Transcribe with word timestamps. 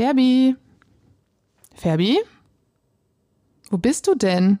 Ferbi? 0.00 0.56
Ferbi? 1.74 2.18
Wo 3.68 3.76
bist 3.76 4.06
du 4.06 4.14
denn? 4.14 4.58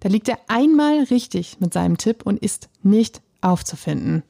Da 0.00 0.08
liegt 0.08 0.26
er 0.26 0.38
einmal 0.48 1.02
richtig 1.10 1.60
mit 1.60 1.74
seinem 1.74 1.98
Tipp 1.98 2.22
und 2.24 2.38
ist 2.38 2.70
nicht 2.82 3.20
aufzufinden. 3.42 4.22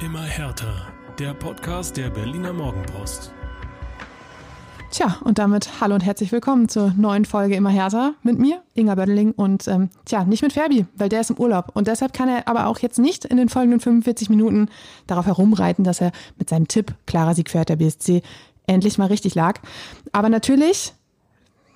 Immer 0.00 0.22
härter. 0.22 0.86
Der 1.18 1.34
Podcast 1.34 1.96
der 1.96 2.10
Berliner 2.10 2.52
Morgenpost. 2.52 3.32
Tja, 4.96 5.18
und 5.24 5.38
damit 5.38 5.82
hallo 5.82 5.94
und 5.94 6.00
herzlich 6.00 6.32
willkommen 6.32 6.70
zur 6.70 6.94
neuen 6.96 7.26
Folge 7.26 7.54
Immer 7.54 7.68
härter 7.68 8.14
mit 8.22 8.38
mir, 8.38 8.62
Inga 8.72 8.94
Bödeling 8.94 9.32
und 9.32 9.68
ähm, 9.68 9.90
tja, 10.06 10.24
nicht 10.24 10.40
mit 10.40 10.54
Ferbi, 10.54 10.86
weil 10.96 11.10
der 11.10 11.20
ist 11.20 11.28
im 11.28 11.36
Urlaub 11.36 11.70
und 11.74 11.86
deshalb 11.86 12.14
kann 12.14 12.30
er 12.30 12.48
aber 12.48 12.66
auch 12.66 12.78
jetzt 12.78 12.98
nicht 12.98 13.26
in 13.26 13.36
den 13.36 13.50
folgenden 13.50 13.80
45 13.80 14.30
Minuten 14.30 14.70
darauf 15.06 15.26
herumreiten, 15.26 15.84
dass 15.84 16.00
er 16.00 16.12
mit 16.38 16.48
seinem 16.48 16.66
Tipp 16.66 16.94
klarer 17.04 17.34
Sieg 17.34 17.50
für 17.50 17.62
der 17.62 17.76
BSC 17.76 18.22
endlich 18.66 18.96
mal 18.96 19.08
richtig 19.08 19.34
lag. 19.34 19.60
Aber 20.12 20.30
natürlich 20.30 20.94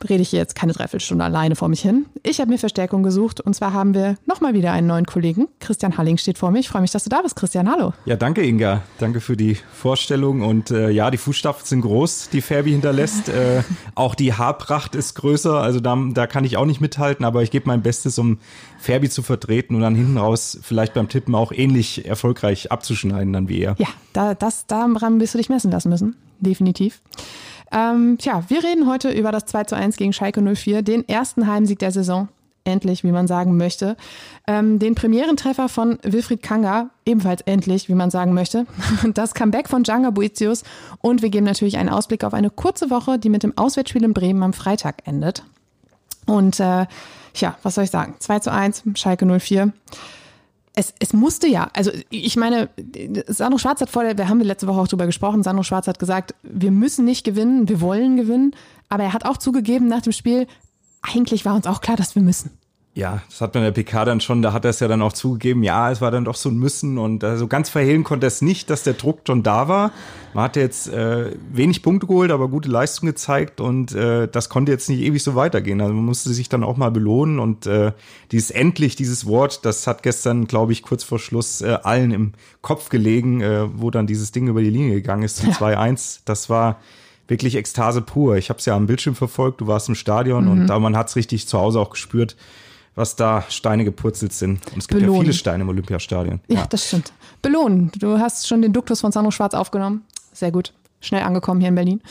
rede 0.09 0.23
ich 0.23 0.33
jetzt 0.33 0.55
keine 0.55 0.73
Dreiviertelstunde 0.73 1.25
alleine 1.25 1.57
vor 1.57 1.69
mich 1.69 1.83
hin. 1.83 2.07
Ich 2.23 2.41
habe 2.41 2.51
mir 2.51 2.59
Verstärkung 2.59 3.03
gesucht 3.03 3.41
und 3.41 3.55
zwar 3.55 3.73
haben 3.73 3.95
wir 3.95 4.17
nochmal 4.27 4.55
wieder 4.55 4.73
einen 4.73 4.87
neuen 4.87 5.07
Kollegen. 5.07 5.49
Christian 5.59 5.99
Halling 5.99 6.17
steht 6.17 6.39
vor 6.39 6.51
mir. 6.51 6.61
Ich 6.61 6.69
freue 6.69 6.83
mich, 6.83 6.91
dass 6.91 7.05
du 7.05 7.11
da 7.11 7.23
bist, 7.23 7.37
Christian. 7.37 7.71
Hallo. 7.71 7.93
Ja, 8.05 8.17
danke, 8.17 8.43
Inga. 8.43 8.83
Danke 8.99 9.21
für 9.21 9.37
die 9.37 9.57
Vorstellung. 9.73 10.43
Und 10.43 10.71
äh, 10.71 10.91
ja, 10.91 11.11
die 11.11 11.19
Fußstapfen 11.19 11.67
sind 11.67 11.81
groß, 11.83 12.31
die 12.31 12.41
Ferbi 12.41 12.71
hinterlässt. 12.71 13.29
äh, 13.31 13.63
auch 13.95 14.15
die 14.15 14.33
Haarpracht 14.35 14.95
ist 14.95 15.15
größer. 15.15 15.61
Also 15.61 15.81
da, 15.81 15.97
da 16.13 16.27
kann 16.27 16.45
ich 16.45 16.57
auch 16.57 16.67
nicht 16.67 16.81
mithalten, 16.81 17.25
aber 17.25 17.43
ich 17.43 17.51
gebe 17.51 17.67
mein 17.67 17.83
Bestes, 17.83 18.19
um 18.19 18.39
Ferbi 18.79 19.11
zu 19.11 19.23
vertreten 19.23 19.75
und 19.75 19.83
dann 19.83 19.95
hinten 19.95 20.17
raus 20.17 20.59
vielleicht 20.63 20.95
beim 20.95 21.09
Tippen 21.09 21.35
auch 21.35 21.53
ähnlich 21.53 22.07
erfolgreich 22.07 22.73
abzuschneiden 22.73 23.33
dann 23.33 23.49
wie 23.49 23.61
er. 23.61 23.75
Ja, 23.79 23.89
da, 24.13 24.35
das, 24.35 24.67
daran 24.67 25.21
wirst 25.21 25.35
du 25.35 25.39
dich 25.39 25.49
messen 25.49 25.71
lassen 25.71 25.91
müssen. 25.91 26.17
Definitiv. 26.41 27.01
Ähm, 27.73 28.19
tja, 28.19 28.45
wir 28.49 28.65
reden 28.65 28.87
heute 28.89 29.11
über 29.11 29.33
das 29.33 29.47
2 29.47 29.65
zu 29.65 29.77
1 29.77 29.97
gegen 29.97 30.13
Schalke 30.13 30.43
04, 30.43 30.83
den 30.83 31.09
ersten 31.09 31.47
Heimsieg 31.47 31.79
der 31.79 31.93
Saison. 31.93 32.29
Endlich, 32.65 33.05
wie 33.05 33.13
man 33.13 33.27
sagen 33.27 33.57
möchte. 33.57 33.97
Ähm, 34.47 34.79
den 34.79 34.95
Premierentreffer 34.95 35.71
von 35.71 35.99
Wilfried 36.03 36.43
Kanga, 36.43 36.91
ebenfalls 37.07 37.41
endlich, 37.43 37.89
wie 37.89 37.95
man 37.95 38.11
sagen 38.11 38.35
möchte. 38.35 38.67
Das 39.15 39.33
Comeback 39.33 39.69
von 39.69 39.83
Djanga 39.83 40.11
Boetius 40.11 40.63
und 41.01 41.23
wir 41.23 41.31
geben 41.31 41.47
natürlich 41.47 41.79
einen 41.79 41.89
Ausblick 41.89 42.23
auf 42.23 42.35
eine 42.35 42.51
kurze 42.51 42.91
Woche, 42.91 43.19
die 43.19 43.31
mit 43.31 43.45
dem 43.45 43.57
Auswärtsspiel 43.57 44.05
in 44.05 44.13
Bremen 44.13 44.43
am 44.43 44.53
Freitag 44.53 45.07
endet. 45.07 45.45
Und 46.27 46.61
äh, 46.61 46.87
ja, 47.37 47.57
was 47.63 47.77
soll 47.77 47.85
ich 47.85 47.91
sagen? 47.91 48.15
2 48.19 48.41
zu 48.41 48.53
1, 48.53 48.83
Schalke 48.95 49.27
04 49.27 49.73
es, 50.75 50.95
es 50.99 51.13
musste 51.13 51.49
ja, 51.49 51.69
also 51.75 51.91
ich 52.11 52.37
meine, 52.37 52.71
Sandro 53.27 53.59
Schwarz 53.59 53.81
hat 53.81 53.91
vor 53.91 54.05
der, 54.05 54.17
wir 54.17 54.29
haben 54.29 54.41
letzte 54.41 54.67
Woche 54.67 54.81
auch 54.81 54.89
drüber 54.89 55.07
gesprochen, 55.07 55.43
Sandro 55.43 55.63
Schwarz 55.63 55.87
hat 55.87 55.99
gesagt, 55.99 56.35
wir 56.43 56.71
müssen 56.71 57.05
nicht 57.05 57.25
gewinnen, 57.25 57.69
wir 57.69 57.81
wollen 57.81 58.17
gewinnen, 58.17 58.55
aber 58.89 59.05
er 59.05 59.13
hat 59.13 59.25
auch 59.25 59.37
zugegeben 59.37 59.89
nach 59.89 60.03
dem 60.03 60.13
Spiel, 60.13 60.47
eigentlich 61.03 61.45
war 61.45 61.55
uns 61.55 61.67
auch 61.67 61.81
klar, 61.81 61.97
dass 61.97 62.15
wir 62.15 62.23
müssen. 62.23 62.51
Ja, 62.93 63.23
das 63.29 63.41
hat 63.41 63.55
man 63.55 63.63
der 63.63 63.71
PK 63.71 64.05
dann 64.05 64.21
schon, 64.21 64.43
da 64.43 64.53
hat 64.53 64.65
er 64.65 64.71
es 64.71 64.81
ja 64.81 64.89
dann 64.89 65.01
auch 65.01 65.13
zugegeben, 65.13 65.63
ja, 65.63 65.93
es 65.93 66.01
war 66.01 66.11
dann 66.11 66.25
doch 66.25 66.35
so 66.35 66.49
ein 66.49 66.59
Müssen 66.59 66.99
und 66.99 67.23
also 67.23 67.47
ganz 67.47 67.69
verhehlen 67.69 68.03
konnte 68.03 68.27
er 68.27 68.29
es 68.29 68.43
nicht, 68.43 68.69
dass 68.69 68.83
der 68.83 68.95
Druck 68.95 69.21
schon 69.25 69.45
da 69.45 69.69
war. 69.69 69.93
Man 70.35 70.43
hatte 70.43 70.59
jetzt 70.59 70.89
äh, 70.89 71.31
wenig 71.53 71.83
Punkte 71.83 72.09
geholt, 72.09 72.33
aber 72.33 72.49
gute 72.49 72.69
Leistung 72.69 73.07
gezeigt 73.07 73.61
und 73.61 73.95
äh, 73.95 74.27
das 74.27 74.49
konnte 74.49 74.73
jetzt 74.73 74.89
nicht 74.89 75.03
ewig 75.03 75.23
so 75.23 75.37
weitergehen. 75.37 75.81
Also 75.81 75.95
man 75.95 76.05
musste 76.05 76.31
sich 76.31 76.49
dann 76.49 76.65
auch 76.65 76.77
mal 76.77 76.91
belohnen 76.91 77.39
und 77.39 77.65
äh, 77.67 77.93
dieses 78.33 78.51
endlich, 78.51 78.97
dieses 78.97 79.25
Wort, 79.25 79.65
das 79.65 79.87
hat 79.87 80.03
gestern, 80.03 80.49
glaube 80.49 80.73
ich, 80.73 80.83
kurz 80.83 81.05
vor 81.05 81.21
Schluss 81.21 81.63
äh, 81.63 81.79
allen 81.85 82.11
im 82.11 82.33
Kopf 82.61 82.89
gelegen, 82.89 83.41
äh, 83.41 83.69
wo 83.73 83.93
dann 83.93 84.09
dieses 84.09 84.33
Ding 84.33 84.49
über 84.49 84.63
die 84.63 84.71
Linie 84.71 84.95
gegangen 84.95 85.23
ist 85.23 85.37
zum 85.37 85.51
ja. 85.51 85.55
2-1. 85.55 86.23
Das 86.25 86.51
war 86.51 86.81
wirklich 87.29 87.55
Ekstase 87.55 88.03
pur. 88.03 88.37
Ich 88.37 88.49
habe 88.49 88.59
es 88.59 88.67
ja 88.67 88.75
am 88.75 88.89
Bildschirm 88.89 89.15
verfolgt, 89.15 89.61
du 89.61 89.69
warst 89.69 89.89
im 89.89 89.95
Stadion 89.95 90.47
mhm. 90.47 90.51
und 90.51 90.67
da 90.67 90.81
man 90.81 90.97
hat 90.97 91.09
es 91.09 91.15
richtig 91.15 91.47
zu 91.47 91.57
Hause 91.57 91.79
auch 91.79 91.91
gespürt 91.91 92.37
was 92.95 93.17
da 93.17 93.45
Steine 93.49 93.85
gepurzelt 93.85 94.33
sind. 94.33 94.61
Und 94.73 94.79
es 94.79 94.89
gibt 94.89 95.01
Belohnen. 95.01 95.21
ja 95.21 95.23
viele 95.23 95.35
Steine 95.35 95.63
im 95.63 95.69
Olympiastadion. 95.69 96.41
Ja, 96.49 96.61
ja, 96.61 96.67
das 96.67 96.87
stimmt. 96.87 97.13
Belohnen. 97.43 97.91
Du 97.99 98.19
hast 98.19 98.47
schon 98.49 98.63
den 98.63 98.73
Duktus 98.73 99.01
von 99.01 99.13
Sandro 99.13 99.31
Schwarz 99.31 99.55
aufgenommen. 99.55 100.05
Sehr 100.33 100.53
gut. 100.53 100.73
Schnell 101.01 101.23
angekommen 101.23 101.61
hier 101.61 101.69
in 101.71 101.75
Berlin. 101.75 102.03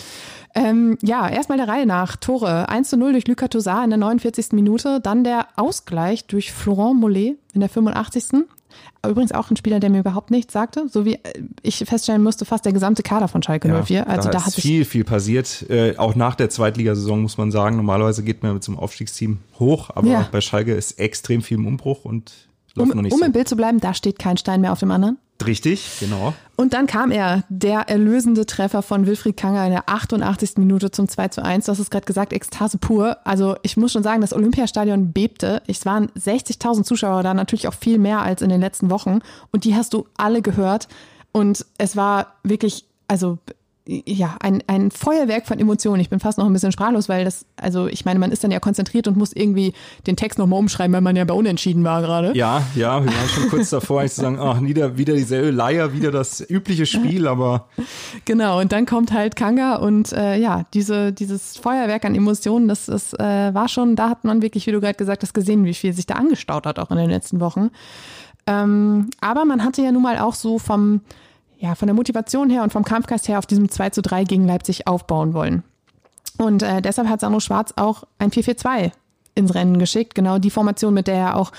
Ähm, 0.56 0.97
ja, 1.01 1.29
erstmal 1.29 1.59
der 1.59 1.67
Reihe 1.67 1.85
nach. 1.85 2.16
Tore. 2.16 2.69
1 2.69 2.90
zu 2.90 2.97
0 2.97 3.12
durch 3.12 3.28
Lucas 3.28 3.50
Toussaint 3.50 3.84
in 3.85 3.90
der 3.91 4.00
49. 4.00 4.53
Minute. 4.53 5.00
Dann 5.00 5.23
der 5.23 5.47
Ausgleich 5.56 6.25
durch 6.25 6.51
Florent 6.51 7.00
Mollet 7.00 7.38
in 7.53 7.59
der 7.59 7.69
85. 7.69 8.46
Übrigens 9.07 9.31
auch 9.31 9.50
ein 9.50 9.57
Spieler, 9.57 9.80
der 9.80 9.90
mir 9.90 10.00
überhaupt 10.00 10.31
nichts 10.31 10.53
sagte, 10.53 10.88
so 10.90 11.06
wie 11.06 11.16
äh, 11.16 11.41
ich 11.62 11.78
feststellen 11.78 12.24
musste, 12.24 12.46
fast 12.46 12.66
der 12.66 12.74
gesamte 12.74 13.03
Kader 13.03 13.28
von 13.28 13.41
Schalke 13.41 13.68
ja, 13.68 13.81
04. 13.81 14.07
Also 14.07 14.30
da, 14.30 14.40
da 14.40 14.46
hat 14.46 14.53
viel, 14.53 14.85
viel 14.85 15.03
passiert. 15.03 15.66
Äh, 15.69 15.97
auch 15.97 16.16
nach 16.16 16.35
der 16.35 16.50
Zweitligasaison 16.50 17.22
muss 17.22 17.38
man 17.38 17.52
sagen. 17.52 17.78
Normalerweise 17.78 18.24
geht 18.24 18.44
man 18.44 18.53
mit 18.53 18.63
so 18.63 18.72
einem 18.72 18.79
Aufstiegsteam 18.79 19.40
hoch, 19.59 19.90
aber 19.96 20.08
ja. 20.08 20.28
bei 20.31 20.41
Schalke 20.41 20.74
ist 20.74 21.00
extrem 21.00 21.41
viel 21.41 21.58
im 21.58 21.68
Umbruch 21.68 22.06
und 22.06 22.34
läuft 22.75 22.91
um, 22.91 22.97
noch 22.97 23.03
nicht 23.03 23.13
Um 23.13 23.19
so. 23.19 23.25
im 23.25 23.31
Bild 23.31 23.47
zu 23.47 23.56
bleiben, 23.56 23.79
da 23.79 23.94
steht 23.94 24.19
kein 24.19 24.38
Stein 24.38 24.62
mehr 24.62 24.72
auf 24.72 24.79
dem 24.79 24.91
anderen. 24.91 25.18
Richtig, 25.45 26.00
genau. 26.00 26.33
Und 26.55 26.73
dann 26.73 26.88
kam 26.88 27.11
er, 27.11 27.44
der 27.47 27.88
erlösende 27.88 28.45
Treffer 28.45 28.81
von 28.81 29.05
Wilfried 29.05 29.38
Kanger 29.38 29.66
in 29.66 29.72
der 29.72 29.88
88. 29.88 30.57
Minute 30.57 30.91
zum 30.91 31.07
2 31.07 31.29
zu 31.29 31.44
1. 31.44 31.66
Du 31.66 31.72
hast 31.72 31.79
es 31.79 31.89
gerade 31.89 32.05
gesagt, 32.05 32.33
Ekstase 32.33 32.77
pur. 32.77 33.17
Also 33.23 33.55
ich 33.61 33.78
muss 33.78 33.94
schon 33.94 34.03
sagen, 34.03 34.19
das 34.22 34.33
Olympiastadion 34.33 35.13
bebte. 35.13 35.61
Es 35.67 35.85
waren 35.85 36.07
60.000 36.09 36.83
Zuschauer 36.83 37.23
da, 37.23 37.33
natürlich 37.33 37.67
auch 37.67 37.73
viel 37.73 37.97
mehr 37.97 38.22
als 38.22 38.41
in 38.41 38.49
den 38.49 38.59
letzten 38.59 38.89
Wochen. 38.89 39.19
Und 39.51 39.63
die 39.63 39.75
hast 39.75 39.94
du 39.94 40.07
alle 40.17 40.41
gehört. 40.41 40.89
Und 41.31 41.66
es 41.78 41.95
war 41.95 42.35
wirklich, 42.44 42.85
also 43.07 43.38
ja, 43.89 44.35
ein, 44.39 44.63
ein 44.67 44.91
Feuerwerk 44.91 45.47
von 45.47 45.57
Emotionen. 45.57 46.00
Ich 46.00 46.09
bin 46.09 46.19
fast 46.19 46.38
noch 46.38 46.45
ein 46.45 46.53
bisschen 46.53 46.72
sprachlos, 46.72 47.09
weil 47.09 47.25
das, 47.25 47.45
also 47.55 47.88
ich 47.88 48.05
meine, 48.05 48.19
man 48.19 48.31
ist 48.31 48.44
dann 48.44 48.51
ja 48.51 48.59
konzentriert 48.59 49.07
und 49.07 49.17
muss 49.17 49.33
irgendwie 49.33 49.73
den 50.05 50.16
Text 50.16 50.38
nochmal 50.38 50.59
umschreiben, 50.59 50.94
weil 50.94 51.01
man 51.01 51.16
ja 51.16 51.25
bei 51.25 51.33
Unentschieden 51.33 51.83
war 51.83 52.01
gerade. 52.01 52.38
Ja, 52.38 52.61
ja, 52.75 53.03
wir 53.03 53.11
waren 53.11 53.29
schon 53.29 53.49
kurz 53.49 53.72
davor, 53.72 54.01
eigentlich 54.01 54.13
zu 54.13 54.22
sagen, 54.22 54.38
ach, 54.39 54.61
wieder, 54.61 54.97
wieder 54.97 55.16
dieselbe 55.16 55.49
Leier, 55.49 55.91
wieder 55.94 56.11
das 56.11 56.47
übliche 56.47 56.85
Spiel, 56.85 57.28
aber. 57.28 57.67
Genau, 58.25 58.59
und 58.59 58.72
dann 58.72 58.85
kommt 58.85 59.11
halt 59.11 59.35
Kanga 59.35 59.75
und 59.78 60.11
äh, 60.11 60.38
ja, 60.38 60.66
diese, 60.73 61.11
dieses 61.11 61.57
Feuerwerk 61.57 62.05
an 62.05 62.16
Emotionen, 62.16 62.67
das, 62.67 62.85
das 62.85 63.13
äh, 63.13 63.53
war 63.53 63.67
schon, 63.67 63.95
da 63.95 64.09
hat 64.09 64.23
man 64.23 64.41
wirklich, 64.41 64.67
wie 64.67 64.72
du 64.72 64.79
gerade 64.79 64.95
gesagt 64.95 65.23
hast, 65.23 65.33
gesehen, 65.33 65.66
wie 65.66 65.73
viel 65.73 65.94
sich 65.94 66.05
da 66.05 66.16
angestaut 66.16 66.66
hat, 66.66 66.79
auch 66.79 66.91
in 66.91 66.97
den 66.97 67.09
letzten 67.09 67.39
Wochen. 67.39 67.72
Ähm, 68.45 69.09
aber 69.22 69.45
man 69.45 69.63
hatte 69.63 69.81
ja 69.81 69.91
nun 69.91 70.03
mal 70.03 70.19
auch 70.19 70.33
so 70.33 70.59
vom, 70.59 71.01
ja, 71.59 71.75
von 71.75 71.88
der 71.88 71.96
Motivation 71.96 72.50
her 72.50 72.64
und 72.64 72.72
vom 72.72 72.84
Kampfgeist 72.84 73.28
her 73.28 73.38
auf 73.38 73.46
diesem 73.46 73.70
2 73.70 73.92
zu 73.92 74.02
3 74.02 74.24
gegen 74.24 74.47
Leipzig 74.47 74.88
aufbauen 74.88 75.34
wollen. 75.34 75.64
Und 76.38 76.64
äh, 76.64 76.81
deshalb 76.81 77.09
hat 77.09 77.20
Sandro 77.20 77.42
Schwarz 77.42 77.74
auch 77.75 78.06
ein 78.18 78.31
4-4-2 78.31 78.92
ins 79.36 79.53
Rennen 79.53 79.78
geschickt. 79.78 80.16
Genau 80.16 80.40
die 80.40 80.50
Formation, 80.50 80.94
mit 80.94 81.08
der 81.08 81.16
er 81.16 81.36
auch 81.36 81.52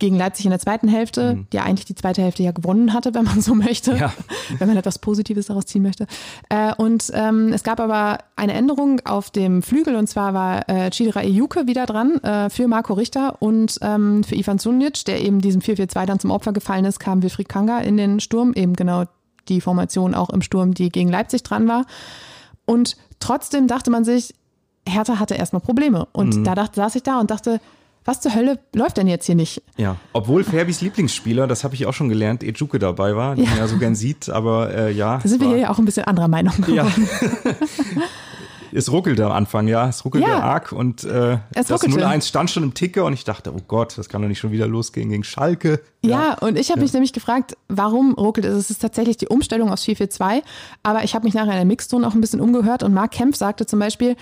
gegen 0.00 0.16
Leipzig 0.16 0.44
in 0.44 0.50
der 0.50 0.58
zweiten 0.58 0.88
Hälfte, 0.88 1.36
mhm. 1.36 1.46
die 1.52 1.60
eigentlich 1.60 1.84
die 1.84 1.94
zweite 1.94 2.20
Hälfte 2.20 2.42
ja 2.42 2.50
gewonnen 2.50 2.92
hatte, 2.92 3.14
wenn 3.14 3.24
man 3.24 3.40
so 3.40 3.54
möchte, 3.54 3.96
ja. 3.96 4.12
wenn 4.58 4.66
man 4.66 4.76
etwas 4.76 4.98
Positives 4.98 5.46
daraus 5.46 5.66
ziehen 5.66 5.82
möchte. 5.82 6.06
Äh, 6.48 6.74
und 6.74 7.12
ähm, 7.14 7.52
es 7.52 7.62
gab 7.62 7.78
aber 7.78 8.18
eine 8.34 8.54
Änderung 8.54 9.00
auf 9.04 9.30
dem 9.30 9.62
Flügel 9.62 9.94
und 9.94 10.08
zwar 10.08 10.34
war 10.34 10.68
äh, 10.68 10.90
Chidra 10.90 11.22
Ejuke 11.22 11.68
wieder 11.68 11.86
dran 11.86 12.16
äh, 12.24 12.50
für 12.50 12.66
Marco 12.66 12.94
Richter 12.94 13.40
und 13.40 13.78
ähm, 13.82 14.24
für 14.24 14.34
Ivan 14.34 14.58
Sunic, 14.58 15.04
der 15.04 15.22
eben 15.22 15.40
diesem 15.40 15.60
4-4-2 15.60 16.06
dann 16.06 16.18
zum 16.18 16.32
Opfer 16.32 16.52
gefallen 16.52 16.84
ist, 16.84 16.98
kam 16.98 17.22
Wilfried 17.22 17.48
Kanga 17.48 17.78
in 17.78 17.96
den 17.96 18.18
Sturm, 18.18 18.52
eben 18.54 18.74
genau 18.74 19.04
die 19.48 19.60
Formation 19.60 20.14
auch 20.14 20.30
im 20.30 20.42
Sturm, 20.42 20.74
die 20.74 20.88
gegen 20.90 21.10
Leipzig 21.10 21.42
dran 21.42 21.68
war. 21.68 21.86
Und 22.66 22.96
trotzdem 23.20 23.66
dachte 23.66 23.90
man 23.90 24.04
sich, 24.04 24.34
Hertha 24.88 25.18
hatte 25.18 25.34
erstmal 25.34 25.60
Probleme. 25.60 26.06
Und 26.12 26.36
mhm. 26.36 26.44
da 26.44 26.54
dachte, 26.54 26.76
saß 26.76 26.94
ich 26.96 27.02
da 27.02 27.20
und 27.20 27.30
dachte, 27.30 27.60
was 28.04 28.20
zur 28.20 28.34
Hölle 28.34 28.58
läuft 28.74 28.98
denn 28.98 29.06
jetzt 29.06 29.24
hier 29.24 29.34
nicht? 29.34 29.62
Ja, 29.76 29.96
obwohl 30.12 30.44
Ferbis 30.44 30.82
Lieblingsspieler, 30.82 31.46
das 31.46 31.64
habe 31.64 31.74
ich 31.74 31.86
auch 31.86 31.94
schon 31.94 32.10
gelernt, 32.10 32.42
Ejuke 32.42 32.78
dabei 32.78 33.16
war, 33.16 33.34
den 33.34 33.44
ja. 33.44 33.50
man 33.50 33.58
ja 33.60 33.66
so 33.66 33.78
gern 33.78 33.94
sieht, 33.94 34.28
aber 34.28 34.74
äh, 34.74 34.92
ja. 34.92 35.18
Da 35.22 35.28
sind 35.28 35.40
wir 35.40 35.48
hier 35.48 35.56
ja 35.58 35.70
auch 35.70 35.78
ein 35.78 35.86
bisschen 35.86 36.04
anderer 36.04 36.28
Meinung 36.28 36.54
geworden. 36.60 37.08
Ja. 37.44 37.52
es 38.74 38.90
ruckelte 38.90 39.24
am 39.24 39.32
Anfang, 39.32 39.68
ja. 39.68 39.88
Es 39.88 40.04
ruckelte 40.04 40.28
ja, 40.28 40.40
arg 40.40 40.72
und 40.72 41.04
äh, 41.04 41.38
das 41.52 41.70
0-1 41.70 42.26
stand 42.26 42.50
schon 42.50 42.62
im 42.64 42.74
Ticker 42.74 43.04
und 43.04 43.12
ich 43.12 43.24
dachte, 43.24 43.52
oh 43.54 43.60
Gott, 43.66 43.96
das 43.96 44.08
kann 44.08 44.20
doch 44.22 44.28
nicht 44.28 44.40
schon 44.40 44.50
wieder 44.50 44.66
losgehen 44.66 45.10
gegen 45.10 45.24
Schalke. 45.24 45.80
Ja, 46.02 46.10
ja 46.10 46.38
und 46.40 46.58
ich 46.58 46.70
habe 46.70 46.80
ja. 46.80 46.84
mich 46.84 46.92
nämlich 46.92 47.12
gefragt, 47.12 47.56
warum 47.68 48.14
ruckelt 48.14 48.46
es? 48.46 48.56
Es 48.56 48.70
ist 48.70 48.82
tatsächlich 48.82 49.16
die 49.16 49.28
Umstellung 49.28 49.70
aus 49.70 49.84
4-4-2, 49.84 50.42
aber 50.82 51.04
ich 51.04 51.14
habe 51.14 51.24
mich 51.24 51.34
nachher 51.34 51.52
in 51.52 51.56
der 51.56 51.64
Mixzone 51.64 52.06
auch 52.06 52.14
ein 52.14 52.20
bisschen 52.20 52.40
umgehört 52.40 52.82
und 52.82 52.92
Marc 52.92 53.12
Kempf 53.12 53.36
sagte 53.36 53.66
zum 53.66 53.78
Beispiel, 53.78 54.16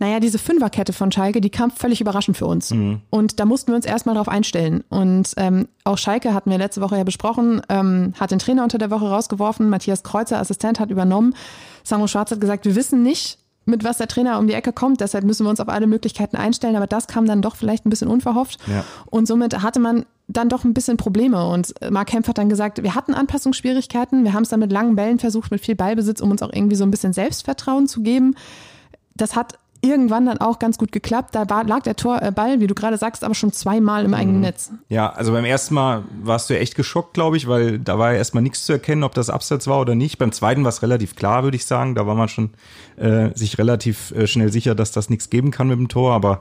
naja, 0.00 0.20
diese 0.20 0.38
Fünferkette 0.38 0.92
von 0.92 1.10
Schalke, 1.10 1.40
die 1.40 1.50
kam 1.50 1.72
völlig 1.72 2.00
überraschend 2.00 2.36
für 2.36 2.46
uns. 2.46 2.70
Mhm. 2.70 3.00
Und 3.10 3.40
da 3.40 3.44
mussten 3.44 3.72
wir 3.72 3.76
uns 3.76 3.84
erstmal 3.84 4.14
drauf 4.14 4.28
einstellen. 4.28 4.84
Und 4.88 5.32
ähm, 5.36 5.66
auch 5.82 5.98
Schalke 5.98 6.34
hatten 6.34 6.50
wir 6.50 6.58
letzte 6.58 6.80
Woche 6.80 6.96
ja 6.96 7.02
besprochen, 7.02 7.62
ähm, 7.68 8.14
hat 8.18 8.30
den 8.30 8.38
Trainer 8.38 8.62
unter 8.62 8.78
der 8.78 8.90
Woche 8.92 9.08
rausgeworfen, 9.08 9.68
Matthias 9.68 10.04
Kreuzer, 10.04 10.38
Assistent, 10.38 10.78
hat 10.78 10.90
übernommen. 10.90 11.34
Sandro 11.82 12.06
Schwarz 12.06 12.30
hat 12.30 12.40
gesagt, 12.40 12.64
wir 12.64 12.76
wissen 12.76 13.02
nicht, 13.02 13.38
mit 13.68 13.84
was 13.84 13.98
der 13.98 14.08
Trainer 14.08 14.38
um 14.38 14.46
die 14.46 14.54
Ecke 14.54 14.72
kommt. 14.72 15.00
Deshalb 15.00 15.24
müssen 15.24 15.44
wir 15.44 15.50
uns 15.50 15.60
auf 15.60 15.68
alle 15.68 15.86
Möglichkeiten 15.86 16.36
einstellen. 16.36 16.76
Aber 16.76 16.86
das 16.86 17.06
kam 17.06 17.26
dann 17.26 17.42
doch 17.42 17.56
vielleicht 17.56 17.86
ein 17.86 17.90
bisschen 17.90 18.08
unverhofft. 18.08 18.58
Ja. 18.66 18.84
Und 19.06 19.28
somit 19.28 19.62
hatte 19.62 19.78
man 19.78 20.06
dann 20.26 20.48
doch 20.48 20.64
ein 20.64 20.74
bisschen 20.74 20.96
Probleme. 20.96 21.46
Und 21.48 21.74
Mark 21.90 22.08
Kempf 22.08 22.28
hat 22.28 22.38
dann 22.38 22.48
gesagt, 22.48 22.82
wir 22.82 22.94
hatten 22.94 23.14
Anpassungsschwierigkeiten. 23.14 24.24
Wir 24.24 24.32
haben 24.32 24.42
es 24.42 24.48
dann 24.48 24.60
mit 24.60 24.72
langen 24.72 24.96
Bällen 24.96 25.18
versucht, 25.18 25.50
mit 25.50 25.60
viel 25.60 25.76
Ballbesitz, 25.76 26.20
um 26.20 26.30
uns 26.30 26.42
auch 26.42 26.52
irgendwie 26.52 26.76
so 26.76 26.84
ein 26.84 26.90
bisschen 26.90 27.12
Selbstvertrauen 27.12 27.86
zu 27.86 28.02
geben. 28.02 28.34
Das 29.14 29.36
hat 29.36 29.58
irgendwann 29.80 30.26
dann 30.26 30.38
auch 30.38 30.58
ganz 30.58 30.78
gut 30.78 30.92
geklappt. 30.92 31.34
Da 31.34 31.48
war, 31.48 31.64
lag 31.64 31.82
der 31.82 31.96
Tor, 31.96 32.22
äh, 32.22 32.32
Ball, 32.32 32.60
wie 32.60 32.66
du 32.66 32.74
gerade 32.74 32.96
sagst, 32.98 33.24
aber 33.24 33.34
schon 33.34 33.52
zweimal 33.52 34.04
im 34.04 34.14
eigenen 34.14 34.40
Netz. 34.40 34.70
Ja, 34.88 35.10
also 35.10 35.32
beim 35.32 35.44
ersten 35.44 35.74
Mal 35.74 36.04
warst 36.22 36.50
du 36.50 36.58
echt 36.58 36.74
geschockt, 36.74 37.14
glaube 37.14 37.36
ich, 37.36 37.48
weil 37.48 37.78
da 37.78 37.98
war 37.98 38.12
ja 38.12 38.18
erstmal 38.18 38.42
nichts 38.42 38.64
zu 38.64 38.72
erkennen, 38.72 39.04
ob 39.04 39.14
das 39.14 39.30
Abseits 39.30 39.66
war 39.66 39.80
oder 39.80 39.94
nicht. 39.94 40.18
Beim 40.18 40.32
zweiten 40.32 40.64
war 40.64 40.70
es 40.70 40.82
relativ 40.82 41.16
klar, 41.16 41.42
würde 41.42 41.56
ich 41.56 41.66
sagen. 41.66 41.94
Da 41.94 42.06
war 42.06 42.14
man 42.14 42.28
schon 42.28 42.50
äh, 42.96 43.30
sich 43.34 43.58
relativ 43.58 44.10
äh, 44.12 44.26
schnell 44.26 44.52
sicher, 44.52 44.74
dass 44.74 44.92
das 44.92 45.10
nichts 45.10 45.30
geben 45.30 45.50
kann 45.50 45.68
mit 45.68 45.78
dem 45.78 45.88
Tor. 45.88 46.12
Aber 46.12 46.40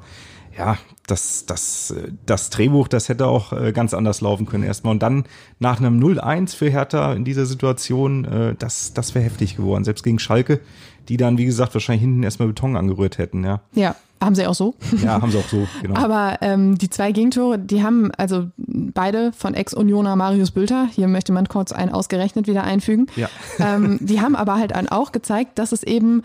ja, 0.58 0.78
das, 1.06 1.46
das, 1.46 1.94
das 2.26 2.50
Drehbuch, 2.50 2.88
das 2.88 3.10
hätte 3.10 3.28
auch 3.28 3.54
äh, 3.54 3.72
ganz 3.72 3.94
anders 3.94 4.22
laufen 4.22 4.46
können 4.46 4.64
erstmal. 4.64 4.92
Und 4.92 5.04
dann 5.04 5.26
nach 5.60 5.80
einem 5.80 6.00
0-1 6.00 6.56
für 6.56 6.70
Hertha 6.70 7.14
in 7.14 7.24
dieser 7.24 7.46
Situation, 7.46 8.26
äh, 8.26 8.56
das, 8.58 8.94
das 8.94 9.14
wäre 9.14 9.24
heftig 9.24 9.56
geworden. 9.56 9.84
Selbst 9.84 10.04
gegen 10.04 10.20
Schalke, 10.20 10.60
die 11.10 11.18
dann, 11.18 11.38
wie 11.38 11.46
gesagt, 11.46 11.74
wahrscheinlich 11.74 12.02
hinten 12.02 12.24
erstmal 12.24 12.48
Beton 12.48 12.76
angerührt 12.78 13.18
hätten, 13.18 13.44
ja. 13.44 13.62
Ja, 13.74 13.96
haben 14.22 14.36
sie 14.36 14.46
auch 14.48 14.56
so. 14.56 14.76
Ja, 15.04 15.22
haben 15.22 15.32
sie 15.32 15.38
auch 15.38 15.48
so, 15.48 15.68
genau. 15.82 15.96
Aber 16.04 16.38
ähm, 16.42 16.78
die 16.78 16.90
zwei 16.90 17.12
Gegentore, 17.12 17.60
die 17.60 17.84
haben 17.84 18.12
also 18.18 18.48
beide 18.58 19.32
von 19.34 19.54
Ex-Unioner 19.54 20.16
Marius 20.16 20.52
Bülter, 20.52 20.88
hier 20.92 21.08
möchte 21.08 21.32
man 21.32 21.48
kurz 21.48 21.72
einen 21.72 21.92
ausgerechnet 21.92 22.48
wieder 22.48 22.64
einfügen, 22.64 23.08
Ja. 23.16 23.30
ähm, 23.60 23.98
die 24.02 24.22
haben 24.22 24.36
aber 24.36 24.56
halt 24.56 24.74
auch 24.92 25.12
gezeigt, 25.12 25.60
dass 25.60 25.72
es 25.72 25.84
eben 25.84 26.24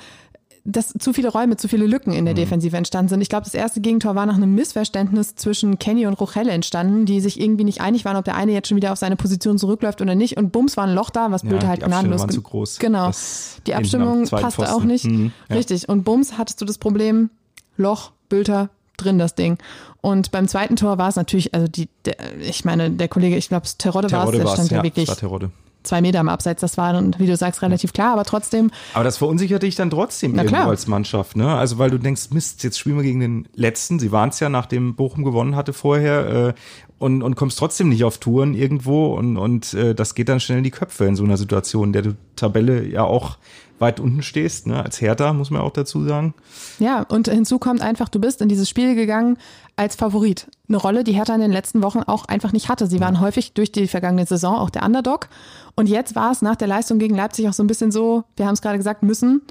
dass 0.65 0.93
zu 0.99 1.13
viele 1.13 1.29
Räume, 1.29 1.57
zu 1.57 1.67
viele 1.67 1.87
Lücken 1.87 2.11
Mhm. 2.13 2.19
in 2.19 2.25
der 2.25 2.35
Defensive 2.35 2.77
entstanden 2.77 3.09
sind. 3.09 3.21
Ich 3.21 3.29
glaube, 3.29 3.45
das 3.45 3.55
erste 3.55 3.81
Gegentor 3.81 4.15
war 4.15 4.27
nach 4.27 4.37
einem 4.37 4.55
Missverständnis 4.55 5.35
zwischen 5.35 5.79
Kenny 5.79 6.07
und 6.07 6.15
Rochelle 6.15 6.51
entstanden, 6.53 7.05
die 7.05 7.21
sich 7.21 7.41
irgendwie 7.41 7.65
nicht 7.65 7.81
einig 7.81 8.05
waren, 8.05 8.17
ob 8.17 8.25
der 8.25 8.37
eine 8.37 8.53
jetzt 8.53 8.69
schon 8.69 8.77
wieder 8.77 8.93
auf 8.93 8.99
seine 8.99 9.17
Position 9.17 9.59
zurückläuft 9.59 10.01
oder 10.01 10.15
nicht. 10.15 10.37
Und 10.37 10.53
bums 10.53 10.77
war 10.77 10.85
ein 10.85 10.95
Loch 10.95 11.11
da, 11.11 11.31
was 11.33 11.43
Ja, 11.43 11.49
Bülter 11.51 11.69
halt 11.69 11.81
gnadenlos. 11.83 12.21
waren 12.21 12.31
zu 12.31 12.43
groß. 12.43 12.79
Genau. 12.79 13.07
Das 13.09 13.57
Die 13.67 13.75
Abstimmung 13.75 14.27
passte 14.29 14.63
Pfosten. 14.63 14.75
auch 14.75 14.85
nicht. 14.85 15.05
Mhm, 15.05 15.33
ja. 15.51 15.57
Richtig. 15.57 15.89
Und 15.89 16.05
bums 16.05 16.39
hattest 16.39 16.61
du 16.61 16.65
das 16.65 16.79
Problem, 16.79 17.31
Loch, 17.77 18.13
Bülter, 18.29 18.71
drin 18.99 19.19
das 19.19 19.35
Ding. 19.35 19.59
Und 20.01 20.31
beim 20.31 20.47
zweiten 20.47 20.77
Tor 20.77 20.97
war 20.99 21.09
es 21.09 21.17
natürlich, 21.17 21.55
also 21.55 21.67
die, 21.67 21.89
der, 22.05 22.17
ich 22.41 22.65
meine, 22.65 22.91
der 22.91 23.09
Kollege, 23.09 23.37
ich 23.37 23.49
glaube, 23.49 23.67
Terodde 23.79 24.11
war 24.13 24.27
es, 24.27 24.31
der 24.39 24.47
stand 24.47 24.71
ja, 24.71 24.77
ja, 24.79 24.83
wirklich 24.85 25.09
war 25.09 25.17
Terodde. 25.17 25.51
Zwei 25.83 26.01
Meter 26.01 26.21
am 26.21 26.29
Abseits. 26.29 26.61
Das 26.61 26.77
war 26.77 26.93
dann, 26.93 27.15
wie 27.19 27.27
du 27.27 27.37
sagst, 27.37 27.63
relativ 27.63 27.93
klar, 27.93 28.13
aber 28.13 28.25
trotzdem, 28.25 28.71
Aber 28.95 29.05
das 29.05 29.19
verunsichert 29.19 29.63
dich 29.63 29.75
dann 29.75 29.91
trotzdem 29.91 30.33
Na 30.33 30.43
irgendwo 30.43 30.57
klar. 30.57 30.69
als 30.71 30.87
Mannschaft, 30.87 31.37
ne? 31.37 31.55
Also 31.55 31.79
weil 31.79 31.91
du 31.91 31.99
denkst, 31.99 32.31
Mist, 32.31 32.63
jetzt 32.65 32.79
spielen 32.79 32.97
wir 32.97 33.03
gegen 33.03 33.21
den 33.21 33.49
letzten. 33.55 33.99
Sie 33.99 34.13
waren 34.13 34.31
es 34.31 34.41
ja, 34.41 34.49
nachdem 34.49 34.95
Bochum 34.95 35.25
gewonnen 35.25 35.57
hatte 35.57 35.73
vorher 35.73 36.49
äh, 36.49 36.55
und, 36.99 37.23
und 37.23 37.35
kommst 37.35 37.59
trotzdem 37.59 37.89
nicht 37.89 38.05
auf 38.05 38.19
Touren 38.19 38.55
irgendwo 38.55 39.15
und, 39.15 39.37
und 39.37 39.75
äh, 39.75 39.95
das 39.95 40.15
geht 40.15 40.29
dann 40.29 40.41
schnell 40.41 40.59
in 40.59 40.65
die 40.65 40.71
Köpfe 40.71 41.05
in 41.05 41.17
so 41.17 41.25
einer 41.25 41.37
Situation, 41.37 41.89
in 41.89 41.93
der 41.93 42.03
du 42.03 42.17
Tabelle 42.37 42.87
ja 42.87 43.03
auch 43.03 43.39
weit 43.83 44.01
unten 44.01 44.23
stehst, 44.23 44.67
ne? 44.67 44.83
Als 44.83 45.03
Hertha, 45.03 45.35
muss 45.35 45.51
man 45.51 45.61
auch 45.61 45.73
dazu 45.73 46.03
sagen. 46.05 46.33
Ja, 46.79 47.03
und 47.03 47.29
hinzu 47.29 47.59
kommt 47.59 47.83
einfach, 47.83 48.09
du 48.09 48.19
bist 48.19 48.41
in 48.41 48.49
dieses 48.49 48.71
Spiel 48.71 48.95
gegangen 48.95 49.37
als 49.77 49.97
Favorit. 49.97 50.47
Eine 50.69 50.79
Rolle, 50.79 51.05
die 51.05 51.13
Hertha 51.13 51.35
in 51.35 51.43
den 51.43 51.53
letzten 51.53 51.83
Wochen 51.83 51.99
auch 51.99 52.25
einfach 52.25 52.53
nicht 52.53 52.71
hatte. 52.71 52.87
Sie 52.87 53.01
waren 53.01 53.21
häufig 53.21 53.53
durch 53.53 53.71
die 53.71 53.87
vergangene 53.89 54.25
Saison 54.25 54.57
auch 54.57 54.71
der 54.71 54.85
Underdog. 54.85 55.29
Und 55.75 55.91
jetzt 55.91 56.15
war 56.15 56.33
es 56.33 56.41
nach 56.41 56.57
der 56.57 56.69
Leistung 56.69 56.99
gegen 56.99 57.15
Leipzig 57.15 57.47
auch 57.49 57.53
so 57.53 57.63
ein 57.63 57.67
bisschen 57.67 57.93
so, 57.93 58.25
wir 58.37 58.47
haben 58.47 58.55
es 58.55 58.63
gerade 58.63 58.79
gesagt, 58.79 59.03
müssen. 59.03 59.43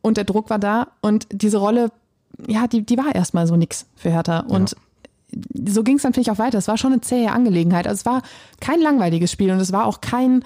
Und 0.00 0.16
der 0.16 0.24
Druck 0.24 0.48
war 0.48 0.58
da. 0.58 0.88
Und 1.02 1.26
diese 1.30 1.58
Rolle, 1.58 1.90
ja, 2.46 2.66
die, 2.66 2.86
die 2.86 2.96
war 2.96 3.14
erstmal 3.14 3.46
so 3.46 3.56
nix 3.56 3.86
für 3.96 4.10
Hertha. 4.10 4.40
Und 4.40 4.76
so 5.64 5.82
ging 5.82 5.96
es 5.96 6.02
dann, 6.02 6.12
finde 6.12 6.28
ich, 6.28 6.30
auch 6.30 6.38
weiter. 6.38 6.58
Es 6.58 6.68
war 6.68 6.78
schon 6.78 6.92
eine 6.92 7.00
zähe 7.00 7.32
Angelegenheit. 7.32 7.86
Also 7.86 8.00
es 8.00 8.06
war 8.06 8.22
kein 8.60 8.80
langweiliges 8.80 9.30
Spiel 9.30 9.50
und 9.50 9.60
es 9.60 9.72
war 9.72 9.86
auch 9.86 10.00
kein 10.00 10.44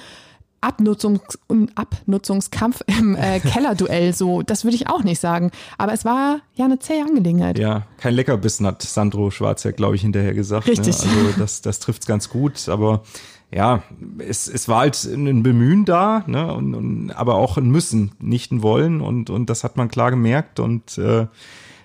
Abnutzungs 0.64 1.38
Abnutzungskampf 1.74 2.80
im 2.86 3.16
äh, 3.16 3.40
Kellerduell. 3.44 4.12
So, 4.14 4.42
das 4.42 4.64
würde 4.64 4.76
ich 4.76 4.88
auch 4.88 5.02
nicht 5.02 5.20
sagen. 5.20 5.50
Aber 5.78 5.92
es 5.92 6.04
war 6.04 6.40
ja 6.54 6.64
eine 6.64 6.78
zähe 6.78 7.04
Angelegenheit. 7.04 7.58
Ja, 7.58 7.86
kein 7.98 8.14
Leckerbissen 8.14 8.66
hat 8.66 8.82
Sandro 8.82 9.30
Schwarz 9.30 9.64
ja, 9.64 9.72
glaube 9.72 9.96
ich, 9.96 10.02
hinterher 10.02 10.34
gesagt. 10.34 10.66
Richtig. 10.66 11.04
Ne? 11.04 11.10
Also 11.10 11.40
das, 11.40 11.62
das 11.62 11.80
trifft's 11.80 12.06
ganz 12.06 12.28
gut, 12.28 12.68
aber 12.68 13.02
ja, 13.50 13.82
es, 14.18 14.48
es 14.48 14.68
war 14.68 14.80
halt 14.80 15.04
ein 15.04 15.42
Bemühen 15.42 15.84
da, 15.84 16.24
ne? 16.26 16.52
und, 16.52 16.74
und, 16.74 17.10
aber 17.12 17.36
auch 17.36 17.56
ein 17.56 17.70
Müssen, 17.70 18.12
nicht 18.18 18.50
ein 18.50 18.62
Wollen 18.62 19.00
und, 19.00 19.30
und 19.30 19.48
das 19.48 19.62
hat 19.62 19.76
man 19.76 19.88
klar 19.88 20.10
gemerkt 20.10 20.58
und 20.58 20.98
äh, 20.98 21.26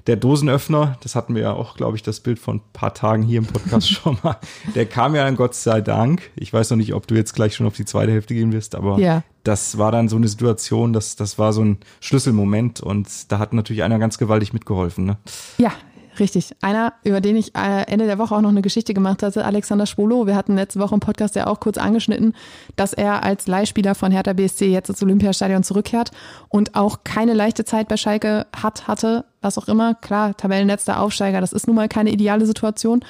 der 0.10 0.16
Dosenöffner, 0.18 0.98
das 1.04 1.14
hatten 1.14 1.36
wir 1.36 1.44
ja 1.44 1.54
auch, 1.54 1.76
glaube 1.78 1.96
ich, 1.96 2.02
das 2.02 2.20
Bild 2.20 2.40
von 2.40 2.58
ein 2.58 2.62
paar 2.74 2.96
Tagen 2.96 3.22
hier 3.22 3.38
im 3.38 3.46
Podcast 3.46 3.90
schon 3.92 4.18
mal, 4.24 4.38
der 4.74 4.88
kam 4.88 5.14
ja 5.14 5.24
dann 5.24 5.36
Gott 5.36 5.54
sei 5.54 5.82
Dank. 5.82 6.32
Ich 6.36 6.52
weiß 6.52 6.72
noch 6.72 6.78
nicht, 6.78 6.96
ob 6.96 7.06
du 7.06 7.14
jetzt 7.14 7.36
gleich 7.36 7.54
schon 7.56 7.68
auf 7.68 7.76
die 7.76 7.86
zweite 7.86 8.12
Hälfte 8.12 8.34
gehen 8.34 8.52
wirst, 8.52 8.74
aber 8.74 8.98
Ja. 8.98 9.22
das 9.44 9.78
war 9.78 9.92
dann 9.92 10.10
so 10.10 10.16
eine 10.16 10.28
Situation, 10.28 10.94
das, 10.94 11.16
das 11.16 11.38
war 11.38 11.54
so 11.54 11.64
ein 11.64 11.78
Schlüsselmoment 12.02 12.82
und 12.82 13.32
da 13.32 13.38
hat 13.38 13.54
natürlich 13.54 13.84
einer 13.84 14.00
ganz 14.00 14.18
gewaltig 14.18 14.52
mitgeholfen. 14.52 15.06
Ne? 15.06 15.18
Ja, 15.60 15.72
richtig. 16.18 16.56
Einer, 16.62 16.94
über 17.04 17.22
den 17.22 17.36
ich 17.36 17.56
äh, 17.56 17.84
Ende 17.84 18.08
der 18.08 18.18
Woche 18.18 18.36
auch 18.36 18.42
noch 18.42 18.50
eine 18.50 18.64
Geschichte 18.64 18.96
gemacht 18.96 19.22
hatte, 19.22 19.46
Alexander 19.46 19.86
Schwolo. 19.86 20.26
Wir 20.26 20.36
hatten 20.36 20.56
letzte 20.56 20.80
Woche 20.80 20.96
im 20.96 21.00
Podcast 21.02 21.36
ja 21.36 21.46
auch 21.46 21.60
kurz 21.60 21.78
angeschnitten, 21.78 22.34
dass 22.76 22.94
er 22.94 23.24
als 23.24 23.46
Leihspieler 23.48 23.94
von 23.94 24.12
Hertha 24.12 24.34
BSC 24.34 24.66
jetzt 24.72 24.90
ins 24.90 25.04
Olympiastadion 25.04 25.62
zurückkehrt 25.62 26.10
und 26.50 26.74
auch 26.76 27.04
keine 27.04 27.36
leichte 27.36 27.64
Zeit 27.64 27.88
bei 27.88 27.96
Schalke 27.96 28.48
hat, 28.60 28.88
hatte, 28.88 29.26
was 29.42 29.58
auch 29.58 29.68
immer. 29.68 29.96
Klar, 29.96 30.36
Tabellenletzter 30.36 31.00
Aufsteiger, 31.00 31.42
das 31.42 31.54
ist 31.54 31.68
nun 31.68 31.76
mal 31.76 31.88
keine 31.88 32.12
ideale 32.12 32.46
Situation. 32.46 33.04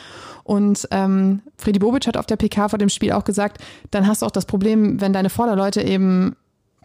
Und 0.43 0.87
ähm, 0.91 1.41
Freddy 1.57 1.79
Bobic 1.79 2.07
hat 2.07 2.17
auf 2.17 2.25
der 2.25 2.37
PK 2.37 2.69
vor 2.69 2.79
dem 2.79 2.89
Spiel 2.89 3.11
auch 3.11 3.23
gesagt, 3.23 3.61
dann 3.91 4.07
hast 4.07 4.21
du 4.21 4.25
auch 4.25 4.31
das 4.31 4.45
Problem, 4.45 4.99
wenn 5.01 5.13
deine 5.13 5.29
Vorderleute 5.29 5.81
eben 5.81 6.35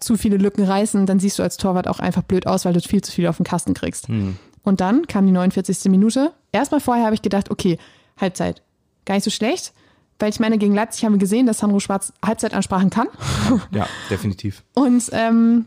zu 0.00 0.16
viele 0.16 0.36
Lücken 0.36 0.64
reißen, 0.64 1.06
dann 1.06 1.18
siehst 1.18 1.38
du 1.38 1.42
als 1.42 1.56
Torwart 1.56 1.88
auch 1.88 1.98
einfach 1.98 2.22
blöd 2.22 2.46
aus, 2.46 2.64
weil 2.64 2.72
du 2.74 2.80
viel 2.80 3.02
zu 3.02 3.12
viel 3.12 3.26
auf 3.26 3.36
den 3.38 3.44
Kasten 3.44 3.74
kriegst. 3.74 4.08
Und 4.62 4.80
dann 4.80 5.06
kam 5.06 5.26
die 5.26 5.32
49. 5.32 5.90
Minute. 5.90 6.32
Erstmal 6.52 6.80
vorher 6.80 7.04
habe 7.04 7.14
ich 7.14 7.22
gedacht, 7.22 7.50
okay, 7.50 7.78
Halbzeit. 8.20 8.62
Gar 9.06 9.16
nicht 9.16 9.24
so 9.24 9.30
schlecht, 9.30 9.72
weil 10.18 10.30
ich 10.30 10.40
meine, 10.40 10.58
gegen 10.58 10.74
Leipzig 10.74 11.04
haben 11.04 11.12
wir 11.12 11.18
gesehen, 11.18 11.46
dass 11.46 11.58
Sandro 11.58 11.80
Schwarz 11.80 12.12
Halbzeitansprachen 12.24 12.90
kann. 12.90 13.08
Ja, 13.70 13.86
definitiv. 14.10 14.62
Und 14.74 15.04
ähm, 15.12 15.66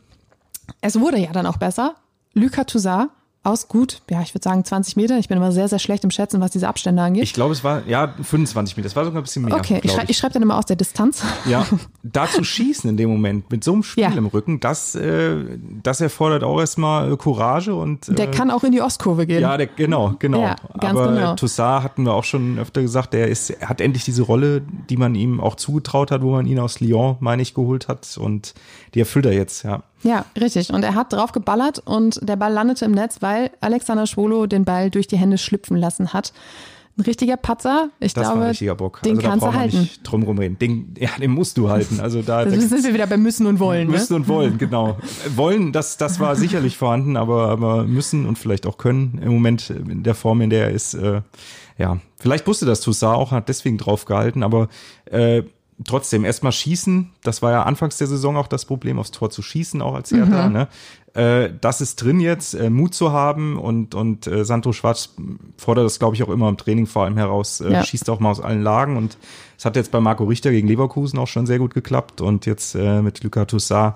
es 0.82 1.00
wurde 1.00 1.18
ja 1.18 1.32
dann 1.32 1.46
auch 1.46 1.58
besser. 1.58 1.96
Lucas 2.34 2.66
Toussaint 2.68 3.10
aus 3.48 3.68
gut, 3.68 4.02
ja, 4.10 4.22
ich 4.22 4.34
würde 4.36 4.44
sagen 4.44 4.64
20 4.64 4.96
Meter. 4.98 5.18
Ich 5.18 5.28
bin 5.28 5.38
immer 5.38 5.52
sehr, 5.52 5.68
sehr 5.68 5.80
schlecht 5.80 6.04
im 6.04 6.12
Schätzen, 6.12 6.42
was 6.42 6.52
diese 6.52 6.68
Abstände 6.68 7.02
angeht. 7.02 7.24
Ich 7.24 7.34
glaube, 7.34 7.54
es 7.54 7.64
war, 7.64 7.82
ja, 7.88 8.14
25 8.22 8.78
Meter. 8.78 8.88
Das 8.88 8.96
war 8.96 9.06
sogar 9.06 9.22
ein 9.22 9.24
bisschen 9.24 9.46
mehr. 9.46 9.56
okay, 9.56 9.80
ich, 9.84 9.92
schrei 9.92 10.04
ich 10.08 10.18
schreibe 10.18 10.34
dann 10.34 10.44
immer 10.44 10.58
aus 10.58 10.66
der 10.66 10.76
Distanz. 10.76 11.24
Ja, 11.46 11.66
da 12.04 12.28
zu 12.28 12.44
schießen 12.44 12.90
in 12.90 12.98
dem 12.98 13.10
Moment, 13.10 13.50
mit 13.52 13.64
so 13.64 13.74
einem 13.74 13.84
Spiel 13.84 14.04
Ja. 14.04 14.10
im 14.12 14.28
Rücken, 14.28 14.60
das, 14.60 14.96
äh, 14.96 15.58
das 15.84 16.02
erfordert 16.02 16.44
auch 16.44 16.60
erstmal 16.60 17.12
äh, 17.14 17.18
Courage 17.18 17.74
und. 17.74 18.10
Äh, 18.10 18.16
Der 18.16 18.32
kann 18.32 18.52
auch 18.52 18.64
in 18.64 18.72
die 18.72 18.82
Ostkurve 18.82 19.26
gehen. 19.26 19.42
ja, 19.42 19.56
der, 19.58 19.68
genau, 19.68 20.16
genau. 20.20 20.42
Ja, 20.42 20.56
ganz 20.80 21.00
Aber 21.00 21.14
genau. 21.14 21.36
Toussaint 21.36 21.84
hatten 21.84 22.04
wir 22.04 22.14
auch 22.14 22.24
schon 22.24 22.60
öfter 22.60 22.82
gesagt, 22.82 23.14
der 23.14 23.28
ist, 23.30 23.50
er 23.50 23.70
hat 23.70 23.82
endlich 23.82 24.04
diese 24.04 24.24
Rolle, 24.24 24.62
die 24.90 24.98
man 24.98 25.16
ihm 25.16 25.40
auch 25.40 25.56
zugetraut 25.56 26.12
hat, 26.12 26.22
wo 26.22 26.32
man 26.32 26.46
ihn 26.46 26.60
aus 26.60 26.80
Lyon, 26.80 27.18
meine 27.20 27.42
ich, 27.42 27.54
geholt 27.54 27.88
hat 27.88 28.18
und 28.18 28.54
die 28.94 29.00
erfüllt 29.00 29.26
er 29.26 29.34
jetzt, 29.34 29.64
ja. 29.64 29.84
Ja, 30.04 30.26
richtig. 30.40 30.72
Und 30.72 30.84
er 30.84 30.96
hat 30.96 31.12
drauf 31.14 31.32
geballert 31.32 31.80
und 31.86 32.20
der 32.28 32.36
Ball 32.36 32.54
landete 32.54 32.86
im 32.86 32.92
Netz, 32.92 33.18
weil 33.22 33.52
Alexander 33.62 34.06
Schwolo 34.08 34.46
den 34.46 34.64
Ball 34.66 34.90
durch 34.90 35.08
die 35.08 35.18
Hände 35.18 35.38
schlüpfen 35.38 35.76
lassen 35.78 36.14
hat. 36.14 36.34
Ein 37.00 37.02
richtiger 37.04 37.38
Patzer. 37.38 37.90
Ich 38.00 38.14
Das 38.16 38.26
war 38.26 38.32
glaube, 38.34 38.46
ein 38.46 38.50
richtiger 38.50 38.74
Bock. 38.76 39.02
den 39.04 39.12
also 39.18 39.22
da 39.22 39.30
kannst 39.30 39.46
du 39.46 39.54
halten. 39.54 39.80
nicht 39.82 40.02
drum 40.04 40.24
rumreden. 40.24 40.58
Den, 40.58 40.96
ja, 40.98 41.10
den 41.22 41.30
musst 41.30 41.58
du 41.58 41.70
halten. 41.70 42.00
Also 42.00 42.24
da, 42.24 42.44
Da 42.46 42.50
da 42.52 42.60
sind 42.60 42.84
wir 42.84 42.94
wieder 42.94 43.06
beim 43.06 43.22
Müssen 43.22 43.46
und 43.46 43.60
Wollen. 43.60 43.88
Müssen 43.88 44.14
Ne? 44.14 44.20
und 44.22 44.28
wollen, 44.28 44.58
genau. 44.58 44.98
Wollen, 45.36 45.72
das, 45.74 45.98
das 45.98 46.20
war 46.20 46.36
sicherlich 46.38 46.76
vorhanden, 46.76 47.16
aber, 47.16 47.50
aber 47.50 47.84
müssen 47.84 48.26
und 48.26 48.40
vielleicht 48.40 48.66
auch 48.66 48.78
können 48.80 49.20
im 49.24 49.32
Moment 49.32 49.70
in 49.70 50.02
der 50.02 50.16
Form, 50.16 50.42
in 50.42 50.50
der 50.50 50.66
er 50.70 50.72
ist. 50.72 50.96
Äh, 50.96 51.22
ja, 51.78 52.00
vielleicht 52.18 52.48
wusste 52.48 52.66
das 52.66 52.82
Toussaint 52.82 53.16
auch, 53.16 53.32
hat 53.32 53.48
deswegen 53.48 53.78
drauf 53.78 54.06
gehalten, 54.06 54.42
aber 54.42 54.68
äh, 55.06 55.44
trotzdem 55.86 56.26
erstmal 56.26 56.52
schießen. 56.52 57.12
Das 57.24 57.42
war 57.42 57.52
ja 57.52 57.64
anfangs 57.64 57.98
der 57.98 58.08
Saison 58.08 58.36
auch 58.38 58.48
das 58.48 58.66
Problem, 58.66 58.98
aufs 59.00 59.12
Tor 59.12 59.30
zu 59.30 59.42
schießen, 59.42 59.82
auch 59.82 59.94
als 59.94 60.12
Hertha. 60.12 60.50
Ne? 60.50 60.68
Äh, 61.14 61.52
das 61.62 61.82
ist 61.82 61.98
drin 62.04 62.20
jetzt, 62.20 62.54
äh, 62.56 62.70
Mut 62.70 62.94
zu 62.96 63.12
haben 63.12 63.58
und, 63.60 63.94
und 63.96 64.28
äh, 64.28 64.44
Santo 64.44 64.72
Schwarz 64.74 65.14
fordert 65.58 65.86
das, 65.86 66.00
glaube 66.00 66.16
ich, 66.16 66.24
auch 66.24 66.30
immer 66.30 66.50
im 66.50 66.58
Training 66.58 66.88
vor 66.88 67.04
allem 67.06 67.18
heraus, 67.18 67.62
äh, 67.62 67.72
Ja. 67.72 67.84
schießt 67.84 68.10
auch 68.10 68.20
mal 68.20 68.32
aus 68.32 68.42
allen 68.42 68.64
Lagen 68.64 68.98
und 68.98 69.18
es 69.58 69.66
hat 69.66 69.76
jetzt 69.76 69.92
bei 69.92 70.00
Marco 70.00 70.24
Richter 70.26 70.52
gegen 70.52 70.68
Leverkusen 70.68 71.20
auch 71.20 71.28
schon 71.28 71.46
sehr 71.46 71.60
gut 71.60 71.74
geklappt 71.74 72.22
und 72.22 72.46
jetzt 72.46 72.76
äh, 72.76 73.02
mit 73.02 73.24
Lucas 73.24 73.48
Toussaint 73.48 73.96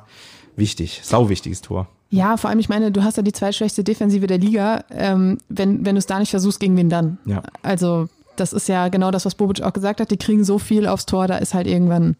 wichtig, 0.55 1.01
sau 1.03 1.29
wichtiges 1.29 1.61
Tor. 1.61 1.88
Ja, 2.09 2.35
vor 2.38 2.50
allem, 2.50 2.59
ich 2.59 2.67
meine, 2.69 2.91
du 2.91 3.03
hast 3.03 3.15
ja 3.17 3.23
die 3.23 3.31
zweitschwächste 3.31 3.83
Defensive 3.85 4.27
der 4.27 4.38
Liga. 4.38 4.83
Ähm, 4.91 5.38
wenn 5.47 5.85
wenn 5.85 5.95
du 5.95 6.00
es 6.00 6.07
da 6.07 6.19
nicht 6.19 6.31
versuchst, 6.31 6.59
gegen 6.59 6.75
wen 6.75 6.89
dann? 6.89 7.19
Ja. 7.25 7.41
Also, 7.63 8.09
das 8.35 8.53
ist 8.53 8.67
ja 8.67 8.88
genau 8.89 9.11
das, 9.11 9.25
was 9.25 9.35
Bobic 9.35 9.61
auch 9.61 9.73
gesagt 9.73 10.00
hat. 10.01 10.11
Die 10.11 10.17
kriegen 10.17 10.43
so 10.43 10.57
viel 10.59 10.88
aufs 10.88 11.05
Tor, 11.05 11.27
da 11.27 11.38
ist 11.38 11.53
halt 11.53 11.67
irgendwann, 11.67 12.15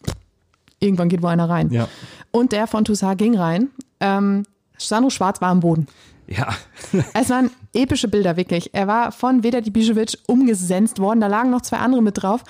irgendwann 0.80 1.10
geht 1.10 1.22
wo 1.22 1.28
einer 1.28 1.50
rein. 1.50 1.70
Ja. 1.72 1.88
Und 2.32 2.52
der 2.52 2.68
von 2.68 2.86
Toussaint 2.86 3.18
ging 3.18 3.38
rein. 3.38 3.70
Ähm, 4.00 4.44
Sandro 4.78 5.10
Schwarz 5.10 5.42
war 5.42 5.50
am 5.50 5.60
Boden. 5.60 5.88
Ja. 6.28 6.50
Es 7.14 7.30
waren 7.30 7.50
epische 7.74 8.08
Bilder, 8.08 8.38
wirklich. 8.38 8.74
Er 8.74 8.88
war 8.88 9.12
von 9.12 9.44
Veda 9.44 9.62
Dibisevic 9.62 10.18
umgesenzt 10.28 11.00
worden. 11.00 11.20
Da 11.22 11.28
lagen 11.28 11.50
noch 11.50 11.62
zwei 11.62 11.78
andere 11.78 12.02
mit 12.02 12.22
drauf. 12.22 12.44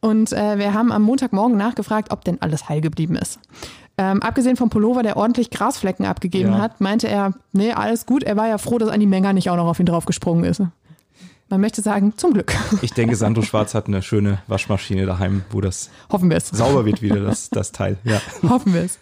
Und 0.00 0.32
äh, 0.32 0.58
wir 0.58 0.74
haben 0.74 0.92
am 0.92 1.02
Montagmorgen 1.02 1.56
nachgefragt, 1.56 2.10
ob 2.12 2.24
denn 2.24 2.40
alles 2.42 2.68
heil 2.68 2.80
geblieben 2.80 3.16
ist. 3.16 3.38
Ähm, 3.96 4.22
abgesehen 4.22 4.56
vom 4.56 4.70
Pullover, 4.70 5.02
der 5.02 5.16
ordentlich 5.16 5.50
Grasflecken 5.50 6.06
abgegeben 6.06 6.52
Ja. 6.52 6.58
hat, 6.58 6.80
meinte 6.80 7.08
er, 7.08 7.32
nee, 7.52 7.72
alles 7.72 8.06
gut. 8.06 8.22
Er 8.22 8.36
war 8.36 8.46
ja 8.48 8.58
froh, 8.58 8.78
dass 8.78 8.88
Andi 8.90 9.06
Menger 9.06 9.32
nicht 9.32 9.50
auch 9.50 9.56
noch 9.56 9.66
auf 9.66 9.80
ihn 9.80 9.86
draufgesprungen 9.86 10.44
ist. 10.44 10.62
Man 11.50 11.62
möchte 11.62 11.80
sagen, 11.80 12.12
zum 12.16 12.34
Glück. 12.34 12.54
Ich 12.82 12.92
denke, 12.92 13.16
Sandro 13.16 13.42
Schwarz 13.42 13.74
hat 13.74 13.86
eine 13.86 14.02
schöne 14.02 14.38
Waschmaschine 14.48 15.06
daheim, 15.06 15.42
wo 15.50 15.60
das 15.60 15.90
Hoffen 16.10 16.28
wir 16.30 16.36
es. 16.36 16.48
sauber 16.48 16.84
wird 16.84 17.00
wieder, 17.00 17.20
das, 17.20 17.48
das 17.50 17.72
Teil. 17.72 17.96
Ja. 18.04 18.20
Hoffen 18.48 18.74
wir 18.74 18.82
es. 18.82 18.98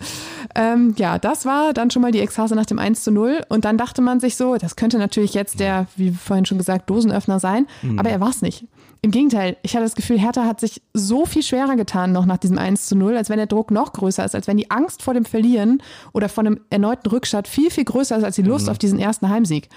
Ähm, 0.55 0.95
ja, 0.97 1.19
das 1.19 1.45
war 1.45 1.73
dann 1.73 1.91
schon 1.91 2.03
mal 2.03 2.12
die 2.12 2.21
Ekstase 2.21 2.55
nach 2.55 2.67
dem 2.67 2.79
1 2.79 3.03
zu 3.03 3.11
0. 3.11 3.41
Und 3.49 3.65
dann 3.65 3.76
dachte 3.76 4.00
man 4.00 4.21
sich 4.21 4.37
so, 4.37 4.57
das 4.57 4.76
könnte 4.76 4.99
natürlich 4.99 5.35
jetzt 5.35 5.59
der, 5.61 5.87
wie 5.97 6.11
vorhin 6.12 6.47
schon 6.47 6.59
gesagt, 6.59 6.88
Dosenöffner 6.88 7.41
sein. 7.41 7.67
Aber 7.97 8.11
er 8.11 8.21
war 8.21 8.31
es 8.31 8.43
nicht. 8.43 8.65
Im 9.03 9.11
Gegenteil, 9.11 9.57
ich 9.62 9.75
hatte 9.75 9.85
das 9.85 9.95
Gefühl, 9.95 10.19
Hertha 10.19 10.45
hat 10.47 10.59
sich 10.59 10.83
so 10.93 11.26
viel 11.26 11.43
schwerer 11.43 11.76
getan 11.76 12.12
noch 12.12 12.26
nach 12.26 12.38
diesem 12.38 12.59
1 12.59 12.87
zu 12.87 12.97
0, 12.97 13.17
als 13.17 13.29
wenn 13.29 13.37
der 13.37 13.47
Druck 13.47 13.71
noch 13.71 13.93
größer 13.93 14.25
ist, 14.25 14.35
als 14.35 14.49
wenn 14.49 14.57
die 14.57 14.71
Angst 14.71 15.03
vor 15.03 15.15
dem 15.15 15.25
Verlieren 15.25 15.83
oder 16.12 16.29
vor 16.29 16.45
einem 16.45 16.61
erneuten 16.71 17.09
Rückschlag 17.09 17.47
viel, 17.47 17.71
viel 17.71 17.85
größer 17.85 18.17
ist 18.17 18.25
als 18.25 18.37
die 18.37 18.43
Lust 18.43 18.69
auf 18.69 18.79
diesen 18.79 18.99
ersten 18.99 19.29
Heimsieg. 19.29 19.69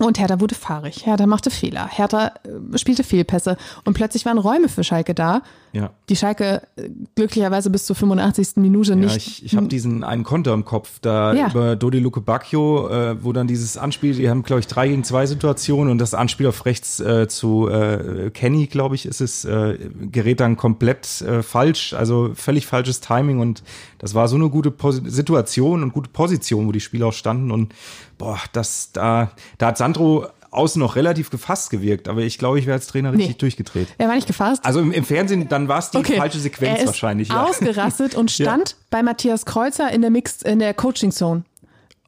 Und 0.00 0.18
Hertha 0.18 0.40
wurde 0.40 0.54
fahrig. 0.54 1.04
Hertha 1.04 1.26
machte 1.26 1.50
Fehler. 1.50 1.86
Hertha 1.86 2.32
äh, 2.74 2.78
spielte 2.78 3.04
Fehlpässe. 3.04 3.56
Und 3.84 3.92
plötzlich 3.94 4.24
waren 4.24 4.38
Räume 4.38 4.68
für 4.70 4.82
Schalke 4.82 5.14
da, 5.14 5.42
Ja. 5.72 5.90
die 6.08 6.16
Schalke 6.16 6.62
äh, 6.76 6.88
glücklicherweise 7.16 7.68
bis 7.68 7.84
zur 7.84 7.94
85. 7.96 8.56
Minute 8.56 8.92
Ja, 8.92 8.96
nicht. 8.96 9.16
ich, 9.18 9.44
ich 9.44 9.56
habe 9.56 9.68
diesen 9.68 10.02
einen 10.02 10.24
Konter 10.24 10.54
im 10.54 10.64
Kopf, 10.64 11.00
da 11.00 11.34
Ja. 11.34 11.50
über 11.50 11.76
Dodi 11.76 11.98
Luke 11.98 12.22
Bacchio, 12.22 12.88
äh, 12.88 13.22
wo 13.22 13.34
dann 13.34 13.46
dieses 13.46 13.76
Anspiel, 13.76 14.14
die 14.14 14.30
haben, 14.30 14.42
glaube 14.42 14.60
ich, 14.60 14.66
drei 14.66 14.88
gegen 14.88 15.04
zwei 15.04 15.26
Situationen 15.26 15.90
und 15.92 15.98
das 15.98 16.14
Anspiel 16.14 16.46
auf 16.46 16.64
rechts 16.64 16.98
äh, 17.00 17.28
zu 17.28 17.68
äh, 17.68 18.30
Kenny, 18.30 18.68
glaube 18.68 18.94
ich, 18.94 19.04
ist 19.04 19.20
es, 19.20 19.44
äh, 19.44 19.76
gerät 20.10 20.40
dann 20.40 20.56
komplett 20.56 21.06
falsch, 21.42 21.92
also 21.92 22.30
völlig 22.34 22.66
falsches 22.66 23.00
Timing 23.00 23.38
und 23.40 23.62
das 23.98 24.14
war 24.14 24.28
so 24.28 24.36
eine 24.36 24.48
gute 24.48 24.70
Pos 24.70 25.02
Situation 25.04 25.82
und 25.82 25.92
gute 25.92 26.08
Position, 26.08 26.66
wo 26.66 26.72
die 26.72 26.80
Spieler 26.80 27.08
auch 27.08 27.12
standen 27.12 27.50
und 27.50 27.74
boah, 28.20 28.38
das, 28.52 28.92
da, 28.92 29.30
da 29.58 29.68
hat 29.68 29.78
Sandro 29.78 30.26
außen 30.50 30.78
noch 30.78 30.94
relativ 30.96 31.30
gefasst 31.30 31.70
gewirkt, 31.70 32.06
aber 32.08 32.20
ich 32.20 32.36
glaube, 32.38 32.58
ich 32.58 32.66
wäre 32.66 32.74
als 32.74 32.86
Trainer 32.86 33.12
richtig 33.12 33.28
Nee. 33.28 33.34
durchgedreht. 33.38 33.88
Er 33.98 34.08
war 34.08 34.14
nicht 34.14 34.26
gefasst. 34.26 34.64
Also 34.64 34.80
im, 34.80 34.92
im 34.92 35.04
Fernsehen, 35.04 35.48
dann 35.48 35.68
war 35.68 35.78
es 35.78 35.90
die 35.90 36.02
falsche 36.04 36.38
Sequenz 36.38 36.78
er 36.78 36.82
ist 36.82 36.86
wahrscheinlich. 36.88 37.28
Ja. 37.28 37.44
ausgerastet 37.44 38.14
und 38.14 38.30
stand 38.30 38.76
bei 38.90 39.02
Matthias 39.02 39.46
Kreuzer 39.46 39.90
in 39.90 40.02
der 40.02 40.10
Mixed, 40.10 40.42
in 40.42 40.58
der 40.58 40.74
Coaching 40.74 41.12
Zone. 41.12 41.44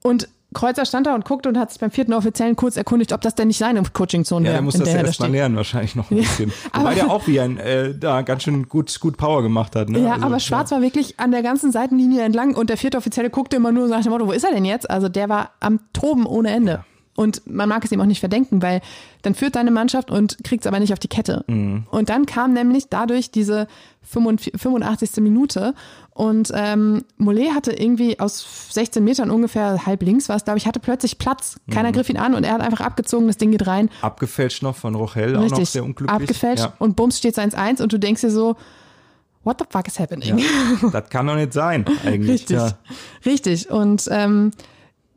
Und 0.02 0.28
Kreuzer 0.52 0.84
stand 0.84 1.06
da 1.06 1.14
und 1.14 1.24
guckte 1.24 1.48
und 1.48 1.58
hat 1.58 1.70
sich 1.70 1.80
beim 1.80 1.90
vierten 1.90 2.12
Offiziellen 2.12 2.56
kurz 2.56 2.76
erkundigt, 2.76 3.12
ob 3.12 3.20
das 3.20 3.34
denn 3.34 3.48
nicht 3.48 3.58
seine 3.58 3.82
Coaching 3.92 4.24
Zone 4.24 4.44
Ja, 4.46 4.52
wäre. 4.52 4.54
der 4.56 4.62
muss 4.62 4.74
das 4.74 4.88
ja 4.88 4.94
er 4.98 5.04
erst 5.06 5.20
mal 5.20 5.30
lernen, 5.30 5.56
wahrscheinlich 5.56 5.94
noch 5.96 6.10
ein 6.10 6.16
Ja, 6.18 6.22
bisschen. 6.22 6.52
aber- 6.72 6.84
Wobei 6.84 6.94
der 6.94 7.10
auch 7.10 7.26
wie 7.26 7.40
ein, 7.40 7.58
äh, 7.58 7.94
da 7.98 8.22
ganz 8.22 8.42
schön 8.44 8.68
gut, 8.68 8.98
gut 9.00 9.16
Power 9.16 9.42
gemacht 9.42 9.74
hat. 9.76 9.88
Ne? 9.88 10.00
Ja, 10.00 10.12
Also, 10.14 10.26
aber 10.26 10.40
Schwarz 10.40 10.70
war 10.70 10.82
wirklich 10.82 11.18
an 11.20 11.30
der 11.30 11.42
ganzen 11.42 11.72
Seitenlinie 11.72 12.22
entlang 12.22 12.54
und 12.54 12.70
der 12.70 12.76
vierte 12.76 12.98
Offizielle 12.98 13.30
guckte 13.30 13.56
immer 13.56 13.72
nur 13.72 13.88
nach 13.88 14.02
dem 14.02 14.10
Motto, 14.12 14.26
wo 14.26 14.32
ist 14.32 14.44
er 14.44 14.52
denn 14.52 14.64
jetzt? 14.64 14.90
Also 14.90 15.08
der 15.08 15.28
war 15.28 15.50
am 15.60 15.80
Toben 15.92 16.26
ohne 16.26 16.50
Ende. 16.50 16.84
Und 17.14 17.42
man 17.46 17.68
mag 17.68 17.84
es 17.84 17.92
ihm 17.92 18.00
auch 18.00 18.06
nicht 18.06 18.20
verdenken, 18.20 18.62
weil 18.62 18.80
dann 19.20 19.34
führt 19.34 19.54
deine 19.56 19.70
Mannschaft 19.70 20.10
und 20.10 20.38
kriegt 20.44 20.64
es 20.64 20.66
aber 20.66 20.80
nicht 20.80 20.94
auf 20.94 20.98
die 20.98 21.08
Kette. 21.08 21.44
Mhm. 21.46 21.84
Und 21.90 22.08
dann 22.08 22.24
kam 22.24 22.54
nämlich 22.54 22.88
dadurch 22.88 23.30
diese 23.30 23.66
85. 24.02 24.54
85. 24.60 25.16
Minute 25.22 25.74
und 26.14 26.50
ähm, 26.54 27.04
Mollet 27.18 27.54
hatte 27.54 27.72
irgendwie 27.72 28.18
aus 28.18 28.46
16 28.70 29.04
Metern 29.04 29.30
ungefähr 29.30 29.84
halb 29.84 30.02
links 30.02 30.28
war 30.30 30.36
es, 30.36 30.44
glaube 30.44 30.56
ich, 30.58 30.66
hatte 30.66 30.80
plötzlich 30.80 31.18
Platz. 31.18 31.56
Keiner 31.70 31.90
Mhm. 31.90 31.92
griff 31.92 32.08
ihn 32.08 32.16
an 32.16 32.34
und 32.34 32.44
er 32.44 32.54
hat 32.54 32.60
einfach 32.62 32.80
abgezogen, 32.80 33.26
das 33.26 33.36
Ding 33.36 33.50
geht 33.50 33.66
rein. 33.66 33.90
Abgefälscht 34.00 34.62
noch 34.62 34.76
von 34.76 34.94
Rochelle, 34.94 35.38
auch 35.38 35.50
noch 35.50 35.66
sehr 35.66 35.84
unglücklich. 35.84 36.10
abgefälscht 36.18 36.64
Ja. 36.64 36.72
und 36.78 36.96
bums 36.96 37.18
steht 37.18 37.38
1-1 37.38 37.82
und 37.82 37.92
du 37.92 37.98
denkst 37.98 38.22
dir 38.22 38.30
so, 38.30 38.56
what 39.44 39.56
the 39.58 39.66
fuck 39.68 39.86
is 39.86 39.98
happening? 39.98 40.42
Das 40.92 41.10
kann 41.10 41.26
doch 41.26 41.36
nicht 41.36 41.52
sein, 41.52 41.84
eigentlich. 42.06 42.30
Richtig, 42.40 42.56
Ja. 42.56 42.72
richtig. 43.26 43.70
Und 43.70 44.08
ähm, 44.10 44.50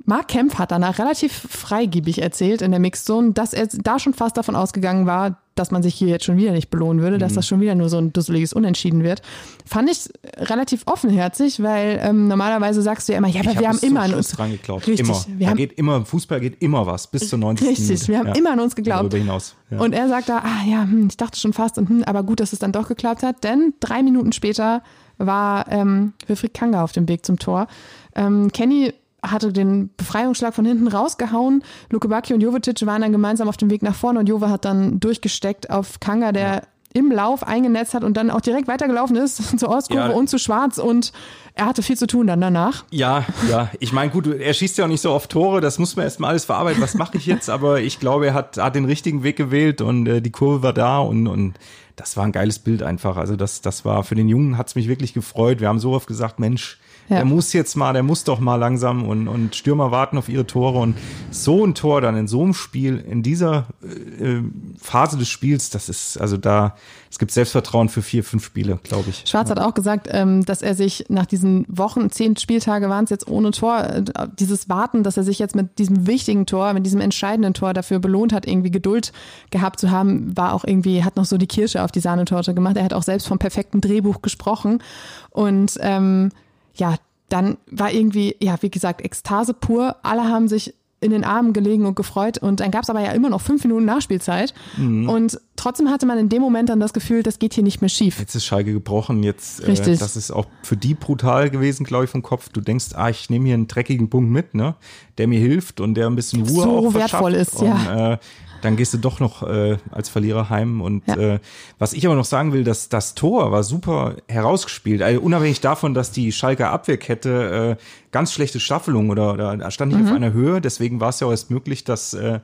Mark 0.06 0.28
Kempf 0.28 0.60
hat 0.60 0.72
danach 0.72 1.00
relativ 1.00 1.32
freigebig 1.50 2.22
erzählt 2.22 2.62
in 2.62 2.72
der 2.72 2.80
Mixzone, 2.80 3.32
dass 3.32 3.54
er 3.54 3.68
da 3.68 3.98
schon 4.00 4.14
fast 4.14 4.38
davon 4.38 4.56
ausgegangen 4.56 5.06
war, 5.08 5.40
dass 5.56 5.72
man 5.72 5.82
sich 5.82 5.96
hier 5.96 6.10
jetzt 6.10 6.26
schon 6.26 6.38
wieder 6.38 6.52
nicht 6.52 6.70
belohnen 6.70 7.02
würde, 7.02 7.16
Mhm. 7.16 7.20
dass 7.22 7.34
das 7.34 7.48
schon 7.48 7.60
wieder 7.62 7.76
nur 7.76 7.90
so 7.90 7.98
ein 7.98 8.12
dusseliges 8.14 8.52
Unentschieden 8.54 9.04
wird. 9.04 9.22
Fand 9.66 9.90
ich 9.90 10.10
relativ 10.38 10.84
offenherzig, 10.86 11.64
weil 11.64 12.00
ähm, 12.04 12.28
normalerweise 12.28 12.82
sagst 12.82 13.08
du 13.08 13.14
ja 13.14 13.18
immer, 13.18 13.30
ja, 13.30 13.40
aber 13.42 13.52
Ich 13.52 13.60
wir 13.60 13.68
hab 13.70 13.76
haben 13.78 13.84
immer 13.88 14.02
an 14.02 14.14
uns 14.14 14.30
dran 14.30 14.52
geglaubt. 14.52 14.86
Richtig, 14.86 15.08
immer. 15.08 15.26
wir 15.28 15.46
da 15.46 15.50
haben- 15.52 15.58
geht 15.58 15.74
immer, 15.74 15.96
im 15.96 16.06
Fußball 16.06 16.40
geht 16.40 16.62
immer 16.62 16.86
was, 16.86 17.08
bis 17.08 17.30
zur 17.30 17.40
90. 17.40 17.68
Richtig, 17.68 17.88
Minute. 17.90 18.08
wir 18.10 18.20
haben 18.20 18.28
ja. 18.28 18.34
immer 18.36 18.52
an 18.52 18.60
uns 18.60 18.76
geglaubt. 18.76 19.00
Darüber 19.14 19.18
hinaus. 19.18 19.56
Ja. 19.72 19.80
Und 19.80 19.94
er 19.94 20.08
sagt 20.10 20.30
da, 20.30 20.40
ah 20.40 20.66
ja, 20.70 20.84
hm, 20.84 21.08
ich 21.10 21.18
dachte 21.18 21.40
schon 21.40 21.54
fast, 21.54 21.78
und, 21.78 21.90
hm, 21.90 22.04
aber 22.04 22.24
gut, 22.24 22.42
dass 22.42 22.52
es 22.54 22.60
dann 22.60 22.72
doch 22.74 22.88
geklappt 22.90 23.24
hat, 23.24 23.44
denn 23.44 23.74
drei 23.80 24.04
Minuten 24.04 24.34
später 24.34 24.84
war 25.18 25.72
ähm, 25.72 26.14
Wilfried 26.28 26.54
Kanga 26.54 26.84
auf 26.84 26.92
dem 26.92 27.08
Weg 27.08 27.26
zum 27.26 27.40
Tor. 27.40 27.68
Ähm, 28.14 28.52
Kenny 28.52 28.94
hatte 29.32 29.51
den 29.53 29.89
Befreiungsschlag 29.98 30.53
von 30.53 30.65
hinten 30.65 30.88
rausgehauen. 30.88 31.63
Luke 31.89 32.08
Bacchio 32.08 32.36
und 32.36 32.41
Jovetic 32.41 32.86
waren 32.86 33.01
dann 33.01 33.12
gemeinsam 33.12 33.48
auf 33.50 33.58
dem 33.58 33.70
Weg 33.70 33.82
nach 33.84 33.96
vorne 33.96 34.20
und 34.20 34.27
Jove 34.29 34.50
hat 34.50 34.65
dann 34.65 35.00
durchgesteckt 35.00 35.70
auf 35.70 36.00
Kanga, 36.00 36.32
der 36.32 36.63
im 36.94 37.12
Lauf 37.12 37.46
eingenetzt 37.46 37.94
hat 37.94 38.05
und 38.05 38.15
dann 38.15 38.29
auch 38.29 38.39
direkt 38.39 38.70
weitergelaufen 38.70 39.17
ist 39.17 39.60
zur 39.60 39.67
Ostkurve 39.70 40.10
Ja. 40.12 40.15
und 40.15 40.29
zu 40.29 40.38
Schwarz 40.39 40.77
und 40.77 41.12
er 41.53 41.65
hatte 41.65 41.84
viel 41.84 41.98
zu 41.98 42.08
tun 42.08 42.25
dann 42.27 42.39
danach. 42.39 42.86
Ja, 42.89 43.25
ja. 43.50 43.70
Ich 43.82 43.91
meine, 43.91 44.12
gut, 44.12 44.27
er 44.27 44.53
schießt 44.53 44.77
ja 44.77 44.86
auch 44.86 44.89
nicht 44.89 45.01
so 45.01 45.12
oft 45.12 45.29
Tore, 45.29 45.60
das 45.60 45.77
muss 45.77 45.98
man 45.98 46.05
erstmal 46.05 46.29
alles 46.29 46.46
verarbeiten. 46.46 46.82
Was 46.82 46.94
mache 46.94 47.17
ich 47.17 47.25
jetzt? 47.25 47.50
Aber 47.50 47.82
ich 47.82 48.00
glaube, 48.00 48.27
er 48.27 48.34
hat, 48.34 48.58
hat 48.58 48.75
den 48.75 48.86
richtigen 48.86 49.24
Weg 49.24 49.36
gewählt 49.36 49.82
und 49.82 50.08
äh, 50.08 50.22
die 50.22 50.32
Kurve 50.32 50.63
war 50.63 50.72
da 50.74 51.00
und, 51.00 51.27
und 51.27 51.55
das 51.98 52.15
war 52.15 52.24
ein 52.25 52.32
geiles 52.32 52.60
Bild 52.60 52.82
einfach. 52.82 53.17
Also 53.17 53.36
das, 53.36 53.60
das 53.62 53.84
war 53.84 54.03
für 54.05 54.15
den 54.15 54.29
Jungen 54.29 54.58
hat's 54.58 54.75
mich 54.75 54.88
wirklich 54.88 55.13
gefreut. 55.13 55.60
Wir 55.60 55.67
haben 55.67 55.79
so 55.79 55.91
oft 55.94 56.08
gesagt, 56.08 56.39
Mensch, 56.39 56.79
Ja. 57.08 57.18
der 57.18 57.26
muss 57.26 57.54
jetzt 57.54 57.76
mal, 57.76 57.94
der 57.94 58.04
muss 58.04 58.24
doch 58.24 58.40
mal 58.40 58.56
langsam 58.56 59.08
und, 59.08 59.28
und 59.28 59.56
Stürmer 59.56 59.92
warten 59.92 60.18
auf 60.18 60.28
ihre 60.28 60.48
Tore 60.48 60.80
und 60.80 60.96
so 61.30 61.64
ein 61.64 61.76
Tor 61.76 62.02
dann 62.02 62.18
in 62.18 62.28
so 62.28 62.44
einem 62.44 62.54
Spiel, 62.54 62.98
in 62.98 63.22
dieser 63.22 63.68
äh, 63.84 64.42
Phase 64.80 65.18
des 65.18 65.30
Spiels, 65.30 65.70
das 65.70 65.88
ist, 65.88 66.20
also 66.20 66.38
da, 66.38 66.76
es 67.12 67.20
gibt 67.20 67.32
Selbstvertrauen 67.32 67.90
für 67.90 68.02
vier, 68.02 68.24
fünf 68.24 68.44
Spiele, 68.44 68.80
glaube 68.84 69.10
ich. 69.10 69.24
Schwarz 69.26 69.50
hat 69.50 69.60
auch 69.60 69.74
gesagt, 69.76 70.08
ähm, 70.12 70.46
dass 70.46 70.62
er 70.62 70.74
sich 70.74 71.06
nach 71.08 71.28
diesen 71.28 71.66
Wochen, 71.70 72.10
zehn 72.10 72.36
Spieltage 72.38 72.90
waren 72.90 73.04
es 73.04 73.12
jetzt 73.12 73.28
ohne 73.28 73.52
Tor, 73.52 73.84
äh, 73.84 74.04
dieses 74.40 74.68
Warten, 74.68 75.04
dass 75.04 75.16
er 75.16 75.24
sich 75.24 75.38
jetzt 75.38 75.56
mit 75.56 75.78
diesem 75.78 76.08
wichtigen 76.08 76.48
Tor, 76.48 76.74
mit 76.74 76.86
diesem 76.86 77.02
entscheidenden 77.02 77.54
Tor 77.54 77.74
dafür 77.74 78.00
belohnt 78.00 78.34
hat, 78.34 78.48
irgendwie 78.48 78.72
Geduld 78.72 79.14
gehabt 79.52 79.80
zu 79.80 79.92
haben, 79.92 80.36
war 80.36 80.54
auch 80.54 80.64
irgendwie, 80.66 81.04
hat 81.04 81.18
noch 81.18 81.26
so 81.26 81.38
die 81.38 81.48
Kirsche 81.48 81.84
auf 81.84 81.92
die 81.92 82.00
Sahnetorte 82.00 82.54
gemacht. 82.54 82.78
Er 82.78 82.84
hat 82.84 82.94
auch 82.94 83.04
selbst 83.04 83.28
vom 83.28 83.38
perfekten 83.38 83.80
Drehbuch 83.80 84.22
gesprochen. 84.22 84.82
Und 85.30 85.78
ähm, 85.82 86.32
ja, 86.75 86.96
dann 87.29 87.58
war 87.72 87.91
irgendwie, 87.91 88.36
ja, 88.39 88.55
wie 88.62 88.70
gesagt, 88.70 89.01
Ekstase 89.03 89.53
pur. 89.53 89.96
Alle 90.03 90.25
haben 90.25 90.48
sich 90.48 90.74
in 91.01 91.12
den 91.12 91.24
Armen 91.24 91.53
gelegen 91.53 91.86
und 91.86 91.96
gefreut. 91.96 92.38
Und 92.38 92.60
dann 92.60 92.72
gab 92.72 92.84
es 92.84 92.89
aber 92.89 93.01
ja 93.01 93.12
immer 93.12 93.29
noch 93.29 93.41
fünf 93.41 93.63
Minuten 93.63 93.86
Nachspielzeit. 93.86 94.53
Mhm. 94.77 95.08
Und 95.08 95.39
trotzdem 95.55 95.89
hatte 95.89 96.05
man 96.05 96.17
in 96.17 96.29
dem 96.29 96.41
Moment 96.41 96.70
dann 96.70 96.79
das 96.79 96.94
Gefühl, 96.94 97.22
das 97.22 97.38
geht 97.38 97.53
hier 97.53 97.63
nicht 97.63 97.82
mehr 97.82 97.89
schief. 97.89 98.20
Jetzt 98.20 98.34
ist 98.34 98.46
Schalke 98.46 98.74
gebrochen, 98.74 99.22
jetzt 99.22 99.60
äh, 99.60 99.67
Richtig. 99.67 100.00
das 100.00 100.15
ist 100.15 100.32
auch 100.32 100.48
für 100.63 100.77
die 100.77 100.96
brutal 100.96 101.50
gewesen, 101.50 101.86
glaube 101.86 102.05
ich, 102.05 102.10
vom 102.10 102.24
Kopf. 102.24 102.50
Du 102.50 102.60
denkst, 102.60 102.88
ah, 102.96 103.10
ich 103.10 103.29
nehme 103.29 103.46
hier 103.46 103.53
einen 103.53 103.67
dreckigen 103.67 104.10
Punkt 104.10 104.32
mit, 104.32 104.55
ne, 104.55 104.75
der 105.17 105.27
mir 105.27 105.39
hilft 105.39 105.79
und 105.79 105.94
der 105.94 106.08
ein 106.08 106.15
bisschen 106.15 106.41
Ruhe 106.44 106.63
So 106.63 106.88
auch 106.88 106.94
wertvoll 106.94 107.36
ist, 107.36 107.62
ja. 107.62 107.74
Und, 107.74 108.13
äh, 108.13 108.17
dann 108.66 108.76
gehst 108.76 108.94
du 108.94 108.98
doch 108.98 109.20
noch 109.20 109.44
äh, 109.44 109.78
als 109.92 110.10
Verlierer 110.10 110.50
heim. 110.50 110.82
Und 110.82 111.08
Ja. 111.08 111.16
äh, 111.16 111.40
was 111.80 111.94
ich 111.94 112.06
aber 112.06 112.16
noch 112.16 112.26
sagen 112.26 112.52
will, 112.52 112.64
dass 112.66 112.90
das 112.90 113.16
Tor 113.16 113.52
war 113.52 113.64
super 113.64 114.16
herausgespielt. 114.28 115.02
Also 115.02 115.22
unabhängig 115.22 115.62
davon, 115.62 115.94
dass 115.94 116.12
die 116.12 116.32
Schalker 116.32 116.72
Abwehrkette 116.72 117.78
äh, 117.80 117.84
ganz 118.12 118.34
schlechte 118.34 118.60
Staffelung 118.60 119.10
oder, 119.10 119.34
oder 119.34 119.56
da 119.56 119.72
stand 119.72 119.92
nicht 119.94 120.02
Mhm. 120.02 120.08
auf 120.10 120.16
einer 120.16 120.34
Höhe. 120.34 120.60
Deswegen 120.62 121.00
war 121.00 121.10
es 121.10 121.20
ja 121.22 121.28
auch 121.28 121.32
erst 121.32 121.50
möglich, 121.52 121.84
dass 121.86 122.14
äh, 122.14 122.40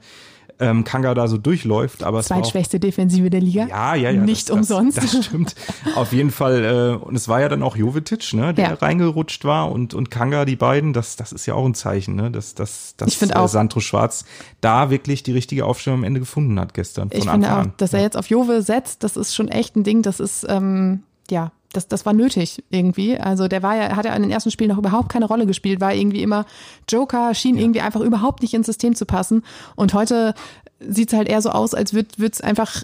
ähm, 0.61 0.83
Kanga 0.83 1.13
da 1.13 1.27
so 1.27 1.37
durchläuft. 1.37 2.03
Aber 2.03 2.19
es 2.19 2.29
war 2.29 2.37
auch 2.37 2.41
Zweitschwächste 2.43 2.79
Defensive 2.79 3.29
der 3.29 3.41
Liga. 3.41 3.67
ja, 3.67 3.95
ja, 3.95 4.11
ja. 4.11 4.21
Nicht 4.21 4.49
das, 4.49 4.55
umsonst. 4.55 4.97
Das, 4.97 5.11
das 5.11 5.25
stimmt. 5.25 5.55
Auf 5.95 6.13
jeden 6.13 6.31
Fall. 6.31 6.63
Äh, 7.01 7.03
und 7.03 7.15
es 7.15 7.27
war 7.27 7.41
ja 7.41 7.49
dann 7.49 7.63
auch 7.63 7.75
Jovetic, 7.75 8.33
ne, 8.33 8.53
der 8.53 8.69
Ja. 8.69 8.73
reingerutscht 8.75 9.43
war 9.43 9.71
und, 9.71 9.93
und 9.93 10.11
Kanga, 10.11 10.45
die 10.45 10.55
beiden. 10.55 10.93
Das, 10.93 11.15
das 11.15 11.31
ist 11.31 11.45
ja 11.45 11.55
auch 11.55 11.65
ein 11.65 11.73
Zeichen, 11.73 12.15
ne, 12.15 12.31
dass, 12.31 12.55
dass, 12.55 12.95
dass 12.97 13.31
auch. 13.33 13.47
Sandro 13.47 13.79
Schwarz 13.79 14.25
da 14.61 14.89
wirklich 14.89 15.23
die 15.23 15.31
richtige 15.33 15.65
Aufstellung 15.65 15.99
am 15.99 16.03
Ende 16.03 16.19
gefunden 16.19 16.59
hat 16.59 16.73
gestern. 16.73 17.09
Von 17.09 17.17
Ich 17.19 17.27
finde 17.29 17.51
auch, 17.51 17.57
an. 17.57 17.73
dass 17.77 17.93
er 17.93 18.01
jetzt 18.01 18.15
auf 18.17 18.27
Jove 18.27 18.61
setzt, 18.61 19.03
das 19.03 19.17
ist 19.17 19.35
schon 19.35 19.47
echt 19.47 19.75
ein 19.75 19.83
Ding. 19.83 20.01
Das 20.03 20.19
ist, 20.19 20.45
ähm, 20.47 21.03
ja, 21.29 21.51
das, 21.73 21.87
das 21.87 22.05
war 22.05 22.13
nötig 22.13 22.63
irgendwie. 22.69 23.17
Also 23.17 23.47
der 23.47 23.63
war 23.63 23.75
ja, 23.75 23.95
hat 23.95 24.05
ja 24.05 24.13
in 24.15 24.21
den 24.23 24.31
ersten 24.31 24.51
Spielen 24.51 24.69
noch 24.69 24.77
überhaupt 24.77 25.09
keine 25.09 25.25
Rolle 25.25 25.45
gespielt, 25.45 25.79
war 25.81 25.93
irgendwie 25.93 26.21
immer 26.23 26.45
Joker, 26.89 27.33
schien 27.33 27.57
irgendwie 27.57 27.81
einfach 27.81 28.01
überhaupt 28.01 28.41
nicht 28.41 28.53
ins 28.53 28.65
System 28.65 28.95
zu 28.95 29.05
passen. 29.05 29.43
Und 29.75 29.93
heute 29.93 30.33
sieht 30.79 31.11
es 31.13 31.17
halt 31.17 31.27
eher 31.29 31.41
so 31.41 31.49
aus, 31.51 31.73
als 31.73 31.93
würde 31.93 32.09
es 32.31 32.41
einfach 32.41 32.83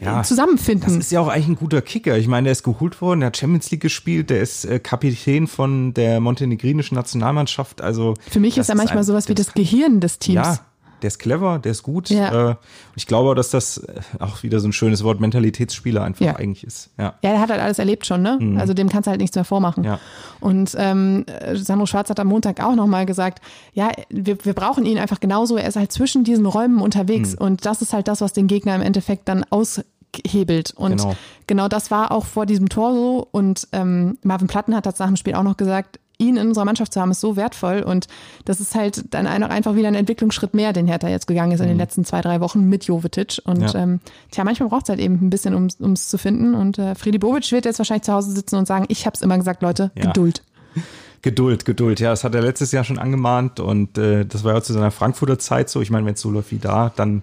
Ja, 0.00 0.22
zusammenfinden. 0.22 0.86
Das 0.88 0.96
ist 1.06 1.10
ja 1.12 1.20
auch 1.20 1.28
eigentlich 1.28 1.48
ein 1.48 1.56
guter 1.56 1.80
Kicker. 1.82 2.18
Ich 2.18 2.28
meine, 2.28 2.44
der 2.44 2.52
ist 2.52 2.62
geholt 2.62 3.00
worden, 3.00 3.20
der 3.20 3.28
hat 3.28 3.36
Champions 3.36 3.70
League 3.70 3.80
gespielt, 3.80 4.28
der 4.30 4.40
ist 4.42 4.64
äh, 4.64 4.78
Kapitän 4.78 5.46
von 5.46 5.94
der 5.94 6.20
montenegrinischen 6.20 6.94
Nationalmannschaft. 6.96 7.80
Also 7.80 8.14
Für 8.30 8.40
mich 8.40 8.58
ist 8.58 8.68
er 8.68 8.74
manchmal 8.74 8.98
ein- 8.98 9.04
sowas 9.04 9.28
wie 9.28 9.34
das- 9.34 9.46
das 9.46 9.54
Gehirn 9.54 10.00
des 10.00 10.18
Teams. 10.18 10.34
Ja, 10.36 10.58
der 11.02 11.08
ist 11.08 11.18
clever, 11.18 11.58
der 11.58 11.72
ist 11.72 11.82
gut. 11.82 12.10
Ja. 12.10 12.50
Äh, 12.50 12.54
ich 12.96 13.06
glaube, 13.06 13.34
dass 13.34 13.50
das 13.50 13.78
äh, 13.78 14.00
auch 14.18 14.42
wieder 14.42 14.60
so 14.60 14.68
ein 14.68 14.72
schönes 14.72 15.02
Wort 15.04 15.20
Mentalitätsspieler 15.20 16.02
einfach 16.02 16.24
Ja. 16.24 16.36
eigentlich 16.36 16.64
ist. 16.64 16.90
Ja. 16.98 17.14
Ja, 17.22 17.30
der 17.30 17.40
hat 17.40 17.50
halt 17.50 17.60
alles 17.60 17.78
erlebt 17.78 18.06
schon, 18.06 18.22
ne? 18.22 18.38
Also 18.58 18.74
dem 18.74 18.88
kannst 18.88 19.06
du 19.06 19.10
halt 19.10 19.20
nichts 19.20 19.34
mehr 19.36 19.44
vormachen. 19.44 19.82
Mhm. 19.82 19.88
Ja. 19.88 19.98
Und 20.40 20.74
ähm, 20.78 21.24
äh, 21.26 21.56
Sandro 21.56 21.86
Schwarz 21.86 22.10
hat 22.10 22.18
am 22.20 22.26
Montag 22.28 22.60
auch 22.62 22.74
nochmal 22.74 23.06
gesagt, 23.06 23.40
ja, 23.72 23.90
wir, 24.08 24.44
wir 24.44 24.54
brauchen 24.54 24.86
ihn 24.86 24.98
einfach 24.98 25.20
genauso. 25.20 25.56
Er 25.56 25.68
ist 25.68 25.76
halt 25.76 25.92
zwischen 25.92 26.24
diesen 26.24 26.46
Räumen 26.46 26.80
unterwegs 26.80 27.32
Mhm. 27.32 27.44
und 27.46 27.66
das 27.66 27.82
ist 27.82 27.92
halt 27.92 28.08
das, 28.08 28.20
was 28.20 28.32
den 28.32 28.46
Gegner 28.46 28.74
im 28.74 28.82
Endeffekt 28.82 29.28
dann 29.28 29.44
aushebelt. 29.50 30.72
Und 30.76 30.96
Genau. 30.98 31.14
genau, 31.46 31.68
das 31.68 31.90
war 31.90 32.10
auch 32.12 32.24
vor 32.26 32.46
diesem 32.46 32.68
Tor 32.68 32.92
so. 32.94 33.28
Und 33.30 33.68
ähm, 33.72 34.18
Marvin 34.22 34.48
Platten 34.48 34.74
hat 34.74 34.86
das 34.86 34.98
nach 34.98 35.06
dem 35.06 35.16
Spiel 35.16 35.34
auch 35.34 35.42
noch 35.42 35.56
gesagt, 35.56 35.99
ihn 36.20 36.36
in 36.36 36.48
unserer 36.48 36.64
Mannschaft 36.64 36.92
zu 36.92 37.00
haben, 37.00 37.10
ist 37.10 37.20
so 37.20 37.34
wertvoll. 37.36 37.82
Und 37.82 38.06
das 38.44 38.60
ist 38.60 38.74
halt 38.74 39.12
dann 39.14 39.26
einfach 39.26 39.74
wieder 39.74 39.88
ein 39.88 39.94
Entwicklungsschritt 39.94 40.54
mehr, 40.54 40.72
den 40.72 40.86
Hertha 40.86 41.08
jetzt 41.08 41.26
gegangen 41.26 41.52
ist 41.52 41.60
in 41.60 41.68
den 41.68 41.78
letzten 41.78 42.04
zwei, 42.04 42.20
drei 42.20 42.40
Wochen 42.40 42.68
mit 42.68 42.84
Jovetic. 42.84 43.40
Und 43.44 43.58
Mhm. 43.60 43.64
Ja. 43.66 43.74
ähm, 43.74 44.00
tja, 44.30 44.44
manchmal 44.44 44.68
braucht 44.68 44.84
es 44.84 44.88
halt 44.90 45.00
eben 45.00 45.14
ein 45.14 45.30
bisschen, 45.30 45.54
um 45.54 45.92
es 45.92 46.08
zu 46.08 46.18
finden. 46.18 46.54
Und 46.54 46.78
äh, 46.78 46.94
Friedi 46.94 47.18
Bobic 47.18 47.50
wird 47.50 47.64
jetzt 47.64 47.78
wahrscheinlich 47.78 48.04
zu 48.04 48.12
Hause 48.12 48.30
sitzen 48.32 48.56
und 48.56 48.66
sagen, 48.66 48.84
ich 48.88 49.06
habe 49.06 49.14
es 49.14 49.22
immer 49.22 49.36
gesagt, 49.38 49.62
Leute, 49.62 49.90
Ja. 49.96 50.04
Geduld. 50.06 50.42
Geduld, 51.22 51.66
Geduld. 51.66 52.00
Ja, 52.00 52.10
das 52.10 52.24
hat 52.24 52.34
er 52.34 52.40
letztes 52.40 52.72
Jahr 52.72 52.82
schon 52.82 52.98
angemahnt 52.98 53.60
und 53.60 53.98
äh, 53.98 54.24
das 54.24 54.42
war 54.42 54.54
ja 54.54 54.62
zu 54.62 54.72
seiner 54.72 54.90
Frankfurter 54.90 55.38
Zeit 55.38 55.68
so. 55.68 55.82
Ich 55.82 55.90
meine, 55.90 56.06
wenn 56.06 56.14
es 56.14 56.20
so 56.22 56.30
läuft 56.30 56.50
wie 56.50 56.58
da, 56.58 56.92
dann 56.96 57.22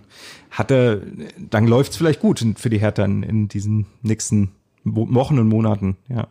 hat 0.51 0.69
er, 0.69 1.01
dann 1.49 1.65
läuft 1.65 1.91
es 1.93 1.97
vielleicht 1.97 2.19
gut 2.19 2.45
für 2.57 2.69
die 2.69 2.77
Hertha 2.79 3.03
in, 3.03 3.23
in 3.23 3.47
diesen 3.47 3.87
nächsten 4.03 4.51
Wo- 4.83 5.07
Wochen 5.15 5.39
und 5.39 5.47
Monaten. 5.47 5.97
Ja. 6.09 6.27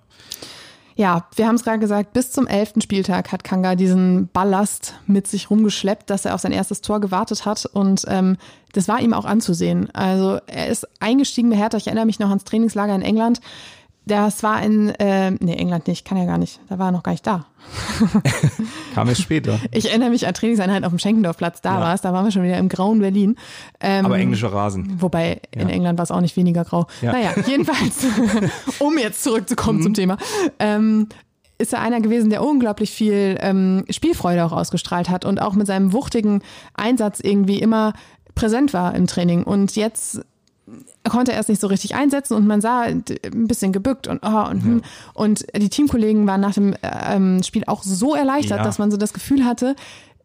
Ja, 0.99 1.27
wir 1.37 1.47
haben 1.47 1.57
es 1.57 1.63
gerade 1.63 1.79
gesagt, 1.79 2.15
bis 2.15 2.33
zum 2.33 2.47
elften 2.47 2.81
Spieltag 2.81 3.31
hat 3.31 3.45
Kanga 3.45 3.75
diesen 3.75 4.29
Ballast 4.29 4.95
mit 5.07 5.27
sich 5.27 5.51
rumgeschleppt, 5.51 6.09
dass 6.09 6.25
er 6.25 6.35
auf 6.35 6.41
sein 6.41 6.53
erstes 6.53 6.81
Tor 6.81 7.03
gewartet 7.03 7.45
hat. 7.45 7.67
Und 7.67 8.07
ähm, 8.09 8.39
das 8.73 8.89
war 8.89 8.99
ihm 9.01 9.13
auch 9.13 9.27
anzusehen. 9.27 9.91
Also 9.95 10.41
er 10.47 10.69
ist 10.69 10.89
eingestiegen 10.99 11.51
bei 11.51 11.57
Hertha. 11.57 11.77
Ich 11.77 11.87
erinnere 11.87 12.07
mich 12.07 12.19
noch 12.19 12.31
ans 12.31 12.45
Trainingslager 12.45 12.95
in 12.95 13.03
England. 13.03 13.43
Das 14.09 14.45
war 14.45 14.63
in, 14.63 14.91
äh, 14.91 15.33
nee, 15.33 15.55
England 15.57 15.89
nicht, 15.89 16.05
kann 16.05 16.17
ja 16.17 16.27
gar 16.27 16.39
nicht. 16.39 16.61
Da 16.69 16.79
war 16.79 16.89
er 16.89 16.93
noch 16.93 17.03
gar 17.03 17.11
nicht 17.13 17.27
da. 17.27 17.47
Kam 18.95 19.09
erst 19.09 19.23
später. 19.23 19.59
Ich 19.73 19.89
erinnere 19.91 20.11
mich 20.11 20.27
an 20.29 20.35
Trainingseinheit 20.35 20.85
auf 20.85 20.91
dem 20.93 21.01
Schenkendorfplatz, 21.01 21.61
da 21.61 21.75
Ja. 21.75 21.81
war 21.81 21.95
es, 21.95 22.03
da 22.03 22.13
waren 22.13 22.25
wir 22.25 22.31
schon 22.31 22.45
wieder 22.45 22.57
im 22.59 22.69
grauen 22.69 23.01
Berlin. 23.01 23.37
Ähm, 23.81 24.07
Aber 24.07 24.17
englischer 24.19 24.53
Rasen. 24.53 25.03
Wobei 25.03 25.41
in 25.51 25.69
England 25.69 25.99
war 25.99 26.05
es 26.05 26.13
auch 26.13 26.21
nicht 26.21 26.37
weniger 26.37 26.65
grau. 26.65 26.87
Ja. 27.03 27.13
Mhm. 27.13 27.19
Naja, 27.19 27.35
jedenfalls, 27.49 28.07
um 28.79 28.97
jetzt 28.97 29.25
zurückzukommen 29.25 29.83
zum 29.83 29.95
Thema, 29.95 30.19
ähm, 30.61 31.09
ist 31.59 31.73
er 31.73 31.81
einer 31.81 32.01
gewesen, 32.01 32.31
der 32.31 32.45
unglaublich 32.45 32.91
viel 32.93 33.37
ähm, 33.41 33.85
Spielfreude 33.91 34.45
auch 34.45 34.53
ausgestrahlt 34.53 35.09
hat 35.09 35.25
und 35.25 35.41
auch 35.41 35.55
mit 35.55 35.67
seinem 35.67 35.93
wuchtigen 35.93 36.43
Einsatz 36.75 37.19
irgendwie 37.21 37.59
immer 37.59 37.93
präsent 38.37 38.73
war 38.73 38.95
im 38.95 39.07
Training. 39.09 39.43
Und 39.43 39.75
jetzt 39.75 40.21
konnte 41.09 41.33
er 41.33 41.41
es 41.41 41.49
nicht 41.49 41.61
so 41.61 41.67
richtig 41.67 41.95
einsetzen 41.95 42.35
und 42.35 42.47
man 42.47 42.61
sah 42.61 42.83
ein 42.83 43.05
bisschen 43.47 43.73
gebückt 43.73 44.09
und 44.09 44.21
oh, 44.23 44.49
und, 44.51 44.63
hm. 44.65 44.83
und 45.15 45.47
die 45.57 45.69
Teamkollegen 45.69 46.27
waren 46.27 46.41
nach 46.41 46.55
dem 46.55 46.73
äh, 46.75 46.77
ähm, 47.15 47.43
Spiel 47.43 47.65
auch 47.67 47.83
so 47.83 48.15
erleichtert, 48.15 48.59
Ja. 48.59 48.65
dass 48.65 48.79
man 48.79 48.91
so 48.91 48.97
das 48.97 49.13
Gefühl 49.13 49.45
hatte, 49.45 49.77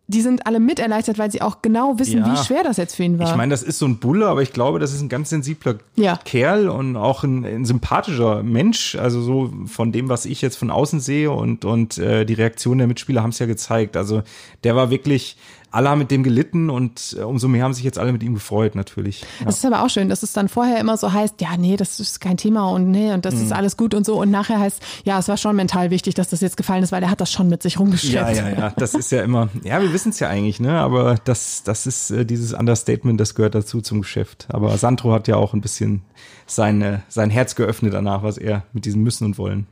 die 0.07 0.21
sind 0.21 0.45
alle 0.45 0.59
mit 0.59 0.79
erleichtert, 0.79 1.17
weil 1.19 1.31
sie 1.31 1.41
auch 1.41 1.61
genau 1.61 1.97
wissen, 1.97 2.19
Ja. 2.19 2.33
wie 2.33 2.37
schwer 2.43 2.63
das 2.63 2.75
jetzt 2.77 2.95
für 2.95 3.03
ihn 3.03 3.17
war. 3.17 3.29
Ich 3.29 3.35
meine, 3.35 3.51
das 3.51 3.63
ist 3.63 3.79
so 3.79 3.85
ein 3.85 3.97
Bulle, 3.97 4.27
aber 4.27 4.41
ich 4.41 4.51
glaube, 4.51 4.79
das 4.79 4.91
ist 4.93 5.01
ein 5.01 5.07
ganz 5.07 5.29
sensibler 5.29 5.75
Ja. 5.95 6.19
Kerl 6.25 6.67
und 6.67 6.97
auch 6.97 7.23
ein, 7.23 7.45
ein 7.45 7.63
sympathischer 7.65 8.43
Mensch. 8.43 8.95
Also 8.95 9.21
so 9.21 9.53
von 9.67 9.93
dem, 9.93 10.09
was 10.09 10.25
ich 10.25 10.41
jetzt 10.41 10.57
von 10.57 10.69
außen 10.69 10.99
sehe 10.99 11.31
und, 11.31 11.63
und 11.63 11.97
äh, 11.97 12.25
die 12.25 12.33
Reaktionen 12.33 12.79
der 12.79 12.87
Mitspieler 12.87 13.23
haben 13.23 13.29
es 13.29 13.39
ja 13.39 13.45
gezeigt. 13.45 13.95
Also 13.95 14.23
der 14.65 14.75
war 14.75 14.89
wirklich, 14.89 15.37
alle 15.71 15.89
haben 15.89 15.99
mit 15.99 16.11
dem 16.11 16.23
gelitten 16.23 16.69
und 16.69 17.15
äh, 17.17 17.23
umso 17.23 17.47
mehr 17.47 17.63
haben 17.63 17.73
sich 17.73 17.83
jetzt 17.83 17.97
alle 17.97 18.11
mit 18.11 18.23
ihm 18.23 18.33
gefreut, 18.33 18.75
natürlich. 18.75 19.21
Ja. 19.39 19.45
Das 19.45 19.57
ist 19.57 19.65
aber 19.65 19.83
auch 19.83 19.89
schön, 19.89 20.09
dass 20.09 20.21
es 20.23 20.33
dann 20.33 20.49
vorher 20.49 20.79
immer 20.79 20.97
so 20.97 21.11
heißt, 21.13 21.39
ja, 21.41 21.55
nee, 21.57 21.77
das 21.77 21.99
ist 21.99 22.19
kein 22.21 22.37
Thema 22.37 22.69
und 22.69 22.91
nee, 22.91 23.13
und 23.13 23.25
das 23.25 23.35
Mhm. 23.35 23.43
ist 23.43 23.51
alles 23.53 23.77
gut 23.77 23.93
und 23.93 24.05
so. 24.05 24.19
Und 24.21 24.31
nachher 24.31 24.59
heißt, 24.59 24.81
ja, 25.05 25.17
es 25.19 25.27
war 25.27 25.37
schon 25.37 25.55
mental 25.55 25.89
wichtig, 25.89 26.13
dass 26.15 26.29
das 26.29 26.41
jetzt 26.41 26.57
gefallen 26.57 26.83
ist, 26.83 26.91
weil 26.91 27.01
er 27.03 27.09
hat 27.09 27.21
das 27.21 27.31
schon 27.31 27.47
mit 27.47 27.63
sich 27.63 27.79
rumgeschleppt. 27.79 28.35
Ja, 28.35 28.49
ja, 28.49 28.49
ja, 28.49 28.73
das 28.77 28.93
ist 28.93 29.11
ja 29.11 29.21
immer, 29.23 29.49
ja, 29.63 29.81
wir 29.81 29.93
wissen 29.93 30.09
es 30.09 30.19
ja 30.19 30.27
eigentlich, 30.29 30.59
ne, 30.59 30.79
aber 30.79 31.15
das, 31.23 31.63
das 31.63 31.87
ist 31.87 32.11
äh, 32.11 32.25
dieses 32.25 32.53
Understatement, 32.53 33.19
das 33.19 33.35
gehört 33.35 33.55
dazu 33.55 33.81
zum 33.81 34.01
Geschäft. 34.01 34.47
Aber 34.49 34.77
Sandro 34.77 35.13
hat 35.13 35.27
ja 35.27 35.37
auch 35.37 35.53
ein 35.53 35.61
bisschen 35.61 36.01
seine, 36.45 37.03
sein 37.07 37.29
Herz 37.29 37.55
geöffnet 37.55 37.93
danach, 37.93 38.23
was 38.23 38.37
er 38.37 38.63
mit 38.73 38.85
diesem 38.85 39.03
Müssen 39.03 39.23
und 39.25 39.37
Wollen. 39.37 39.67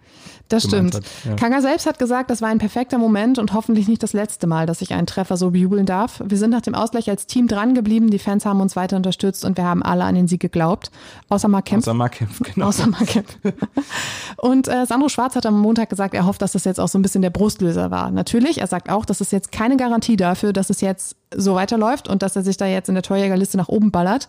Das 0.49 0.63
stimmt. 0.63 0.95
hat, 0.95 1.03
ja. 1.25 1.35
Kanga 1.35 1.61
selbst 1.61 1.85
hat 1.85 1.99
gesagt, 1.99 2.29
das 2.29 2.41
war 2.41 2.49
ein 2.49 2.57
perfekter 2.57 2.97
Moment 2.97 3.39
und 3.39 3.53
hoffentlich 3.53 3.87
nicht 3.87 4.03
das 4.03 4.13
letzte 4.13 4.47
Mal, 4.47 4.65
dass 4.65 4.81
ich 4.81 4.93
einen 4.93 5.07
Treffer 5.07 5.37
so 5.37 5.51
bejubeln 5.51 5.85
darf. 5.85 6.21
Wir 6.25 6.37
sind 6.37 6.49
nach 6.49 6.61
dem 6.61 6.75
Ausgleich 6.75 7.09
als 7.09 7.27
Team 7.27 7.47
dran 7.47 7.73
geblieben, 7.75 8.09
die 8.09 8.19
Fans 8.19 8.45
haben 8.45 8.59
uns 8.59 8.75
weiter 8.75 8.97
unterstützt 8.97 9.45
und 9.45 9.57
wir 9.57 9.63
haben 9.63 9.81
alle 9.83 10.03
an 10.03 10.15
den 10.15 10.27
Sieg 10.27 10.41
geglaubt. 10.41 10.91
Außer 11.29 11.47
Mark 11.47 11.65
Kempf. 11.65 11.83
Außer 11.85 11.93
Markkämpf, 11.93 12.39
genau. 12.43 12.67
Außer 12.67 12.87
Mark 12.87 13.07
Kempf. 13.07 13.37
Und 14.37 14.67
äh, 14.67 14.85
Sandro 14.85 15.09
Schwarz 15.09 15.35
hat 15.35 15.45
am 15.45 15.59
Montag 15.59 15.89
gesagt, 15.89 16.13
er 16.13 16.25
hofft, 16.25 16.41
dass 16.41 16.53
das 16.53 16.63
jetzt 16.63 16.79
auch 16.79 16.87
so 16.87 16.97
ein 16.97 17.01
bisschen 17.01 17.21
der 17.21 17.29
Brustlöser 17.29 17.91
war. 17.91 18.09
Natürlich, 18.11 18.59
er 18.59 18.67
sagt 18.67 18.89
auch, 18.89 19.05
das 19.05 19.21
ist 19.21 19.31
jetzt 19.31 19.51
keine 19.51 19.77
Garantie 19.77 20.15
dafür, 20.15 20.53
dass 20.53 20.69
es 20.69 20.81
jetzt 20.81 21.15
so 21.35 21.55
weiterläuft 21.55 22.07
und 22.07 22.21
dass 22.23 22.35
er 22.35 22.41
sich 22.43 22.57
da 22.57 22.65
jetzt 22.65 22.89
in 22.89 22.95
der 22.95 23.03
Torjägerliste 23.03 23.57
nach 23.57 23.67
oben 23.67 23.91
ballert, 23.91 24.27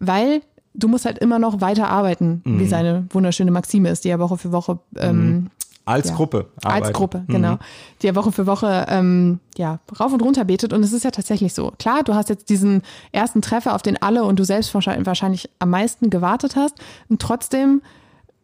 weil 0.00 0.42
du 0.74 0.88
musst 0.88 1.04
halt 1.04 1.18
immer 1.18 1.38
noch 1.38 1.60
weiter 1.60 1.88
arbeiten, 1.88 2.42
Mhm. 2.44 2.60
wie 2.60 2.66
seine 2.66 3.06
wunderschöne 3.10 3.50
Maxime 3.50 3.88
ist, 3.90 4.04
die 4.04 4.08
er 4.08 4.18
Woche 4.18 4.36
für 4.38 4.52
Woche 4.52 4.78
ähm, 4.96 5.50
Als 5.84 6.10
ja. 6.10 6.14
Gruppe. 6.14 6.50
als 6.56 6.74
arbeiten. 6.74 6.92
Gruppe, 6.92 7.24
genau. 7.26 7.58
Die 8.00 8.06
er 8.06 8.14
Woche 8.14 8.30
für 8.30 8.46
Woche 8.46 8.86
ähm, 8.88 9.40
ja, 9.56 9.80
rauf 9.98 10.12
und 10.12 10.22
runter 10.22 10.44
betet. 10.44 10.72
Und 10.72 10.82
es 10.82 10.92
ist 10.92 11.04
ja 11.04 11.10
tatsächlich 11.10 11.54
so. 11.54 11.72
Klar, 11.78 12.02
du 12.04 12.14
hast 12.14 12.28
jetzt 12.28 12.48
diesen 12.48 12.82
ersten 13.10 13.42
Treffer, 13.42 13.74
auf 13.74 13.82
den 13.82 14.00
alle 14.00 14.24
und 14.24 14.38
du 14.38 14.44
selbst 14.44 14.72
wahrscheinlich 14.74 15.50
am 15.58 15.70
meisten 15.70 16.08
gewartet 16.10 16.54
hast. 16.54 16.76
Und 17.08 17.20
trotzdem 17.20 17.82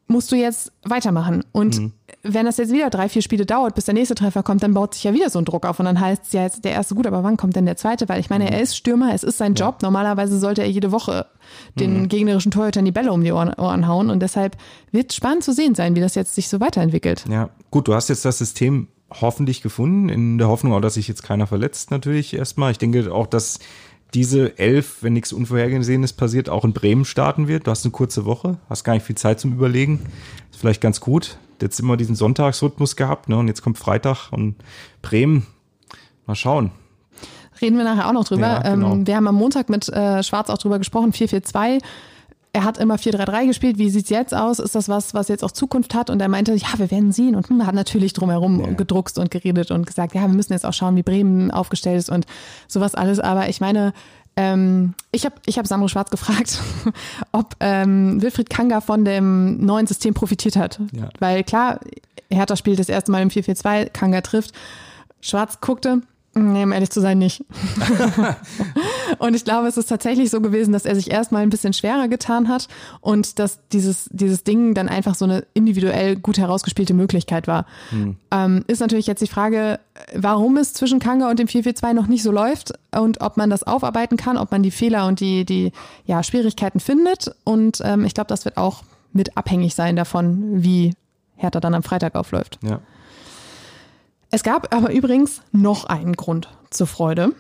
musst 0.09 0.33
du 0.33 0.37
jetzt 0.37 0.73
weitermachen. 0.85 1.45
Und 1.53 1.79
Mhm. 1.79 1.93
wenn 2.23 2.47
das 2.47 2.57
jetzt 2.57 2.73
wieder 2.73 2.89
drei, 2.91 3.09
vier 3.09 3.23
Spiele 3.23 3.45
dauert, 3.47 3.75
bis 3.75 3.85
der 3.85 3.95
nächste 3.95 4.15
Treffer 4.15 4.43
kommt, 4.43 4.63
dann 4.63 4.73
baut 4.75 4.95
sich 4.95 5.05
ja 5.05 5.13
wieder 5.15 5.29
so 5.31 5.39
ein 5.39 5.45
Druck 5.45 5.67
auf. 5.67 5.79
Und 5.79 5.85
dann 5.85 6.01
heißt 6.01 6.23
es 6.27 6.33
ja 6.33 6.43
jetzt 6.43 6.65
der 6.65 6.73
erste 6.73 6.95
gut, 6.95 7.07
aber 7.07 7.23
wann 7.23 7.37
kommt 7.37 7.55
denn 7.57 7.67
der 7.67 7.77
zweite? 7.77 8.09
Weil 8.09 8.19
ich 8.19 8.31
meine, 8.31 8.51
er 8.51 8.61
ist 8.61 8.77
Stürmer, 8.77 9.13
es 9.15 9.23
ist 9.23 9.39
sein 9.39 9.55
Job. 9.55 9.83
Normalerweise 9.83 10.39
sollte 10.39 10.63
er 10.63 10.71
jede 10.71 10.91
Woche 10.93 11.27
den 11.79 12.03
Mhm. 12.03 12.09
gegnerischen 12.09 12.51
Torhütern 12.51 12.85
die 12.85 12.93
Bälle 12.93 13.13
um 13.13 13.23
die 13.23 13.33
Ohren, 13.33 13.53
Ohren 13.55 13.87
hauen. 13.87 14.09
Und 14.11 14.21
deshalb 14.21 14.57
wird 14.93 15.13
spannend 15.13 15.45
zu 15.45 15.53
sehen 15.53 15.75
sein, 15.75 15.95
wie 15.95 16.01
das 16.01 16.15
jetzt 16.15 16.35
sich 16.35 16.49
so 16.49 16.59
weiterentwickelt. 16.59 17.25
Ja, 17.31 17.51
gut, 17.71 17.87
du 17.87 17.95
hast 17.95 18.09
jetzt 18.09 18.25
das 18.25 18.39
System 18.39 18.89
hoffentlich 19.11 19.63
gefunden, 19.63 20.09
in 20.11 20.37
der 20.39 20.49
Hoffnung 20.49 20.75
auch, 20.75 20.81
dass 20.81 20.95
sich 20.95 21.09
jetzt 21.09 21.23
keiner 21.23 21.47
verletzt, 21.47 21.91
natürlich 21.91 22.35
erstmal. 22.35 22.73
Ich 22.73 22.79
denke 22.79 23.11
auch, 23.13 23.27
dass 23.27 23.59
diese 24.15 24.59
elf, 24.59 25.03
wenn 25.03 25.13
nichts 25.13 25.33
Unvorhergesehenes 25.33 26.13
passiert, 26.13 26.49
auch 26.49 26.65
in 26.65 26.73
Bremen 26.73 27.05
starten 27.05 27.49
wird. 27.49 27.67
Du 27.67 27.71
hast 27.71 27.85
eine 27.85 27.93
kurze 27.93 28.25
Woche, 28.25 28.59
hast 28.69 28.85
gar 28.85 28.95
nicht 28.95 29.05
viel 29.05 29.17
Zeit 29.17 29.41
zum 29.41 29.53
Überlegen. 29.53 30.01
Ist 30.51 30.61
vielleicht 30.61 30.81
ganz 30.81 31.01
gut. 31.01 31.39
Jetzt 31.61 31.79
immer 31.81 31.97
diesen 31.97 32.15
Sonntagsrhythmus 32.15 32.97
gehabt, 32.97 33.29
ne? 33.29 33.37
Und 33.37 33.49
jetzt 33.49 33.63
kommt 33.63 33.79
Freitag 33.79 34.31
und 34.31 34.57
Bremen. 35.03 35.47
Mal 36.27 36.37
schauen. 36.37 36.71
Reden 37.61 37.77
wir 37.77 37.85
nachher 37.85 38.09
auch 38.09 38.13
noch 38.13 38.25
drüber. 38.25 38.63
Ja, 38.65 38.75
genau. 38.75 38.93
ähm, 38.93 39.07
wir 39.07 39.17
haben 39.17 39.27
am 39.27 39.35
Montag 39.35 39.69
mit 39.69 39.89
äh, 39.89 40.23
Schwarz 40.23 40.51
auch 40.51 40.59
drüber 40.59 40.79
gesprochen, 40.79 41.13
4-4-2. 41.13 41.81
Er 42.59 42.65
hat 42.65 42.77
immer 42.77 42.97
4-3-3 42.97 43.47
gespielt. 43.47 43.79
Wie 43.79 43.89
sieht's 43.89 44.11
jetzt 44.11 44.35
aus? 44.35 44.59
Ist 44.59 44.75
das 44.75 44.89
was, 44.89 45.15
was 45.15 45.29
jetzt 45.29 45.45
auch 45.45 45.53
Zukunft 45.53 45.95
hat? 45.95 46.11
Und 46.11 46.21
er 46.21 46.27
meinte, 46.27 46.55
ja, 46.55 46.67
wir 46.77 46.91
werden 46.91 47.13
sehen. 47.13 47.37
Und 47.37 47.49
hm, 47.49 47.65
hat 47.65 47.75
natürlich 47.77 48.15
drumherum 48.15 48.59
Ja. 48.61 48.73
gedruckst 48.73 49.17
und 49.21 49.31
geredet 49.31 49.71
und 49.71 49.87
gesagt, 49.87 50.13
ja, 50.17 50.23
wir 50.23 50.29
müssen 50.35 50.53
jetzt 50.55 50.67
auch 50.67 50.73
schauen, 50.73 50.97
wie 50.97 51.05
Bremen 51.05 51.53
aufgestellt 51.53 52.01
ist 52.01 52.11
und 52.11 52.27
sowas 52.67 52.97
alles. 52.97 53.21
Aber 53.21 53.49
ich 53.49 53.61
meine, 53.61 53.93
ähm, 54.35 54.95
ich 55.13 55.25
habe 55.25 55.37
ich 55.47 55.57
hab 55.57 55.69
Sandro 55.69 55.87
Schwarz 55.87 56.11
gefragt, 56.11 56.61
ob 57.31 57.55
ähm, 57.61 58.21
Wilfried 58.21 58.51
Kanga 58.51 58.81
von 58.81 59.05
dem 59.05 59.65
neuen 59.65 59.87
System 59.87 60.13
profitiert 60.15 60.57
hat. 60.57 60.81
Ja. 60.91 61.11
Weil 61.21 61.45
klar, 61.45 61.79
Hertha 62.29 62.57
spielt 62.57 62.81
das 62.81 62.89
erste 62.89 63.13
Mal 63.13 63.23
im 63.23 63.29
4-4-2, 63.29 63.91
Kanga 63.91 64.21
trifft. 64.21 64.51
Schwarz 65.21 65.61
guckte, 65.61 66.03
nee, 66.39 66.65
um 66.65 66.73
ehrlich 66.73 66.91
zu 66.91 67.01
sein, 67.01 67.19
nicht. 67.19 67.45
und 69.19 69.35
ich 69.35 69.45
glaube, 69.45 69.69
es 69.69 69.77
ist 69.77 69.87
tatsächlich 69.87 70.31
so 70.31 70.41
gewesen, 70.41 70.73
dass 70.73 70.85
er 70.85 70.95
sich 70.95 71.11
erstmal 71.11 71.43
ein 71.43 71.51
bisschen 71.51 71.73
schwerer 71.73 72.09
getan 72.09 72.49
hat 72.49 72.69
und 73.01 73.39
dass 73.39 73.61
dieses, 73.69 74.09
dieses 74.13 74.45
Ding 74.45 74.75
dann 74.75 74.89
einfach 74.89 75.15
so 75.15 75.25
eine 75.25 75.45
individuell 75.55 76.17
gut 76.17 76.39
herausgespielte 76.39 76.95
Möglichkeit 76.95 77.47
war. 77.47 77.67
Ähm, 78.31 78.65
ist 78.67 78.81
natürlich 78.81 79.07
jetzt 79.07 79.21
die 79.21 79.27
Frage, 79.27 79.81
warum 80.15 80.57
es 80.57 80.73
zwischen 80.73 80.99
Kanga 80.99 81.31
und 81.31 81.39
dem 81.39 81.49
4-4-2 81.49 81.93
noch 81.93 82.07
nicht 82.07 82.23
so 82.23 82.31
läuft 82.31 82.73
und 82.93 83.21
ob 83.21 83.37
man 83.37 83.51
das 83.51 83.63
aufarbeiten 83.63 84.17
kann, 84.17 84.37
ob 84.37 84.51
man 84.51 84.63
die 84.63 84.71
Fehler 84.71 85.07
und 85.07 85.21
die, 85.21 85.45
die 85.45 85.73
ja, 86.05 86.23
Schwierigkeiten 86.23 86.81
findet. 86.81 87.35
Und 87.45 87.81
ähm, 87.85 88.05
ich 88.05 88.15
glaube, 88.15 88.29
das 88.29 88.45
wird 88.45 88.57
auch 88.57 88.83
mit 89.13 89.37
abhängig 89.37 89.75
sein 89.75 89.97
davon, 89.97 90.63
wie 90.63 90.95
Hertha 91.37 91.61
dann 91.61 91.75
am 91.75 91.83
Freitag 91.83 92.15
aufläuft. 92.15 92.59
Ja. 92.63 92.81
Es 94.31 94.43
gab 94.43 94.75
aber 94.75 94.93
übrigens 94.93 95.41
noch 95.53 95.85
einen 95.87 96.15
Grund 96.15 96.49
zur 96.71 96.87
Freude. 96.87 97.33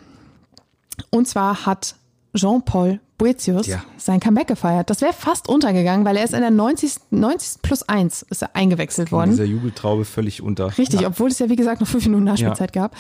Und 1.10 1.28
zwar 1.28 1.66
hat 1.66 1.94
Jean-Paul 2.34 3.00
Boetius 3.18 3.66
Ja. 3.66 3.82
sein 3.96 4.20
Comeback 4.20 4.46
gefeiert. 4.46 4.90
Das 4.90 5.00
wäre 5.00 5.12
fast 5.12 5.48
untergegangen, 5.48 6.04
weil 6.06 6.16
er 6.16 6.24
ist 6.24 6.34
in 6.34 6.40
der 6.40 6.50
90. 6.50 6.94
90. 7.10 7.62
plus 7.62 7.82
1 7.82 8.22
ist 8.30 8.42
er 8.42 8.54
eingewechselt 8.54 9.10
worden. 9.12 9.30
dieser 9.30 9.44
Jubeltraube 9.44 10.04
völlig 10.04 10.40
unter. 10.42 10.76
Richtig, 10.78 11.00
Ja. 11.00 11.08
obwohl 11.08 11.28
es 11.30 11.38
ja 11.40 11.48
wie 11.48 11.56
gesagt 11.56 11.80
noch 11.80 11.88
fünf 11.88 12.04
Minuten 12.06 12.24
Nachspielzeit 12.24 12.72
gab. 12.72 12.94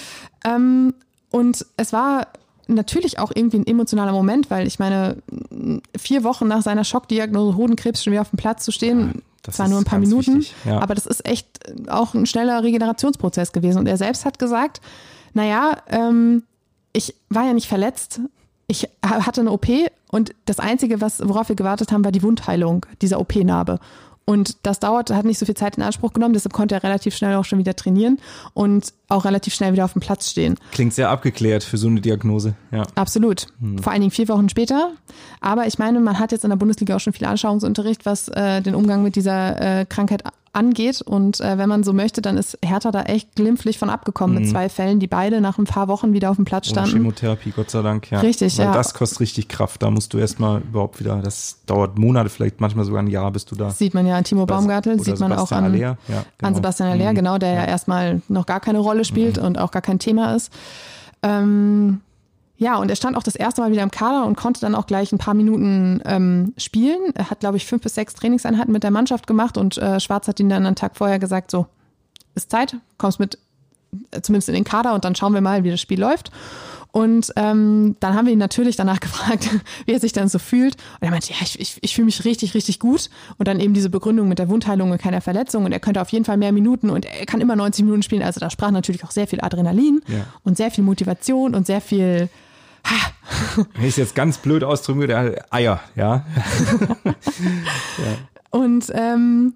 Ähm, 0.44 0.92
und 1.30 1.64
es 1.76 1.92
war 1.92 2.26
natürlich 2.66 3.18
auch 3.18 3.30
irgendwie 3.34 3.58
ein 3.58 3.66
emotionaler 3.66 4.12
Moment, 4.12 4.50
weil 4.50 4.66
ich 4.66 4.78
meine, 4.78 5.22
vier 5.96 6.24
Wochen 6.24 6.48
nach 6.48 6.62
seiner 6.62 6.84
Schockdiagnose 6.84 7.56
Hodenkrebs 7.56 8.02
schon 8.02 8.12
wieder 8.12 8.22
auf 8.22 8.30
dem 8.30 8.36
Platz 8.38 8.64
zu 8.64 8.72
stehen, 8.72 9.22
das 9.42 9.56
zwar 9.56 9.66
ist 9.66 9.70
nur 9.70 9.80
ein 9.80 9.84
paar 9.84 9.98
Minuten, 9.98 10.38
wichtig, 10.38 10.54
ja. 10.64 10.78
aber 10.80 10.94
das 10.94 11.06
ist 11.06 11.26
echt 11.26 11.46
auch 11.88 12.14
ein 12.14 12.26
schneller 12.26 12.62
Regenerationsprozess 12.62 13.52
gewesen. 13.52 13.78
Und 13.78 13.86
er 13.86 13.96
selbst 13.96 14.24
hat 14.24 14.38
gesagt, 14.38 14.80
naja, 15.34 15.76
ähm, 15.88 16.42
ich 16.92 17.14
war 17.28 17.44
ja 17.44 17.52
nicht 17.54 17.68
verletzt. 17.68 18.20
Ich 18.66 18.84
ha- 19.04 19.24
hatte 19.26 19.40
eine 19.40 19.52
OP 19.52 19.66
und 20.10 20.32
das 20.46 20.58
Einzige, 20.58 21.00
was, 21.00 21.26
worauf 21.26 21.48
wir 21.48 21.56
gewartet 21.56 21.92
haben, 21.92 22.04
war 22.04 22.12
die 22.12 22.22
Wundheilung 22.22 22.84
dieser 23.00 23.20
OP-Narbe. 23.20 23.78
Und 24.28 24.58
das 24.64 24.78
dauert, 24.78 25.08
hat 25.08 25.24
nicht 25.24 25.38
so 25.38 25.46
viel 25.46 25.54
Zeit 25.54 25.78
in 25.78 25.82
Anspruch 25.82 26.12
genommen, 26.12 26.34
deshalb 26.34 26.52
konnte 26.52 26.74
er 26.74 26.82
relativ 26.82 27.16
schnell 27.16 27.34
auch 27.36 27.46
schon 27.46 27.58
wieder 27.58 27.74
trainieren 27.74 28.18
und 28.52 28.92
auch 29.08 29.24
relativ 29.24 29.54
schnell 29.54 29.72
wieder 29.72 29.86
auf 29.86 29.94
dem 29.94 30.02
Platz 30.02 30.28
stehen. 30.28 30.58
Klingt 30.70 30.92
sehr 30.92 31.08
abgeklärt 31.08 31.64
für 31.64 31.78
so 31.78 31.88
eine 31.88 32.02
Diagnose. 32.02 32.54
Ja. 32.70 32.82
Absolut. 32.94 33.46
Hm. 33.58 33.78
Vor 33.78 33.90
allen 33.90 34.02
Dingen 34.02 34.10
vier 34.10 34.28
Wochen 34.28 34.50
später. 34.50 34.92
Aber 35.40 35.66
ich 35.66 35.78
meine, 35.78 35.98
man 36.00 36.18
hat 36.18 36.32
jetzt 36.32 36.44
in 36.44 36.50
der 36.50 36.58
Bundesliga 36.58 36.96
auch 36.96 37.00
schon 37.00 37.14
viel 37.14 37.26
Anschauungsunterricht, 37.26 38.04
was 38.04 38.28
äh, 38.28 38.60
den 38.60 38.74
Umgang 38.74 39.02
mit 39.02 39.16
dieser 39.16 39.80
äh, 39.80 39.86
Krankheit 39.86 40.24
angeht. 40.52 41.02
Und 41.02 41.40
äh, 41.40 41.58
wenn 41.58 41.68
man 41.68 41.84
so 41.84 41.92
möchte, 41.92 42.22
dann 42.22 42.36
ist 42.36 42.58
Hertha 42.64 42.90
da 42.90 43.02
echt 43.02 43.34
glimpflich 43.34 43.78
von 43.78 43.90
abgekommen 43.90 44.38
mit 44.38 44.48
zwei 44.48 44.68
Fällen, 44.68 45.00
die 45.00 45.06
beide 45.06 45.40
nach 45.40 45.58
ein 45.58 45.64
paar 45.64 45.88
Wochen 45.88 46.12
wieder 46.12 46.30
auf 46.30 46.36
dem 46.36 46.44
Platz. 46.44 46.68
Ohne 46.68 46.72
standen. 46.72 46.96
Chemotherapie, 46.96 47.50
Gott 47.50 47.70
sei 47.70 47.82
Dank. 47.82 48.10
Ja. 48.10 48.20
Richtig, 48.20 48.58
Weil 48.58 48.66
ja. 48.66 48.72
Das 48.72 48.94
kostet 48.94 49.20
richtig 49.20 49.48
Kraft. 49.48 49.82
Da 49.82 49.90
musst 49.90 50.12
du 50.12 50.18
erstmal 50.18 50.60
überhaupt 50.60 51.00
wieder, 51.00 51.20
das 51.22 51.58
dauert 51.66 51.98
Monate, 51.98 52.28
vielleicht 52.28 52.60
manchmal 52.60 52.84
sogar 52.84 53.02
ein 53.02 53.08
Jahr, 53.08 53.30
bis 53.30 53.44
du 53.44 53.54
da. 53.54 53.70
Sieht 53.70 53.94
man 53.94 54.06
ja 54.06 54.16
an 54.16 54.24
Timo 54.24 54.46
Baumgartel, 54.46 55.00
sieht 55.00 55.20
man 55.20 55.32
auch 55.32 55.48
Sebastian 55.48 55.64
an, 55.64 55.72
Aller. 55.72 55.80
Ja, 55.80 55.90
an 55.90 56.24
genau. 56.38 56.54
Sebastian 56.54 56.88
Aller, 56.90 57.14
genau, 57.14 57.38
der 57.38 57.52
ja. 57.52 57.64
erstmal 57.64 58.22
noch 58.28 58.46
gar 58.46 58.60
keine 58.60 58.78
Rolle 58.78 59.04
spielt 59.04 59.38
und 59.38 59.58
auch 59.58 59.70
gar 59.70 59.82
kein 59.82 59.98
Thema 59.98 60.34
ist. 60.34 60.52
Ähm, 61.22 62.00
ja, 62.60 62.76
und 62.76 62.90
er 62.90 62.96
stand 62.96 63.16
auch 63.16 63.22
das 63.22 63.36
erste 63.36 63.60
Mal 63.60 63.70
wieder 63.70 63.82
im 63.84 63.90
Kader 63.90 64.26
und 64.26 64.36
konnte 64.36 64.60
dann 64.60 64.74
auch 64.74 64.86
gleich 64.86 65.12
ein 65.12 65.18
paar 65.18 65.34
Minuten 65.34 66.02
ähm, 66.04 66.52
spielen. 66.56 66.98
Er 67.14 67.30
hat, 67.30 67.40
glaube 67.40 67.56
ich, 67.56 67.64
fünf 67.66 67.82
bis 67.82 67.94
sechs 67.94 68.14
Trainingseinheiten 68.14 68.72
mit 68.72 68.82
der 68.82 68.90
Mannschaft 68.90 69.26
gemacht 69.28 69.56
und 69.56 69.78
äh, 69.78 70.00
Schwarz 70.00 70.26
hat 70.28 70.40
ihn 70.40 70.48
dann 70.48 70.66
einen 70.66 70.76
Tag 70.76 70.96
vorher 70.96 71.18
gesagt, 71.20 71.50
so, 71.52 71.66
ist 72.34 72.50
Zeit, 72.50 72.76
kommst 72.98 73.20
mit, 73.20 73.38
äh, 74.10 74.20
zumindest 74.22 74.48
in 74.48 74.56
den 74.56 74.64
Kader 74.64 74.94
und 74.94 75.04
dann 75.04 75.14
schauen 75.14 75.34
wir 75.34 75.40
mal, 75.40 75.62
wie 75.64 75.70
das 75.70 75.80
Spiel 75.80 76.00
läuft. 76.00 76.30
Und 76.90 77.32
ähm, 77.36 77.96
dann 78.00 78.14
haben 78.14 78.24
wir 78.26 78.32
ihn 78.32 78.38
natürlich 78.38 78.74
danach 78.74 78.98
gefragt, 79.00 79.48
wie 79.86 79.92
er 79.92 80.00
sich 80.00 80.12
dann 80.12 80.28
so 80.28 80.38
fühlt. 80.38 80.74
Und 81.00 81.02
er 81.06 81.10
meinte, 81.10 81.30
ja, 81.30 81.36
ich, 81.42 81.60
ich, 81.60 81.78
ich 81.80 81.94
fühle 81.94 82.06
mich 82.06 82.24
richtig, 82.24 82.54
richtig 82.54 82.80
gut. 82.80 83.10
Und 83.36 83.46
dann 83.46 83.60
eben 83.60 83.74
diese 83.74 83.90
Begründung 83.90 84.26
mit 84.26 84.38
der 84.38 84.48
Wundheilung 84.48 84.90
und 84.90 85.00
keiner 85.00 85.20
Verletzung. 85.20 85.64
Und 85.66 85.72
er 85.72 85.80
könnte 85.80 86.00
auf 86.00 86.08
jeden 86.08 86.24
Fall 86.24 86.38
mehr 86.38 86.50
Minuten 86.50 86.88
und 86.90 87.04
er 87.04 87.26
kann 87.26 87.42
immer 87.42 87.56
90 87.56 87.84
Minuten 87.84 88.02
spielen. 88.02 88.22
Also 88.22 88.40
da 88.40 88.48
sprach 88.50 88.70
natürlich 88.70 89.04
auch 89.04 89.10
sehr 89.10 89.26
viel 89.28 89.40
Adrenalin 89.42 90.00
Ja. 90.08 90.24
und 90.44 90.56
sehr 90.56 90.70
viel 90.70 90.82
Motivation 90.82 91.54
und 91.54 91.66
sehr 91.66 91.82
viel 91.82 92.30
Wenn 93.74 93.84
ich 93.84 93.90
es 93.90 93.96
jetzt 93.96 94.14
ganz 94.14 94.38
blöd 94.38 94.62
äh, 94.62 95.36
Eier, 95.50 95.80
ja. 95.94 96.24
Und 98.50 98.86
ähm, 98.94 99.54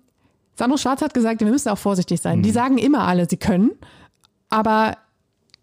Sandro 0.57 0.77
Schwarz 0.77 1.03
hat 1.03 1.15
gesagt, 1.15 1.41
wir 1.41 1.49
müssen 1.49 1.69
auch 1.71 1.79
vorsichtig 1.79 2.21
sein. 2.21 2.43
Die 2.43 2.51
sagen 2.51 2.79
immer 2.79 3.07
alle, 3.07 3.29
sie 3.29 3.39
können, 3.39 3.73
aber 4.51 4.97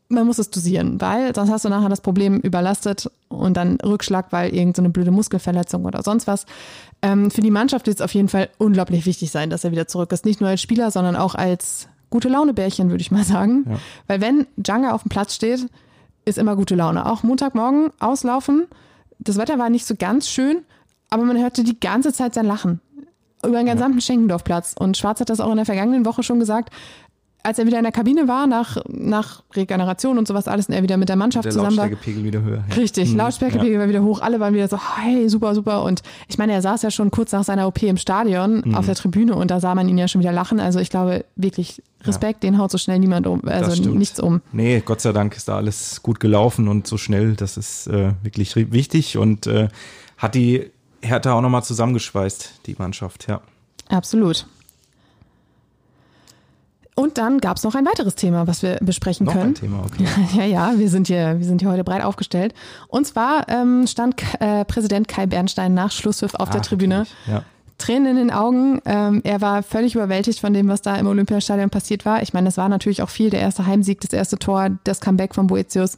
man 0.09 0.25
muss 0.25 0.39
es 0.39 0.49
dosieren, 0.49 0.99
weil 0.99 1.33
sonst 1.35 1.51
hast 1.51 1.65
du 1.65 1.69
nachher 1.69 1.89
das 1.89 2.01
Problem 2.01 2.39
überlastet 2.39 3.09
und 3.27 3.55
dann 3.55 3.77
Rückschlag, 3.81 4.31
weil 4.31 4.47
irgendeine 4.47 4.75
so 4.75 4.81
eine 4.81 4.89
blöde 4.89 5.11
Muskelverletzung 5.11 5.85
oder 5.85 6.01
sonst 6.01 6.25
was. 6.25 6.47
Ähm, 7.03 7.29
für 7.29 7.41
die 7.41 7.51
Mannschaft 7.51 7.85
wird 7.85 7.99
es 7.99 8.01
auf 8.01 8.13
jeden 8.13 8.27
Fall 8.27 8.49
unglaublich 8.57 9.05
wichtig 9.05 9.29
sein, 9.29 9.51
dass 9.51 9.63
er 9.63 9.71
wieder 9.71 9.87
zurück 9.87 10.11
ist. 10.11 10.25
Nicht 10.25 10.41
nur 10.41 10.49
als 10.49 10.61
Spieler, 10.61 10.89
sondern 10.89 11.15
auch 11.15 11.35
als 11.35 11.87
gute 12.09 12.27
Laune-Bärchen, 12.27 12.89
würde 12.89 13.01
ich 13.01 13.11
mal 13.11 13.23
sagen. 13.23 13.65
Weil 14.07 14.19
wenn 14.19 14.47
Djanga 14.57 14.93
auf 14.93 15.03
dem 15.03 15.09
Platz 15.09 15.35
steht, 15.35 15.67
ist 16.29 16.37
immer 16.37 16.55
gute 16.55 16.75
Laune. 16.75 17.05
Auch 17.05 17.23
Montagmorgen 17.23 17.91
auslaufen. 17.99 18.67
Das 19.19 19.37
Wetter 19.37 19.59
war 19.59 19.69
nicht 19.69 19.85
so 19.85 19.95
ganz 19.97 20.29
schön, 20.29 20.63
aber 21.09 21.23
man 21.23 21.37
hörte 21.37 21.63
die 21.63 21.79
ganze 21.79 22.13
Zeit 22.13 22.33
sein 22.33 22.45
Lachen. 22.45 22.79
Über 23.45 23.57
den 23.57 23.67
gesamten 23.67 24.01
Schenkendorfplatz. 24.01 24.75
Und 24.77 24.97
Schwarz 24.97 25.19
hat 25.19 25.29
das 25.29 25.39
auch 25.39 25.51
in 25.51 25.57
der 25.57 25.65
vergangenen 25.65 26.05
Woche 26.05 26.23
schon 26.23 26.39
gesagt. 26.39 26.73
Als 27.41 27.57
er 27.57 27.65
wieder 27.65 27.77
in 27.77 27.83
der 27.83 27.93
Kabine 27.93 28.27
war, 28.27 28.47
nach, 28.47 28.77
nach 28.89 29.43
Regeneration 29.55 30.17
und 30.17 30.27
sowas 30.27 30.49
alles, 30.49 30.67
und 30.67 30.73
er 30.75 30.83
wieder 30.83 30.97
mit 30.97 31.07
der 31.07 31.15
Mannschaft 31.15 31.45
Der 31.45 31.51
zusammen 31.53 31.77
war. 31.77 31.85
Lautstärkepegel 31.87 32.23
wieder 32.25 32.41
höher. 32.41 32.63
Ja. 32.69 32.75
Richtig, 32.75 33.11
Mhm. 33.11 33.17
Lautstärkepegel 33.17 33.79
war 33.79 33.87
wieder 33.87 34.03
hoch, 34.03 34.19
alle 34.21 34.41
waren 34.41 34.53
wieder 34.53 34.67
so, 34.67 34.77
hey, 34.97 35.29
super, 35.29 35.55
super. 35.55 35.83
Und 35.83 36.01
ich 36.27 36.37
meine, 36.37 36.51
er 36.51 36.61
saß 36.61 36.81
ja 36.81 36.91
schon 36.91 37.11
kurz 37.11 37.31
nach 37.31 37.45
seiner 37.45 37.65
OP 37.67 37.81
im 37.83 37.95
Stadion 37.95 38.61
Mhm. 38.65 38.75
auf 38.75 38.85
der 38.85 38.95
Tribüne 38.95 39.35
und 39.35 39.51
da 39.51 39.61
sah 39.61 39.73
man 39.73 39.87
ihn 39.87 39.97
ja 39.97 40.09
schon 40.09 40.19
wieder 40.19 40.33
lachen. 40.33 40.59
Also 40.59 40.79
ich 40.79 40.89
glaube 40.89 41.23
wirklich, 41.37 41.81
Respekt, 42.03 42.43
den 42.43 42.57
haut 42.57 42.71
so 42.71 42.77
schnell 42.77 42.99
niemand 42.99 43.25
um, 43.25 43.41
also 43.47 43.81
nichts 43.89 44.19
um. 44.19 44.41
Nee, 44.51 44.81
Gott 44.85 44.99
sei 45.01 45.13
Dank 45.13 45.35
ist 45.37 45.47
da 45.47 45.55
alles 45.55 46.01
gut 46.03 46.19
gelaufen 46.19 46.67
und 46.67 46.87
so 46.87 46.97
schnell. 46.97 47.35
Das 47.35 47.55
ist 47.57 47.87
äh, 47.87 48.11
wirklich 48.21 48.55
wichtig 48.55 49.17
und 49.17 49.47
äh, 49.47 49.69
hat 50.17 50.35
die 50.35 50.69
Hertha 51.01 51.31
auch 51.33 51.41
nochmal 51.41 51.63
zusammengeschweißt, 51.63 52.61
die 52.65 52.75
Mannschaft, 52.77 53.27
ja. 53.29 53.39
Absolut. 53.87 54.45
Und 56.99 57.17
dann 57.17 57.39
gab 57.39 57.55
es 57.55 57.63
noch 57.63 57.75
ein 57.75 57.85
weiteres 57.85 58.15
Thema, 58.15 58.45
was 58.45 58.61
wir 58.61 58.77
besprechen 58.81 59.25
Noch 59.25 59.33
können. 59.33 59.51
ein 59.51 59.55
Thema, 59.55 59.83
okay. 59.85 60.05
Ja, 60.37 60.43
ja, 60.43 60.73
wir 60.77 60.89
sind 60.89 61.07
hier, 61.07 61.39
wir 61.39 61.45
sind 61.45 61.61
hier 61.61 61.69
heute 61.71 61.85
breit 61.85 62.03
aufgestellt. 62.03 62.53
Und 62.89 63.07
zwar 63.07 63.47
ähm, 63.47 63.87
stand 63.87 64.21
äh, 64.41 64.65
Präsident 64.65 65.07
Kai 65.07 65.25
Bernstein 65.25 65.73
nach 65.73 65.91
Schlusspfiff 65.91 66.35
auf 66.35 66.49
der 66.49 66.59
Ah, 66.59 66.63
Tribüne. 66.63 67.05
Ja. 67.25 67.43
Tränen 67.77 68.07
in 68.07 68.15
den 68.17 68.31
Augen. 68.31 68.81
Ähm, 68.83 69.21
er 69.23 69.39
war 69.39 69.63
völlig 69.63 69.95
überwältigt 69.95 70.41
von 70.41 70.53
dem, 70.53 70.67
was 70.67 70.81
da 70.81 70.97
im 70.97 71.07
Olympiastadion 71.07 71.69
passiert 71.69 72.05
war. 72.05 72.21
Ich 72.21 72.33
meine, 72.33 72.49
es 72.49 72.57
war 72.57 72.67
natürlich 72.67 73.01
auch 73.01 73.09
viel 73.09 73.29
der 73.29 73.39
erste 73.39 73.65
Heimsieg, 73.65 74.01
das 74.01 74.11
erste 74.11 74.37
Tor, 74.37 74.71
das 74.83 74.99
Comeback 74.99 75.33
von 75.33 75.47
Boetius. 75.47 75.95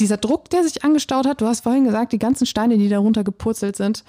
Dieser 0.00 0.16
Druck, 0.16 0.50
der 0.50 0.64
sich 0.64 0.82
angestaut 0.84 1.26
hat, 1.26 1.40
du 1.40 1.46
hast 1.46 1.60
vorhin 1.62 1.84
gesagt, 1.84 2.12
die 2.12 2.18
ganzen 2.18 2.46
Steine, 2.46 2.78
die 2.78 2.88
darunter 2.88 3.22
gepurzelt 3.22 3.76
sind. 3.76 4.04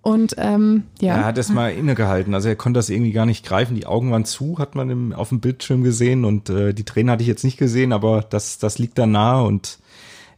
Und 0.00 0.34
ähm, 0.38 0.84
ja, 1.00 1.16
Er 1.16 1.24
hat 1.24 1.38
es 1.38 1.50
mal 1.50 1.72
innegehalten. 1.72 2.34
Also 2.34 2.48
er 2.48 2.56
konnte 2.56 2.78
das 2.78 2.88
irgendwie 2.88 3.12
gar 3.12 3.26
nicht 3.26 3.44
greifen. 3.44 3.74
Die 3.74 3.86
Augen 3.86 4.10
waren 4.10 4.24
zu, 4.24 4.58
hat 4.58 4.74
man 4.74 4.88
im, 4.88 5.12
auf 5.12 5.28
dem 5.30 5.40
Bildschirm 5.40 5.82
gesehen. 5.82 6.24
Und 6.24 6.48
äh, 6.48 6.72
die 6.72 6.84
Tränen 6.84 7.10
hatte 7.10 7.22
ich 7.22 7.28
jetzt 7.28 7.44
nicht 7.44 7.58
gesehen, 7.58 7.92
aber 7.92 8.22
das, 8.22 8.58
das 8.58 8.78
liegt 8.78 8.96
da 8.98 9.06
nahe. 9.06 9.44
Und 9.44 9.78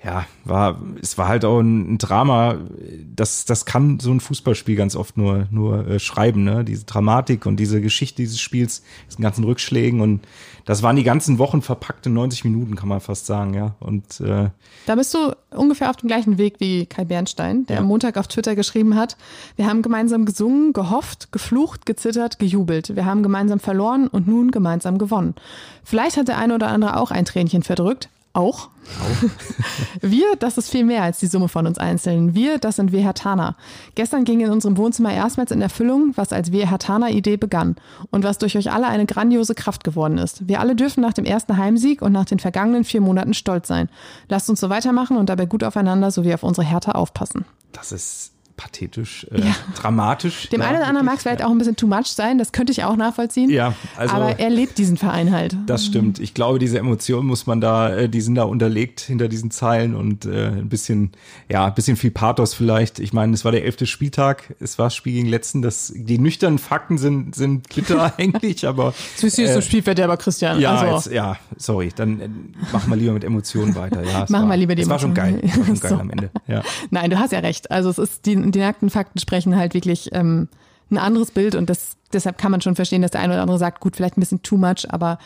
ja, 0.04 0.26
war, 0.44 0.80
es 1.00 1.16
war 1.16 1.28
halt 1.28 1.44
auch 1.44 1.60
ein, 1.60 1.96
Drama. 1.96 2.56
Das, 3.16 3.46
das 3.46 3.64
kann 3.64 3.98
so 4.00 4.10
ein 4.10 4.20
Fußballspiel 4.20 4.76
ganz 4.76 4.96
oft 4.96 5.16
nur, 5.16 5.48
nur 5.50 5.86
äh, 5.86 5.98
schreiben, 5.98 6.44
ne? 6.44 6.62
Diese 6.64 6.84
Dramatik 6.84 7.46
und 7.46 7.56
diese 7.56 7.80
Geschichte 7.80 8.16
dieses 8.22 8.38
Spiels, 8.38 8.82
diesen 9.08 9.22
ganzen 9.22 9.44
Rückschlägen. 9.44 10.02
Und 10.02 10.20
das 10.66 10.82
waren 10.82 10.96
die 10.96 11.04
ganzen 11.04 11.38
Wochen 11.38 11.62
verpackte 11.62 12.10
90 12.10 12.44
Minuten, 12.44 12.76
kann 12.76 12.88
man 12.88 13.00
fast 13.00 13.24
sagen, 13.24 13.54
ja. 13.54 13.76
Und 13.80 14.20
äh, 14.20 14.50
Da 14.86 14.94
bist 14.94 15.14
du 15.14 15.34
ungefähr 15.50 15.88
auf 15.88 15.96
dem 15.96 16.08
gleichen 16.08 16.36
Weg 16.36 16.56
wie 16.58 16.84
Kai 16.84 17.04
Bernstein, 17.06 17.64
der 17.66 17.76
Ja. 17.76 17.80
am 17.80 17.88
Montag 17.88 18.18
auf 18.18 18.28
Twitter 18.28 18.54
geschrieben 18.54 18.96
hat, 18.96 19.16
wir 19.56 19.66
haben 19.66 19.80
gemeinsam 19.80 20.26
gesungen, 20.26 20.74
gehofft, 20.74 21.32
geflucht, 21.32 21.86
gezittert, 21.86 22.38
gejubelt. 22.38 22.94
Wir 22.94 23.06
haben 23.06 23.22
gemeinsam 23.22 23.58
verloren 23.58 24.08
und 24.08 24.28
nun 24.28 24.50
gemeinsam 24.50 24.98
gewonnen. 24.98 25.34
Vielleicht 25.82 26.18
hat 26.18 26.28
der 26.28 26.36
eine 26.38 26.54
oder 26.54 26.68
andere 26.68 26.98
auch 26.98 27.10
ein 27.10 27.24
Tränchen 27.24 27.62
verdrückt. 27.62 28.10
Auch. 28.34 28.68
wir, 30.00 30.34
das 30.36 30.58
ist 30.58 30.68
viel 30.68 30.84
mehr 30.84 31.04
als 31.04 31.20
die 31.20 31.28
Summe 31.28 31.48
von 31.48 31.68
uns 31.68 31.78
Einzelnen. 31.78 32.34
Wir, 32.34 32.58
das 32.58 32.76
sind 32.76 32.90
wir 32.90 33.00
Hertaner. 33.00 33.56
Gestern 33.94 34.24
ging 34.24 34.40
in 34.40 34.50
unserem 34.50 34.76
Wohnzimmer 34.76 35.12
erstmals 35.12 35.52
in 35.52 35.62
Erfüllung, 35.62 36.12
was 36.16 36.32
als 36.32 36.50
wir 36.50 36.68
Hertaner 36.68 37.10
Idee 37.10 37.36
begann 37.36 37.76
und 38.10 38.24
was 38.24 38.38
durch 38.38 38.58
euch 38.58 38.72
alle 38.72 38.88
eine 38.88 39.06
grandiose 39.06 39.54
Kraft 39.54 39.84
geworden 39.84 40.18
ist. 40.18 40.48
Wir 40.48 40.60
alle 40.60 40.74
dürfen 40.74 41.00
nach 41.00 41.12
dem 41.12 41.24
ersten 41.24 41.56
Heimsieg 41.56 42.02
und 42.02 42.12
nach 42.12 42.26
den 42.26 42.40
vergangenen 42.40 42.84
vier 42.84 43.00
Monaten 43.00 43.34
stolz 43.34 43.68
sein. 43.68 43.88
Lasst 44.28 44.50
uns 44.50 44.58
so 44.58 44.68
weitermachen 44.68 45.16
und 45.16 45.28
dabei 45.28 45.46
gut 45.46 45.62
aufeinander 45.62 46.10
sowie 46.10 46.34
auf 46.34 46.42
unsere 46.42 46.66
Hertha 46.66 46.92
aufpassen. 46.92 47.44
das 47.72 47.92
ist 47.92 48.33
pathetisch, 48.56 49.26
äh, 49.32 49.40
dramatisch. 49.76 50.48
Dem 50.50 50.60
ja, 50.60 50.68
einen 50.68 50.78
oder 50.78 50.86
anderen 50.86 51.06
mag 51.06 51.16
es 51.16 51.22
vielleicht 51.22 51.40
ja. 51.40 51.46
auch 51.46 51.50
ein 51.50 51.58
bisschen 51.58 51.76
too 51.76 51.86
much 51.86 52.06
sein, 52.06 52.38
das 52.38 52.52
könnte 52.52 52.72
ich 52.72 52.84
auch 52.84 52.96
nachvollziehen. 52.96 53.50
Ja, 53.50 53.74
also- 53.96 54.14
aber 54.14 54.38
er 54.38 54.50
lebt 54.50 54.78
diesen 54.78 54.96
Verein 54.96 55.32
halt. 55.32 55.56
Das 55.66 55.84
stimmt. 55.84 56.18
Ich 56.20 56.34
glaube, 56.34 56.58
diese 56.58 56.78
Emotionen 56.78 57.26
muss 57.26 57.46
man 57.46 57.60
da, 57.60 57.90
äh, 57.94 58.08
die 58.08 58.20
sind 58.20 58.36
da 58.36 58.44
unterlegt 58.44 59.00
hinter 59.00 59.28
diesen 59.28 59.50
Zeilen 59.50 59.94
und 59.94 60.24
äh, 60.24 60.48
ein 60.48 60.68
bisschen, 60.68 61.12
ja, 61.48 61.66
ein 61.66 61.74
bisschen 61.74 61.96
viel 61.96 62.10
Pathos 62.10 62.54
vielleicht. 62.54 62.98
Ich 63.00 63.12
meine, 63.12 63.34
es 63.34 63.44
war 63.44 63.52
der 63.52 63.64
elfte 63.64 63.86
Spieltag, 63.86 64.54
es 64.60 64.78
war 64.78 64.86
das 64.86 64.94
Spiel 64.94 65.14
gegen 65.14 65.28
letzten. 65.28 65.60
Das, 65.62 65.92
die 65.94 66.18
nüchternen 66.18 66.58
Fakten 66.58 66.96
sind, 66.98 67.34
sind 67.34 67.68
bitter 67.74 68.12
eigentlich, 68.18 68.66
aber 68.66 68.94
Süß, 69.16 69.34
süß, 69.36 69.54
so 69.54 69.60
Spielverderber 69.60 70.16
Christian. 70.16 70.60
ja, 70.60 70.76
also, 70.76 71.10
jetzt, 71.10 71.12
ja, 71.14 71.36
sorry, 71.56 71.90
dann 71.94 72.20
äh, 72.20 72.28
machen 72.72 72.88
wir 72.90 72.96
lieber 72.96 73.12
mit 73.12 73.24
Emotionen 73.24 73.74
weiter. 73.74 74.02
Ja, 74.04 74.26
Machen 74.34 74.48
wir 74.48 74.56
lieber 74.56 74.74
die 74.74 74.82
Es 74.82 74.88
war 74.88 74.98
schon 74.98 75.14
geil, 75.14 75.40
es 75.42 75.58
war 75.58 75.66
schon 75.66 75.74
geil 75.80 75.90
So. 75.90 75.98
am 75.98 76.10
Ende. 76.10 76.30
Ja. 76.46 76.62
Nein, 76.90 77.10
du 77.10 77.18
hast 77.18 77.32
ja 77.32 77.40
recht. 77.40 77.70
Also 77.70 77.90
es 77.90 77.98
ist 77.98 78.26
die, 78.26 78.36
die 78.52 78.60
nackten 78.60 78.90
Fakten 78.90 79.18
sprechen 79.18 79.56
halt 79.56 79.74
wirklich 79.74 80.10
ähm, 80.12 80.48
ein 80.90 80.98
anderes 80.98 81.30
Bild 81.30 81.54
und 81.54 81.70
das, 81.70 81.96
deshalb 82.12 82.38
kann 82.38 82.50
man 82.50 82.60
schon 82.60 82.74
verstehen, 82.74 83.02
dass 83.02 83.12
der 83.12 83.20
eine 83.20 83.34
oder 83.34 83.42
andere 83.42 83.58
sagt, 83.58 83.80
gut, 83.80 83.96
vielleicht 83.96 84.16
ein 84.16 84.20
bisschen 84.20 84.42
too 84.42 84.56
much, 84.56 84.86
aber 84.88 85.18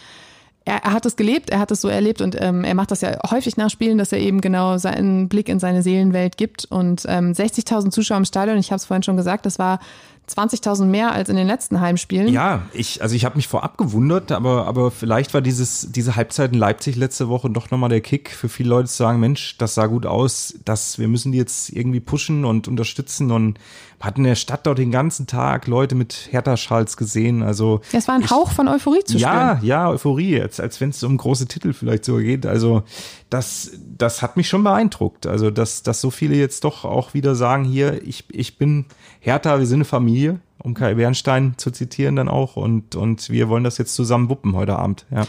er, 0.68 0.85
er 0.85 0.92
hat 0.92 1.07
es 1.07 1.16
gelebt, 1.16 1.50
er 1.50 1.59
hat 1.59 1.70
es 1.70 1.81
so 1.81 1.88
erlebt 1.88 2.20
und 2.20 2.37
ähm, 2.40 2.62
er 2.62 2.74
macht 2.74 2.90
das 2.90 3.00
ja 3.00 3.18
häufig 3.31 3.57
nach 3.57 3.70
Spielen, 3.70 3.98
dass 3.98 4.12
er 4.12 4.18
eben 4.18 4.40
genau 4.40 4.76
seinen 4.76 5.28
Blick 5.28 5.48
in 5.48 5.59
seine 5.59 5.83
Seelenwelt 5.83 6.37
gibt. 6.37 6.66
Und 6.66 7.04
ähm, 7.09 7.33
60.000 7.33 7.90
Zuschauer 7.90 8.18
im 8.18 8.24
Stadion, 8.24 8.59
ich 8.59 8.70
habe 8.70 8.76
es 8.76 8.85
vorhin 8.85 9.02
schon 9.02 9.16
gesagt, 9.16 9.46
das 9.46 9.59
war 9.59 9.81
20.000 10.29 10.85
mehr 10.85 11.12
als 11.12 11.29
in 11.29 11.37
den 11.37 11.47
letzten 11.47 11.81
Heimspielen. 11.81 12.33
Ja, 12.33 12.62
ich, 12.73 13.03
also 13.03 13.14
ich 13.14 13.25
habe 13.25 13.37
mich 13.37 13.49
vorab 13.49 13.79
gewundert, 13.79 14.33
aber, 14.33 14.67
aber 14.67 14.91
vielleicht 14.91 15.35
war 15.35 15.41
dieses, 15.41 15.88
diese 15.91 16.17
Halbzeit 16.17 16.53
in 16.53 16.59
Leipzig 16.59 16.97
letzte 16.97 17.29
Woche 17.29 17.51
doch 17.51 17.71
nochmal 17.71 17.91
der 17.91 18.01
Kick 18.01 18.31
für 18.31 18.49
viele 18.49 18.71
Leute 18.71 18.88
zu 18.88 18.97
sagen, 18.97 19.21
Mensch, 19.21 19.57
das 19.59 19.75
sah 19.75 19.87
gut 19.87 20.07
aus, 20.07 20.55
dass 20.64 20.99
wir 20.99 21.09
müssen 21.09 21.33
die 21.33 21.38
jetzt 21.38 21.71
irgendwie 21.71 22.01
pushen 22.01 22.45
und 22.45 22.69
unterstützen 22.69 23.31
und 23.31 23.59
hat 24.01 24.17
in 24.17 24.25
der 24.25 24.37
Stadt 24.37 24.67
dort 24.67 24.79
den 24.79 24.93
ganzen 24.93 25.27
Tag 25.27 25.67
Leute 25.67 25.95
mit 25.95 26.29
Hertha-Schals 26.31 26.97
gesehen. 26.97 27.43
Also 27.43 27.81
es 27.93 28.07
war 28.07 28.14
ein 28.14 28.23
ich, 28.23 28.31
Hauch 28.31 28.53
von 28.53 28.69
Euphorie 28.69 29.03
zu 29.05 29.19
spüren. 29.19 29.35
Ja, 29.35 29.61
ja, 29.62 29.88
Euphorie, 29.88 30.41
als, 30.41 30.61
als 30.61 30.81
wenn 30.81 30.91
es 30.91 31.03
um 31.03 31.17
große 31.17 31.47
Titel 31.47 31.73
vielleicht 31.73 32.05
so 32.05 32.17
geht. 32.17 32.47
Also 32.47 32.85
das, 33.29 33.73
das 33.98 34.22
hat 34.22 34.37
mich 34.37 34.48
schon 34.48 34.64
beeindruckt. 34.64 35.26
Also 35.26 35.50
dass, 35.50 35.82
dass 35.82 36.00
so 36.00 36.11
viele 36.11 36.37
jetzt 36.37 36.64
doch 36.64 36.84
auch 36.84 37.14
wieder 37.14 37.34
sagen, 37.34 37.64
hier, 37.64 38.02
ich, 38.06 38.24
ich 38.30 38.56
bin 38.56 38.87
Hertha, 39.20 39.58
wir 39.58 39.66
sind 39.66 39.78
eine 39.78 39.84
Familie, 39.84 40.40
um 40.58 40.74
Kai 40.74 40.94
Bernstein 40.94 41.54
zu 41.56 41.70
zitieren 41.70 42.16
dann 42.16 42.28
auch 42.28 42.56
und, 42.56 42.94
und 42.94 43.30
wir 43.30 43.48
wollen 43.48 43.64
das 43.64 43.78
jetzt 43.78 43.94
zusammen 43.94 44.28
wuppen 44.28 44.54
heute 44.54 44.76
Abend. 44.76 45.04
Ja. 45.11 45.26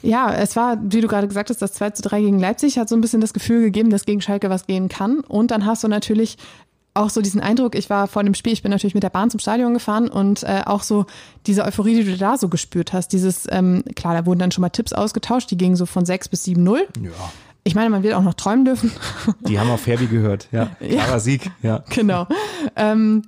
Ja, 0.00 0.32
es 0.32 0.54
war, 0.54 0.78
wie 0.80 1.00
du 1.00 1.08
gerade 1.08 1.26
gesagt 1.26 1.50
hast, 1.50 1.60
das 1.60 1.72
2 1.72 1.90
zu 1.90 2.02
3 2.02 2.20
gegen 2.20 2.38
Leipzig 2.38 2.78
hat 2.78 2.88
so 2.88 2.94
ein 2.94 3.00
bisschen 3.00 3.20
das 3.20 3.32
Gefühl 3.32 3.62
gegeben, 3.62 3.90
dass 3.90 4.04
gegen 4.04 4.20
Schalke 4.20 4.48
was 4.48 4.66
gehen 4.66 4.88
kann. 4.88 5.20
Und 5.20 5.50
dann 5.50 5.66
hast 5.66 5.82
du 5.82 5.88
natürlich 5.88 6.36
auch 6.94 7.10
so 7.10 7.20
diesen 7.20 7.40
Eindruck, 7.40 7.74
ich 7.74 7.90
war 7.90 8.06
vor 8.06 8.22
dem 8.24 8.34
Spiel, 8.34 8.52
ich 8.52 8.62
bin 8.62 8.70
natürlich 8.70 8.94
mit 8.94 9.02
der 9.02 9.10
Bahn 9.10 9.30
zum 9.30 9.40
Stadion 9.40 9.74
gefahren 9.74 10.08
und 10.08 10.42
äh, 10.42 10.62
auch 10.66 10.82
so 10.82 11.06
diese 11.46 11.64
Euphorie, 11.64 11.96
die 11.96 12.12
du 12.12 12.16
da 12.16 12.36
so 12.36 12.48
gespürt 12.48 12.92
hast, 12.92 13.12
dieses, 13.12 13.46
ähm, 13.50 13.84
klar, 13.94 14.14
da 14.14 14.26
wurden 14.26 14.40
dann 14.40 14.52
schon 14.52 14.62
mal 14.62 14.70
Tipps 14.70 14.92
ausgetauscht, 14.92 15.50
die 15.50 15.56
gingen 15.56 15.76
so 15.76 15.86
von 15.86 16.04
6 16.04 16.28
bis 16.28 16.44
7-0. 16.44 16.78
Ja. 17.02 17.10
Ich 17.64 17.74
meine, 17.74 17.90
man 17.90 18.02
wird 18.02 18.14
auch 18.14 18.22
noch 18.22 18.34
träumen 18.34 18.64
dürfen. 18.64 18.92
Die 19.46 19.58
haben 19.58 19.70
auf 19.70 19.86
Herbie 19.86 20.06
gehört, 20.06 20.48
ja. 20.52 20.66
Klarer 20.78 21.12
ja, 21.12 21.18
Sieg, 21.18 21.50
ja. 21.62 21.84
Genau. 21.90 22.26
Ähm, 22.76 23.22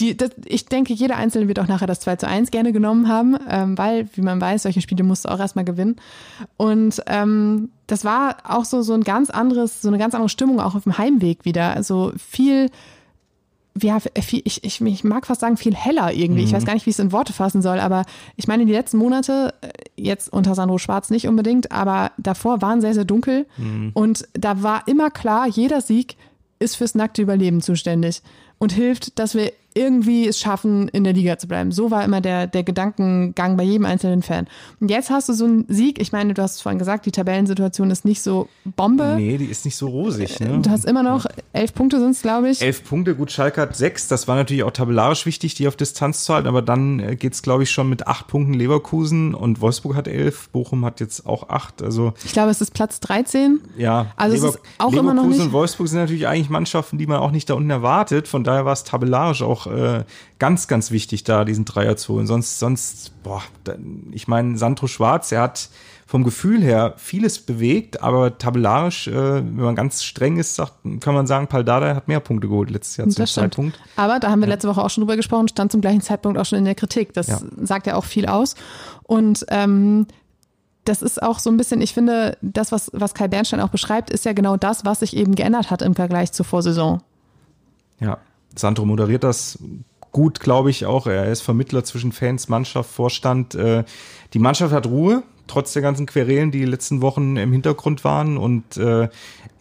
die, 0.00 0.16
das, 0.16 0.30
ich 0.46 0.66
denke, 0.66 0.94
jeder 0.94 1.16
Einzelne 1.16 1.46
wird 1.48 1.58
auch 1.58 1.68
nachher 1.68 1.86
das 1.86 2.00
2 2.00 2.16
zu 2.16 2.28
1 2.28 2.50
gerne 2.50 2.72
genommen 2.72 3.08
haben, 3.08 3.36
ähm, 3.48 3.76
weil, 3.76 4.08
wie 4.14 4.22
man 4.22 4.40
weiß, 4.40 4.62
solche 4.62 4.80
Spiele 4.80 5.04
musst 5.04 5.24
du 5.24 5.28
auch 5.28 5.38
erstmal 5.38 5.64
gewinnen. 5.64 5.96
Und 6.56 7.02
ähm, 7.06 7.70
das 7.86 8.04
war 8.04 8.38
auch 8.44 8.64
so, 8.64 8.82
so 8.82 8.94
ein 8.94 9.04
ganz 9.04 9.30
anderes, 9.30 9.82
so 9.82 9.88
eine 9.88 9.98
ganz 9.98 10.14
andere 10.14 10.30
Stimmung 10.30 10.60
auch 10.60 10.74
auf 10.74 10.84
dem 10.84 10.96
Heimweg 10.96 11.44
wieder. 11.44 11.74
Also 11.74 12.12
viel 12.16 12.70
ja, 13.80 13.98
viel, 14.00 14.42
ich, 14.44 14.64
ich, 14.64 14.80
ich 14.80 15.04
mag 15.04 15.26
fast 15.26 15.40
sagen, 15.40 15.56
viel 15.56 15.74
heller 15.74 16.12
irgendwie. 16.12 16.42
Mhm. 16.42 16.48
Ich 16.48 16.52
weiß 16.52 16.64
gar 16.64 16.74
nicht, 16.74 16.86
wie 16.86 16.90
ich 16.90 16.96
es 16.96 17.00
in 17.00 17.12
Worte 17.12 17.32
fassen 17.32 17.62
soll, 17.62 17.78
aber 17.78 18.04
ich 18.36 18.48
meine, 18.48 18.66
die 18.66 18.72
letzten 18.72 18.98
Monate, 18.98 19.54
äh, 19.60 19.68
jetzt 19.96 20.32
unter 20.32 20.54
Sandro 20.54 20.78
Schwarz 20.78 21.10
nicht 21.10 21.28
unbedingt, 21.28 21.70
aber 21.72 22.12
davor 22.18 22.62
waren 22.62 22.80
sehr, 22.80 22.94
sehr 22.94 23.04
dunkel. 23.04 23.46
Mhm. 23.56 23.90
Und 23.94 24.28
da 24.32 24.62
war 24.62 24.86
immer 24.86 25.10
klar, 25.10 25.46
jeder 25.46 25.80
Sieg 25.80 26.16
ist 26.58 26.76
fürs 26.76 26.94
nackte 26.94 27.22
Überleben 27.22 27.62
zuständig 27.62 28.22
und 28.58 28.72
hilft, 28.72 29.18
dass 29.18 29.34
wir 29.34 29.52
irgendwie 29.74 30.26
es 30.26 30.38
schaffen, 30.38 30.88
in 30.88 31.04
der 31.04 31.12
Liga 31.12 31.38
zu 31.38 31.46
bleiben. 31.46 31.70
So 31.70 31.90
war 31.90 32.04
immer 32.04 32.20
der, 32.20 32.46
der 32.46 32.64
Gedankengang 32.64 33.56
bei 33.56 33.62
jedem 33.62 33.86
einzelnen 33.86 34.22
Fan. 34.22 34.48
Und 34.80 34.90
jetzt 34.90 35.10
hast 35.10 35.28
du 35.28 35.32
so 35.32 35.44
einen 35.44 35.64
Sieg. 35.68 36.00
Ich 36.00 36.12
meine, 36.12 36.34
du 36.34 36.42
hast 36.42 36.56
es 36.56 36.60
vorhin 36.60 36.78
gesagt, 36.78 37.06
die 37.06 37.12
Tabellensituation 37.12 37.90
ist 37.90 38.04
nicht 38.04 38.22
so 38.22 38.48
Bombe. 38.64 39.14
Nee, 39.16 39.38
die 39.38 39.46
ist 39.46 39.64
nicht 39.64 39.76
so 39.76 39.88
rosig. 39.88 40.40
Ne? 40.40 40.60
Du 40.62 40.70
hast 40.70 40.84
immer 40.84 41.02
noch 41.02 41.26
elf 41.52 41.74
Punkte 41.74 42.00
sind 42.00 42.10
es, 42.10 42.22
glaube 42.22 42.50
ich. 42.50 42.60
Elf 42.60 42.84
Punkte, 42.84 43.14
gut, 43.14 43.30
Schalke 43.30 43.60
hat 43.60 43.76
sechs. 43.76 44.08
Das 44.08 44.26
war 44.26 44.36
natürlich 44.36 44.64
auch 44.64 44.72
tabellarisch 44.72 45.24
wichtig, 45.26 45.54
die 45.54 45.68
auf 45.68 45.76
Distanz 45.76 46.24
zu 46.24 46.34
halten. 46.34 46.48
Aber 46.48 46.62
dann 46.62 46.98
äh, 46.98 47.16
geht 47.16 47.34
es, 47.34 47.42
glaube 47.42 47.62
ich, 47.62 47.70
schon 47.70 47.88
mit 47.88 48.06
acht 48.06 48.26
Punkten 48.26 48.54
Leverkusen 48.54 49.34
und 49.34 49.60
Wolfsburg 49.60 49.94
hat 49.94 50.08
elf. 50.08 50.48
Bochum 50.50 50.84
hat 50.84 51.00
jetzt 51.00 51.26
auch 51.26 51.48
acht. 51.48 51.82
Also 51.82 52.12
ich 52.24 52.32
glaube, 52.32 52.50
es 52.50 52.60
ist 52.60 52.74
Platz 52.74 52.98
13. 53.00 53.60
Ja, 53.76 54.06
also 54.16 54.34
Lever 54.34 54.48
es 54.48 54.54
ist 54.56 54.60
auch 54.78 54.90
Leverkusen 54.90 54.98
immer 54.98 55.14
noch 55.14 55.28
nicht. 55.28 55.40
und 55.40 55.52
Wolfsburg 55.52 55.88
sind 55.88 56.00
natürlich 56.00 56.26
eigentlich 56.26 56.50
Mannschaften, 56.50 56.98
die 56.98 57.06
man 57.06 57.18
auch 57.18 57.30
nicht 57.30 57.48
da 57.48 57.54
unten 57.54 57.70
erwartet. 57.70 58.26
Von 58.26 58.42
daher 58.42 58.64
war 58.64 58.72
es 58.72 58.84
tabellarisch 58.84 59.42
auch 59.42 59.59
äh, 59.66 60.04
ganz, 60.38 60.68
ganz 60.68 60.90
wichtig, 60.90 61.24
da 61.24 61.44
diesen 61.44 61.64
Dreier 61.64 61.96
zu 61.96 62.14
holen. 62.14 62.26
Sonst, 62.26 62.58
sonst, 62.58 63.12
boah, 63.22 63.42
ich 64.12 64.28
meine, 64.28 64.56
Sandro 64.58 64.86
Schwarz, 64.86 65.32
er 65.32 65.42
hat 65.42 65.70
vom 66.10 66.24
Gefühl 66.24 66.60
her 66.60 66.94
vieles 66.96 67.38
bewegt, 67.38 68.02
aber 68.02 68.36
tabellarisch, 68.36 69.06
äh, 69.06 69.14
wenn 69.14 69.54
man 69.54 69.76
ganz 69.76 70.02
streng 70.02 70.38
ist, 70.38 70.56
sagt, 70.56 70.74
kann 71.00 71.14
man 71.14 71.28
sagen, 71.28 71.46
Paldada 71.46 71.94
hat 71.94 72.08
mehr 72.08 72.18
Punkte 72.18 72.48
geholt 72.48 72.68
letztes 72.68 72.96
Jahr 72.96 73.08
zum 73.08 73.26
Zeitpunkt. 73.26 73.78
Aber 73.94 74.18
da 74.18 74.28
haben 74.28 74.40
wir 74.40 74.48
letzte 74.48 74.66
Woche 74.68 74.82
auch 74.82 74.90
schon 74.90 75.02
drüber 75.02 75.14
gesprochen, 75.14 75.46
stand 75.46 75.70
zum 75.70 75.80
gleichen 75.80 76.00
Zeitpunkt 76.00 76.36
auch 76.36 76.44
schon 76.44 76.58
in 76.58 76.64
der 76.64 76.74
Kritik. 76.74 77.12
Das 77.12 77.28
ja. 77.28 77.38
sagt 77.62 77.86
ja 77.86 77.94
auch 77.94 78.04
viel 78.04 78.26
aus. 78.26 78.56
Und 79.04 79.46
ähm, 79.50 80.08
das 80.84 81.00
ist 81.02 81.22
auch 81.22 81.38
so 81.38 81.48
ein 81.48 81.56
bisschen, 81.56 81.80
ich 81.80 81.94
finde, 81.94 82.36
das, 82.42 82.72
was, 82.72 82.90
was 82.92 83.14
Kai 83.14 83.28
Bernstein 83.28 83.60
auch 83.60 83.68
beschreibt, 83.68 84.10
ist 84.10 84.24
ja 84.24 84.32
genau 84.32 84.56
das, 84.56 84.84
was 84.84 85.00
sich 85.00 85.16
eben 85.16 85.36
geändert 85.36 85.70
hat 85.70 85.80
im 85.80 85.94
Vergleich 85.94 86.32
zur 86.32 86.44
Vorsaison. 86.44 87.02
Ja, 88.00 88.18
Sandro 88.56 88.84
moderiert 88.84 89.24
das 89.24 89.58
gut, 90.12 90.40
glaube 90.40 90.70
ich, 90.70 90.86
auch. 90.86 91.06
Er 91.06 91.26
ist 91.26 91.40
Vermittler 91.40 91.84
zwischen 91.84 92.12
Fans, 92.12 92.48
Mannschaft, 92.48 92.90
Vorstand. 92.90 93.54
Äh, 93.54 93.84
die 94.34 94.38
Mannschaft 94.38 94.72
hat 94.72 94.86
Ruhe, 94.86 95.22
trotz 95.46 95.72
der 95.72 95.82
ganzen 95.82 96.06
Querelen, 96.06 96.50
die, 96.50 96.60
die 96.60 96.64
letzten 96.64 97.00
Wochen 97.00 97.36
im 97.36 97.52
Hintergrund 97.52 98.04
waren. 98.04 98.36
Und 98.36 98.76
äh, 98.76 99.08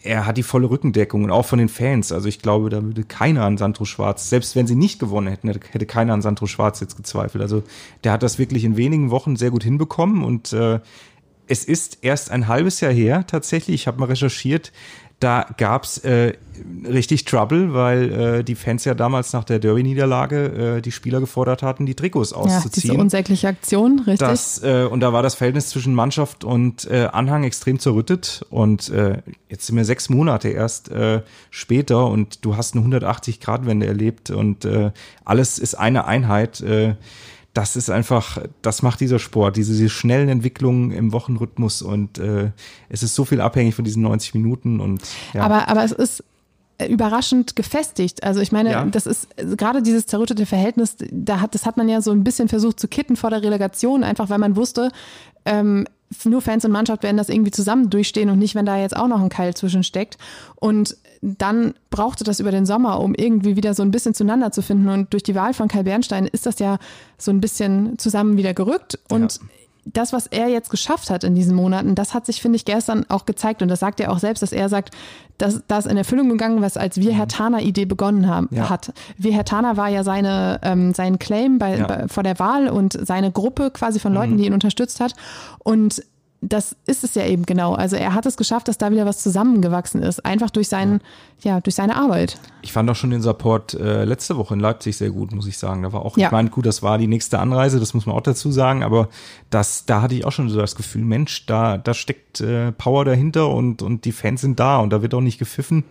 er 0.01 0.25
hat 0.25 0.37
die 0.37 0.43
volle 0.43 0.69
Rückendeckung 0.69 1.23
und 1.23 1.31
auch 1.31 1.45
von 1.45 1.59
den 1.59 1.69
Fans. 1.69 2.11
Also 2.11 2.27
ich 2.27 2.39
glaube, 2.39 2.69
da 2.69 2.83
würde 2.83 3.03
keiner 3.03 3.43
an 3.43 3.57
Sandro 3.57 3.85
Schwarz, 3.85 4.29
selbst 4.29 4.55
wenn 4.55 4.67
sie 4.67 4.75
nicht 4.75 4.99
gewonnen 4.99 5.27
hätten, 5.27 5.47
hätte 5.47 5.85
keiner 5.85 6.13
an 6.13 6.21
Sandro 6.21 6.47
Schwarz 6.47 6.79
jetzt 6.79 6.95
gezweifelt. 6.95 7.41
Also 7.41 7.63
der 8.03 8.13
hat 8.13 8.23
das 8.23 8.39
wirklich 8.39 8.63
in 8.63 8.77
wenigen 8.77 9.11
Wochen 9.11 9.35
sehr 9.35 9.51
gut 9.51 9.63
hinbekommen 9.63 10.23
und 10.23 10.53
äh, 10.53 10.79
es 11.47 11.65
ist 11.65 11.99
erst 12.03 12.29
ein 12.29 12.47
halbes 12.47 12.79
Jahr 12.79 12.93
her 12.93 13.25
tatsächlich, 13.25 13.73
ich 13.73 13.87
habe 13.87 13.99
mal 13.99 14.05
recherchiert, 14.05 14.71
da 15.19 15.45
gab's 15.57 15.97
äh, 15.99 16.33
richtig 16.85 17.25
Trouble, 17.25 17.73
weil 17.73 18.11
äh, 18.11 18.43
die 18.43 18.55
Fans 18.55 18.85
ja 18.85 18.93
damals 18.93 19.33
nach 19.33 19.43
der 19.43 19.59
Derby-Niederlage 19.59 20.77
äh, 20.77 20.81
die 20.81 20.91
Spieler 20.91 21.19
gefordert 21.19 21.61
hatten, 21.61 21.85
die 21.85 21.95
Trikots 21.95 22.31
auszuziehen. 22.31 22.87
Ja, 22.87 22.93
diese 22.93 23.01
unsägliche 23.01 23.47
Aktion, 23.49 23.99
richtig. 23.99 24.19
Das, 24.19 24.63
äh, 24.63 24.87
und 24.89 25.01
da 25.01 25.11
war 25.11 25.21
das 25.21 25.35
Verhältnis 25.35 25.69
zwischen 25.69 25.93
Mannschaft 25.93 26.43
und 26.43 26.89
äh, 26.89 27.09
Anhang 27.11 27.43
extrem 27.43 27.79
zerrüttet. 27.79 28.45
Und 28.49 28.89
äh, 28.89 29.21
jetzt 29.49 29.67
sind 29.67 29.75
wir 29.75 29.85
sechs 29.85 30.09
Monate 30.09 30.49
erst 30.49 30.89
äh, 30.89 31.21
später 31.49 32.07
und 32.07 32.45
du 32.45 32.55
hast 32.55 32.75
eine 32.75 32.85
180-Grad-Wende 32.85 33.87
erlebt 33.87 34.29
und 34.29 34.63
äh, 34.63 34.91
alles 35.25 35.59
ist 35.59 35.75
eine 35.75 36.05
Einheit. 36.05 36.61
Äh, 36.61 36.95
das 37.59 37.75
ist 37.75 37.89
einfach, 37.89 38.37
das 38.61 38.83
macht 38.83 39.01
dieser 39.01 39.19
Sport, 39.19 39.57
diese, 39.57 39.73
diese 39.73 39.89
schnellen 39.89 40.29
Entwicklungen 40.29 40.91
im 40.91 41.11
Wochenrhythmus 41.11 41.81
und 41.81 42.17
äh, 42.17 42.51
es 42.87 43.03
ist 43.03 43.15
so 43.15 43.25
viel 43.25 43.41
abhängig 43.41 43.75
von 43.75 43.83
diesen 43.83 44.01
90 44.01 44.33
Minuten 44.33 44.79
und 44.79 45.01
ja. 45.33 45.43
aber, 45.43 45.67
aber 45.67 45.83
es 45.83 45.91
ist 45.91 46.23
überraschend 46.87 47.57
gefestigt. 47.57 48.23
Also 48.23 48.39
ich 48.39 48.53
meine, 48.53 48.71
ja. 48.71 48.85
das 48.85 49.05
ist 49.05 49.27
gerade 49.57 49.81
dieses 49.81 50.05
zerrüttete 50.05 50.45
Verhältnis, 50.45 50.95
da 51.11 51.41
hat, 51.41 51.53
das 51.53 51.65
hat 51.65 51.75
man 51.75 51.89
ja 51.89 51.99
so 51.99 52.11
ein 52.11 52.23
bisschen 52.23 52.47
versucht 52.47 52.79
zu 52.79 52.87
kitten 52.87 53.17
vor 53.17 53.29
der 53.29 53.43
Relegation, 53.43 54.05
einfach 54.05 54.29
weil 54.29 54.39
man 54.39 54.55
wusste, 54.55 54.89
ähm, 55.43 55.85
nur 56.23 56.41
Fans 56.41 56.63
und 56.63 56.71
Mannschaft 56.71 57.03
werden 57.03 57.17
das 57.17 57.27
irgendwie 57.27 57.51
zusammen 57.51 57.89
durchstehen 57.89 58.29
und 58.29 58.39
nicht, 58.39 58.55
wenn 58.55 58.65
da 58.65 58.77
jetzt 58.77 58.95
auch 58.95 59.09
noch 59.09 59.21
ein 59.21 59.27
Keil 59.27 59.53
zwischensteckt. 59.53 60.17
Und 60.55 60.95
dann 61.21 61.73
brauchte 61.89 62.23
das 62.23 62.39
über 62.39 62.51
den 62.51 62.65
Sommer, 62.65 62.99
um 62.99 63.13
irgendwie 63.13 63.55
wieder 63.55 63.73
so 63.73 63.83
ein 63.83 63.91
bisschen 63.91 64.13
zueinander 64.13 64.51
zu 64.51 64.61
finden. 64.61 64.89
Und 64.89 65.13
durch 65.13 65.23
die 65.23 65.35
Wahl 65.35 65.53
von 65.53 65.67
Kai 65.67 65.83
Bernstein 65.83 66.25
ist 66.25 66.45
das 66.45 66.59
ja 66.59 66.77
so 67.17 67.31
ein 67.31 67.41
bisschen 67.41 67.97
zusammen 67.97 68.37
wieder 68.37 68.53
gerückt. 68.53 68.99
Und 69.09 69.35
ja 69.35 69.47
das, 69.93 70.13
was 70.13 70.27
er 70.27 70.47
jetzt 70.47 70.69
geschafft 70.69 71.09
hat 71.09 71.23
in 71.23 71.35
diesen 71.35 71.55
Monaten, 71.55 71.95
das 71.95 72.13
hat 72.13 72.25
sich, 72.25 72.41
finde 72.41 72.57
ich, 72.57 72.65
gestern 72.65 73.05
auch 73.09 73.25
gezeigt. 73.25 73.61
Und 73.61 73.69
das 73.69 73.79
sagt 73.79 73.99
er 73.99 74.11
auch 74.11 74.19
selbst, 74.19 74.41
dass 74.41 74.51
er 74.51 74.69
sagt, 74.69 74.95
dass 75.37 75.61
das 75.67 75.85
in 75.85 75.97
Erfüllung 75.97 76.29
gegangen, 76.29 76.61
was 76.61 76.77
als 76.77 76.97
wir 76.97 77.13
Herr 77.13 77.25
mhm. 77.25 77.29
Tana 77.29 77.61
Idee 77.61 77.85
begonnen 77.85 78.27
haben, 78.27 78.49
ja. 78.51 78.69
hat. 78.69 78.93
Wir 79.17 79.33
Herr 79.33 79.45
Tana 79.45 79.77
war 79.77 79.89
ja 79.89 80.03
seine, 80.03 80.59
ähm, 80.63 80.93
sein 80.93 81.19
Claim 81.19 81.59
bei, 81.59 81.77
ja. 81.77 81.87
bei, 81.87 82.07
vor 82.07 82.23
der 82.23 82.39
Wahl 82.39 82.67
und 82.67 82.97
seine 83.01 83.31
Gruppe 83.31 83.71
quasi 83.71 83.99
von 83.99 84.13
Leuten, 84.13 84.33
mhm. 84.33 84.37
die 84.37 84.45
ihn 84.47 84.53
unterstützt 84.53 84.99
hat. 84.99 85.13
Und 85.59 86.03
das 86.41 86.75
ist 86.85 87.03
es 87.03 87.15
ja 87.15 87.25
eben 87.25 87.45
genau. 87.45 87.73
Also 87.73 87.97
er 87.97 88.13
hat 88.13 88.25
es 88.25 88.37
geschafft, 88.37 88.69
dass 88.69 88.77
da 88.77 88.91
wieder 88.91 89.05
was 89.05 89.21
zusammengewachsen 89.21 90.01
ist, 90.01 90.25
einfach 90.25 90.49
durch 90.49 90.69
seinen, 90.69 91.01
ja, 91.41 91.55
ja 91.55 91.61
durch 91.61 91.75
seine 91.75 91.97
Arbeit. 91.97 92.39
Ich 92.61 92.71
fand 92.71 92.89
auch 92.89 92.95
schon 92.95 93.09
den 93.09 93.21
Support 93.21 93.73
äh, 93.73 94.05
letzte 94.05 94.37
Woche 94.37 94.53
in 94.53 94.59
Leipzig 94.59 94.95
sehr 94.95 95.09
gut, 95.09 95.33
muss 95.33 95.47
ich 95.47 95.57
sagen. 95.57 95.83
Da 95.83 95.91
war 95.91 96.05
auch, 96.05 96.17
ja. 96.17 96.27
ich 96.27 96.31
meine, 96.31 96.49
gut, 96.49 96.65
das 96.65 96.81
war 96.81 96.97
die 96.97 97.07
nächste 97.07 97.39
Anreise, 97.39 97.79
das 97.79 97.93
muss 97.93 98.05
man 98.05 98.15
auch 98.15 98.21
dazu 98.21 98.51
sagen, 98.51 98.83
aber 98.83 99.09
das, 99.49 99.85
da 99.85 100.01
hatte 100.01 100.15
ich 100.15 100.25
auch 100.25 100.31
schon 100.31 100.49
so 100.49 100.57
das 100.57 100.75
Gefühl, 100.75 101.03
Mensch, 101.03 101.45
da, 101.45 101.77
da 101.77 101.93
steckt 101.93 102.39
äh, 102.39 102.71
Power 102.71 103.03
dahinter 103.03 103.49
und, 103.49 103.81
und 103.81 104.05
die 104.05 104.13
Fans 104.13 104.41
sind 104.41 104.59
da 104.59 104.77
und 104.77 104.91
da 104.91 105.01
wird 105.01 105.13
auch 105.13 105.21
nicht 105.21 105.39
gepfiffen. 105.39 105.83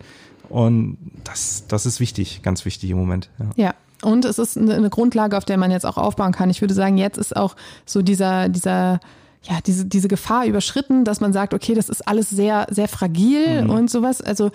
Und 0.49 0.97
das, 1.25 1.65
das 1.67 1.85
ist 1.85 1.99
wichtig, 1.99 2.41
ganz 2.41 2.65
wichtig 2.65 2.89
im 2.89 2.97
Moment. 2.97 3.29
Ja. 3.37 3.65
ja. 3.65 3.73
Und 4.01 4.25
es 4.25 4.39
ist 4.39 4.57
eine 4.57 4.89
Grundlage, 4.89 5.37
auf 5.37 5.45
der 5.45 5.57
man 5.57 5.71
jetzt 5.71 5.85
auch 5.85 5.97
aufbauen 5.97 6.31
kann. 6.31 6.49
Ich 6.49 6.61
würde 6.61 6.73
sagen, 6.73 6.97
jetzt 6.97 7.17
ist 7.17 7.35
auch 7.35 7.55
so 7.85 8.01
dieser, 8.01 8.47
dieser 8.47 8.99
ja, 9.43 9.59
diese, 9.65 9.85
diese 9.85 10.07
Gefahr 10.07 10.45
überschritten, 10.45 11.05
dass 11.05 11.21
man 11.21 11.33
sagt, 11.33 11.53
okay, 11.53 11.73
das 11.73 11.89
ist 11.89 12.07
alles 12.07 12.29
sehr, 12.29 12.67
sehr 12.69 12.87
fragil 12.87 13.63
mhm. 13.63 13.69
und 13.69 13.89
sowas. 13.89 14.21
Also 14.21 14.51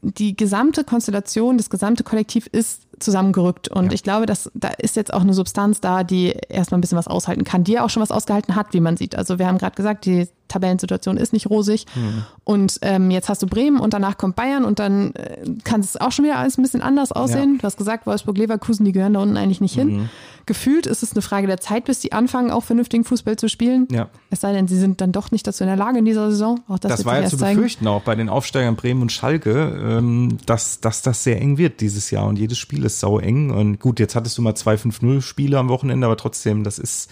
die 0.00 0.36
gesamte 0.36 0.84
Konstellation, 0.84 1.58
das 1.58 1.70
gesamte 1.70 2.04
Kollektiv 2.04 2.46
ist 2.46 2.87
zusammengerückt. 3.00 3.68
Und 3.68 3.86
Ja. 3.86 3.92
ich 3.92 4.02
glaube, 4.02 4.26
dass 4.26 4.50
da 4.54 4.68
ist 4.68 4.96
jetzt 4.96 5.12
auch 5.12 5.20
eine 5.22 5.34
Substanz 5.34 5.80
da, 5.80 6.04
die 6.04 6.34
erstmal 6.48 6.78
ein 6.78 6.80
bisschen 6.80 6.98
was 6.98 7.08
aushalten 7.08 7.44
kann, 7.44 7.64
die 7.64 7.72
ja 7.72 7.84
auch 7.84 7.90
schon 7.90 8.02
was 8.02 8.10
ausgehalten 8.10 8.56
hat, 8.56 8.72
wie 8.72 8.80
man 8.80 8.96
sieht. 8.96 9.16
Also 9.16 9.38
wir 9.38 9.46
haben 9.46 9.58
gerade 9.58 9.76
gesagt, 9.76 10.04
die 10.06 10.28
Tabellensituation 10.48 11.18
ist 11.18 11.34
nicht 11.34 11.50
rosig. 11.50 11.84
Mhm. 11.94 12.24
Und 12.44 12.78
ähm, 12.80 13.10
jetzt 13.10 13.28
hast 13.28 13.42
du 13.42 13.46
Bremen 13.46 13.78
und 13.80 13.92
danach 13.92 14.16
kommt 14.16 14.34
Bayern 14.34 14.64
und 14.64 14.78
dann 14.78 15.12
äh, 15.14 15.36
kann 15.62 15.80
es 15.80 15.98
auch 16.00 16.10
schon 16.10 16.24
wieder 16.24 16.38
alles 16.38 16.56
ein 16.56 16.62
bisschen 16.62 16.80
anders 16.80 17.12
aussehen. 17.12 17.58
Du 17.58 17.64
hast 17.64 17.76
gesagt, 17.76 18.06
Wolfsburg, 18.06 18.38
Leverkusen, 18.38 18.84
die 18.86 18.92
gehören 18.92 19.12
da 19.12 19.20
unten 19.20 19.36
eigentlich 19.36 19.60
nicht 19.60 19.74
hin. 19.74 19.88
Mhm. 19.98 20.08
Gefühlt 20.46 20.86
ist 20.86 21.02
es 21.02 21.12
eine 21.12 21.20
Frage 21.20 21.46
der 21.46 21.60
Zeit, 21.60 21.84
bis 21.84 22.00
die 22.00 22.12
anfangen, 22.12 22.50
auch 22.50 22.64
vernünftigen 22.64 23.04
Fußball 23.04 23.36
zu 23.36 23.50
spielen. 23.50 23.86
Ja. 23.92 24.08
Es 24.30 24.40
sei 24.40 24.54
denn, 24.54 24.66
sie 24.66 24.78
sind 24.78 25.02
dann 25.02 25.12
doch 25.12 25.30
nicht 25.30 25.46
dazu 25.46 25.62
in 25.64 25.68
der 25.68 25.76
Lage 25.76 25.98
in 25.98 26.06
dieser 26.06 26.30
Saison. 26.30 26.60
Auch 26.68 26.78
das, 26.78 26.92
Das 26.92 27.04
war 27.04 27.20
ja 27.20 27.28
zu 27.28 27.36
zeigen. 27.36 27.56
befürchten 27.56 27.86
auch 27.86 28.00
bei 28.00 28.14
den 28.14 28.30
Aufsteigern 28.30 28.74
Bremen 28.74 29.02
und 29.02 29.12
Schalke, 29.12 29.52
ähm, 29.98 30.38
dass, 30.46 30.80
dass 30.80 31.02
das 31.02 31.22
sehr 31.22 31.38
eng 31.42 31.58
wird 31.58 31.82
dieses 31.82 32.10
Jahr 32.10 32.26
und 32.26 32.38
jedes 32.38 32.56
Spiel 32.56 32.86
ist 32.88 33.00
sau 33.00 33.18
eng. 33.18 33.50
Und 33.50 33.78
gut, 33.78 34.00
jetzt 34.00 34.16
hattest 34.16 34.36
du 34.36 34.42
mal 34.42 34.54
zwei 34.54 34.74
5-0 34.74 35.22
Spiele 35.22 35.58
am 35.58 35.68
Wochenende, 35.68 36.06
aber 36.06 36.16
trotzdem, 36.16 36.64
das 36.64 36.78
ist, 36.78 37.10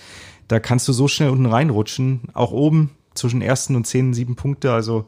da 0.49 0.59
kannst 0.59 0.89
du 0.89 0.93
so 0.93 1.07
schnell 1.07 1.31
unten 1.31 1.47
reinrutschen. 1.47 2.23
Auch 2.35 2.51
oben 2.51 2.91
zwischen 3.15 3.43
ersten 3.43 3.77
und 3.77 3.87
zehn, 3.87 4.15
sieben 4.15 4.37
Punkte. 4.37 4.73
Also 4.73 5.07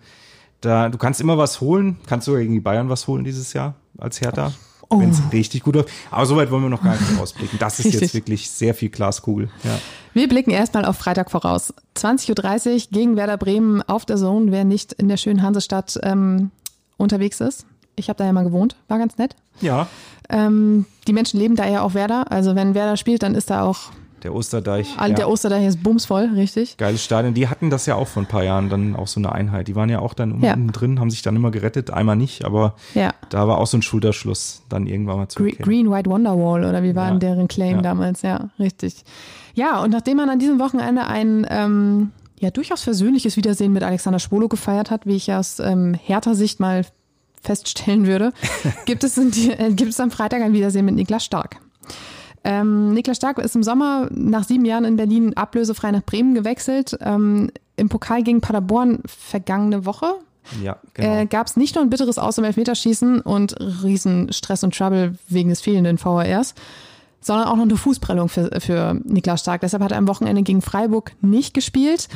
da, 0.61 0.89
du 0.89 0.99
kannst 0.99 1.21
immer 1.21 1.39
was 1.39 1.61
holen. 1.61 1.99
Kannst 2.07 2.27
sogar 2.27 2.41
gegen 2.41 2.55
die 2.55 2.61
Bayern 2.61 2.89
was 2.89 3.07
holen 3.07 3.25
dieses 3.25 3.53
Jahr 3.53 3.75
als 3.99 4.21
Hertha. 4.21 4.53
Oh. 4.91 5.01
Wenn 5.01 5.11
es 5.11 5.21
richtig 5.33 5.63
gut 5.63 5.75
läuft. 5.75 5.91
Aber 6.11 6.25
soweit 6.25 6.51
wollen 6.51 6.63
wir 6.63 6.71
noch 6.71 6.83
gar 6.83 6.93
nicht 6.95 7.19
rausblicken. 7.19 7.59
Das 7.59 7.79
ist 7.79 7.87
Richtig. 7.87 8.01
jetzt 8.01 8.15
wirklich 8.15 8.51
sehr 8.51 8.73
viel 8.73 8.89
Glaskugel. 8.89 9.51
Ja. 9.63 9.79
Wir 10.15 10.29
blicken 10.29 10.51
erstmal 10.51 10.87
auf 10.87 10.97
Freitag 10.97 11.31
voraus. 11.31 11.75
20.30 11.95 12.73
Uhr 12.73 12.81
gegen 12.91 13.17
Werder 13.17 13.37
Bremen 13.37 13.83
auf 13.83 14.07
der 14.07 14.17
Zone, 14.17 14.51
wer 14.51 14.65
nicht 14.65 14.95
in 14.95 15.09
der 15.09 15.19
schönen 15.19 15.43
Hansestadt 15.43 15.99
ähm, 16.03 16.51
unterwegs 16.97 17.43
ist. 17.43 17.67
Ich 17.99 18.09
habe 18.09 18.17
da 18.19 18.25
ja 18.25 18.33
mal 18.33 18.45
gewohnt, 18.45 18.77
war 18.89 18.99
ganz 18.99 19.19
nett. 19.19 19.35
ja, 19.61 19.87
Ähm, 20.31 20.85
die 21.07 21.13
Menschen 21.15 21.41
leben 21.41 21.57
da 21.57 21.67
ja 21.67 21.81
auch 21.83 21.95
Werder. 21.95 22.31
Also 22.31 22.55
wenn 22.55 22.75
Werder 22.75 22.97
spielt, 22.97 23.23
dann 23.23 23.35
ist 23.35 23.49
da 23.51 23.63
auch 23.63 23.79
der 24.25 24.35
Osterdeich. 24.35 24.89
all 24.99 25.11
ja. 25.11 25.15
der 25.17 25.29
Osterdeich 25.31 25.65
ist 25.65 25.83
bumsvoll, 25.83 26.31
richtig? 26.35 26.77
Geiles 26.77 27.03
Stadion. 27.05 27.35
Die 27.35 27.47
hatten 27.49 27.71
das 27.71 27.87
ja 27.87 27.95
auch 27.95 28.09
vor 28.09 28.23
ein 28.25 28.27
paar 28.27 28.43
Jahren 28.43 28.69
dann 28.69 28.97
auch 28.97 29.07
so 29.07 29.21
eine 29.21 29.31
Einheit. 29.33 29.69
Die 29.69 29.77
waren 29.77 29.89
ja 29.89 30.01
auch 30.01 30.13
dann 30.13 30.43
Ja. 30.43 30.55
unten 30.55 30.73
drin, 30.73 30.99
haben 31.01 31.09
sich 31.11 31.23
dann 31.23 31.37
immer 31.37 31.51
gerettet, 31.53 31.91
einmal 31.93 32.17
nicht, 32.17 32.45
aber 32.45 32.75
Ja. 32.95 33.13
da 33.31 33.47
war 33.47 33.59
auch 33.59 33.67
so 33.69 33.79
ein 33.79 33.83
Schulterschluss 33.83 34.63
dann 34.69 34.87
irgendwann 34.89 35.19
mal 35.19 35.29
zu 35.29 35.39
Gre 35.39 35.51
erkennen. 35.51 35.69
Green 35.69 35.91
White 35.91 36.11
Wonderwall 36.11 36.65
oder 36.65 36.83
wie 36.83 36.95
war 36.97 37.05
Ja. 37.05 37.11
denn 37.13 37.21
deren 37.21 37.49
Claim 37.49 37.77
Ja. 37.77 37.83
damals? 37.83 38.23
Ja, 38.23 38.51
richtig. 38.59 39.05
Ja, 39.55 39.81
und 39.83 39.91
nachdem 39.91 40.17
man 40.17 40.29
an 40.29 40.39
diesem 40.41 40.59
Wochenende 40.59 41.07
ein 41.07 41.47
ähm, 41.49 42.11
ja 42.41 42.51
durchaus 42.51 42.83
versöhnliches 42.83 43.37
Wiedersehen 43.37 43.73
mit 43.73 43.83
Alexander 43.85 44.19
Schwolo 44.19 44.49
gefeiert 44.49 44.91
hat, 44.91 45.07
wie 45.07 45.15
ich 45.17 45.33
aus 45.33 45.59
ähm, 45.61 45.95
härter 45.95 46.35
Sicht 46.35 46.59
mal 46.61 46.85
feststellen 47.43 48.07
würde, 48.07 48.33
gibt 48.87 49.05
es, 49.05 49.15
die, 49.15 49.53
äh, 49.53 49.73
gibt 49.73 49.91
es 49.91 50.01
am 50.01 50.11
Freitag 50.11 50.43
ein 50.43 50.53
Wiedersehen 50.53 50.85
mit 50.85 50.95
Niklas 50.95 51.25
Stark. 51.25 51.57
Ähm, 52.45 52.95
Niklas 52.95 53.17
Stark 53.17 53.39
ist 53.39 53.57
im 53.57 53.63
Sommer 53.63 54.09
nach 54.11 54.45
sieben 54.45 54.65
Jahren 54.65 54.85
in 54.85 54.97
Berlin 54.97 55.37
ablösefrei 55.37 55.91
nach 55.91 56.03
Bremen 56.03 56.35
gewechselt. 56.35 56.97
Ähm, 57.01 57.51
Im 57.77 57.89
Pokal 57.89 58.23
gegen 58.23 58.41
Paderborn 58.41 59.01
vergangene 59.07 59.85
Woche 59.85 60.15
Ja, 60.63 60.77
genau. 60.95 61.17
äh, 61.21 61.27
gab 61.27 61.47
es 61.47 61.57
nicht 61.57 61.75
nur 61.75 61.85
ein 61.85 61.91
bitteres 61.91 62.19
Aus 62.19 62.39
im 62.39 62.45
Elfmeterschießen 62.45 63.21
und 63.21 63.55
riesen 63.83 64.33
Stress 64.33 64.63
und 64.65 64.77
Trouble 64.77 65.17
wegen 65.29 65.49
des 65.51 65.61
fehlenden 65.61 65.99
VRs, 65.99 66.55
sondern 67.21 67.49
auch 67.49 67.57
noch 67.57 67.65
eine 67.65 67.77
Fußprellung 67.77 68.29
für, 68.29 68.51
für 68.61 68.95
Niklas 69.05 69.41
Stark. 69.41 69.61
Deshalb 69.63 69.83
hat 69.83 69.93
er 69.93 69.99
am 69.99 70.09
Wochenende 70.09 70.43
gegen 70.43 70.63
Freiburg 70.63 71.13
nicht 71.21 71.55
gespielt. 71.55 72.09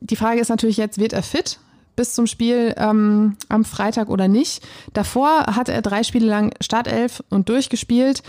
Die 0.00 0.16
Frage 0.16 0.40
ist 0.40 0.48
natürlich 0.48 0.76
jetzt, 0.76 0.98
wird 0.98 1.12
er 1.12 1.22
fit 1.22 1.60
bis 1.96 2.14
zum 2.14 2.26
Spiel 2.26 2.74
ähm, 2.76 3.36
am 3.48 3.64
Freitag 3.64 4.08
oder 4.08 4.28
nicht? 4.28 4.66
Davor 4.92 5.46
hatte 5.56 5.72
er 5.72 5.82
drei 5.82 6.02
Spiele 6.02 6.26
lang 6.26 6.54
Startelf 6.60 7.22
und 7.30 7.48
durchgespielt, 7.48 8.22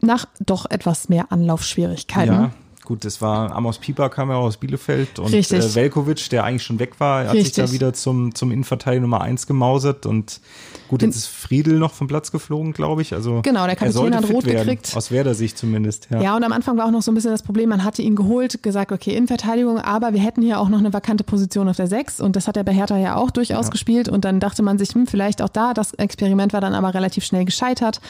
nach 0.00 0.26
doch 0.40 0.70
etwas 0.70 1.08
mehr 1.08 1.32
Anlaufschwierigkeiten. 1.32 2.34
ja, 2.34 2.50
gut, 2.84 3.04
das 3.04 3.20
war 3.20 3.54
Amos 3.54 3.78
Pieper 3.78 4.08
kam 4.08 4.30
ja 4.30 4.36
aus 4.36 4.56
Bielefeld 4.56 5.18
und 5.18 5.32
Richtig. 5.32 5.58
äh, 5.58 5.74
Velkovic, 5.74 6.28
der 6.30 6.44
eigentlich 6.44 6.62
schon 6.62 6.78
weg 6.78 7.00
war, 7.00 7.24
hat 7.24 7.32
sich 7.32 7.46
Richtig. 7.46 7.64
da 7.64 7.72
wieder 7.72 7.92
zum, 7.92 8.34
zum 8.34 8.50
Innenverteidiger 8.50 9.02
Nummer 9.02 9.20
eins 9.20 9.46
gemausert 9.46 10.06
und 10.06 10.40
gut, 10.88 11.02
jetzt 11.02 11.16
ist 11.16 11.26
Friedel 11.26 11.78
noch 11.78 11.92
vom 11.92 12.06
Platz 12.06 12.30
geflogen, 12.30 12.72
glaube 12.72 13.02
ich. 13.02 13.14
Also 13.14 13.40
Genau, 13.42 13.60
der 13.62 13.70
er 13.70 13.76
Kapitän 13.76 14.14
hat 14.14 14.28
rot 14.28 14.46
werden, 14.46 14.66
gekriegt. 14.66 14.92
Aus 14.96 15.10
Werder-Sicht 15.10 15.58
zumindest, 15.58 16.08
ja. 16.10 16.20
Ja, 16.20 16.36
und 16.36 16.44
am 16.44 16.52
Anfang 16.52 16.76
war 16.76 16.86
auch 16.86 16.90
noch 16.90 17.02
so 17.02 17.10
ein 17.10 17.14
bisschen 17.14 17.30
das 17.30 17.42
Problem, 17.42 17.70
man 17.70 17.84
hatte 17.84 18.02
ihn 18.02 18.16
geholt, 18.16 18.62
gesagt, 18.62 18.92
okay, 18.92 19.14
Innenverteidigung, 19.14 19.78
aber 19.78 20.12
wir 20.12 20.20
hätten 20.20 20.42
hier 20.42 20.60
auch 20.60 20.68
noch 20.68 20.78
eine 20.78 20.92
vakante 20.92 21.24
Position 21.24 21.68
auf 21.68 21.76
der 21.76 21.86
6 21.86 22.20
und 22.20 22.36
das 22.36 22.48
hat 22.48 22.56
er 22.56 22.64
bei 22.64 22.72
Hertha 22.72 22.96
ja 22.96 23.16
auch 23.16 23.30
durchaus 23.30 23.70
gespielt 23.70 24.08
und 24.08 24.24
dann 24.24 24.40
dachte 24.40 24.62
man 24.62 24.78
sich, 24.78 24.94
hm, 24.94 25.06
vielleicht 25.06 25.42
auch 25.42 25.48
da, 25.48 25.74
das 25.74 25.94
Experiment 25.94 26.52
war 26.52 26.60
dann 26.60 26.74
aber 26.74 26.94
relativ 26.94 27.24
schnell 27.24 27.44
gescheitert. 27.44 28.00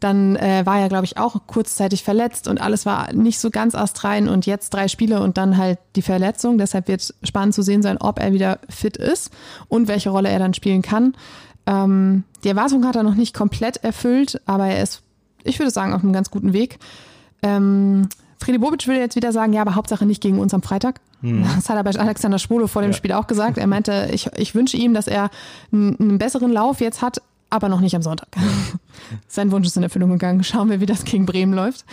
Dann 0.00 0.36
äh, 0.36 0.66
war 0.66 0.80
er, 0.80 0.88
glaube 0.88 1.04
ich, 1.04 1.18
auch 1.18 1.40
kurzzeitig 1.46 2.02
verletzt 2.02 2.48
und 2.48 2.60
alles 2.60 2.86
war 2.86 3.12
nicht 3.12 3.38
so 3.38 3.50
ganz 3.50 3.74
astrein 3.74 4.23
und 4.28 4.46
jetzt 4.46 4.70
drei 4.70 4.88
Spiele 4.88 5.20
und 5.20 5.36
dann 5.38 5.56
halt 5.56 5.78
die 5.96 6.02
Verletzung. 6.02 6.58
Deshalb 6.58 6.88
wird 6.88 7.14
spannend 7.22 7.54
zu 7.54 7.62
sehen 7.62 7.82
sein, 7.82 7.98
ob 7.98 8.18
er 8.20 8.32
wieder 8.32 8.58
fit 8.68 8.96
ist 8.96 9.30
und 9.68 9.88
welche 9.88 10.10
Rolle 10.10 10.28
er 10.28 10.38
dann 10.38 10.54
spielen 10.54 10.82
kann. 10.82 11.14
Ähm, 11.66 12.24
die 12.42 12.48
Erwartung 12.48 12.86
hat 12.86 12.96
er 12.96 13.02
noch 13.02 13.14
nicht 13.14 13.34
komplett 13.34 13.78
erfüllt, 13.78 14.40
aber 14.46 14.66
er 14.66 14.82
ist, 14.82 15.02
ich 15.44 15.58
würde 15.58 15.70
sagen, 15.70 15.92
auf 15.92 16.02
einem 16.02 16.12
ganz 16.12 16.30
guten 16.30 16.52
Weg. 16.52 16.78
Ähm, 17.42 18.08
Friedi 18.40 18.58
Bobic 18.58 18.86
will 18.86 18.96
jetzt 18.96 19.16
wieder 19.16 19.32
sagen, 19.32 19.52
ja, 19.52 19.62
aber 19.62 19.74
Hauptsache 19.74 20.04
nicht 20.04 20.22
gegen 20.22 20.38
uns 20.38 20.52
am 20.52 20.62
Freitag. 20.62 21.00
Das 21.22 21.70
hat 21.70 21.76
er 21.76 21.84
bei 21.84 21.98
Alexander 21.98 22.38
Schwolo 22.38 22.66
vor 22.66 22.82
dem 22.82 22.90
Ja. 22.90 22.96
Spiel 22.96 23.12
auch 23.12 23.26
gesagt. 23.26 23.56
Er 23.56 23.66
meinte, 23.66 24.10
ich, 24.12 24.28
ich 24.36 24.54
wünsche 24.54 24.76
ihm, 24.76 24.92
dass 24.92 25.06
er 25.06 25.30
einen, 25.72 25.98
einen 25.98 26.18
besseren 26.18 26.52
Lauf 26.52 26.82
jetzt 26.82 27.00
hat, 27.00 27.22
aber 27.48 27.70
noch 27.70 27.80
nicht 27.80 27.96
am 27.96 28.02
Sonntag. 28.02 28.28
Sein 29.28 29.50
Wunsch 29.50 29.66
ist 29.66 29.76
in 29.78 29.82
Erfüllung 29.82 30.10
gegangen. 30.10 30.44
Schauen 30.44 30.68
wir, 30.68 30.80
wie 30.80 30.86
das 30.86 31.04
gegen 31.04 31.24
Bremen 31.24 31.54
läuft. 31.54 31.86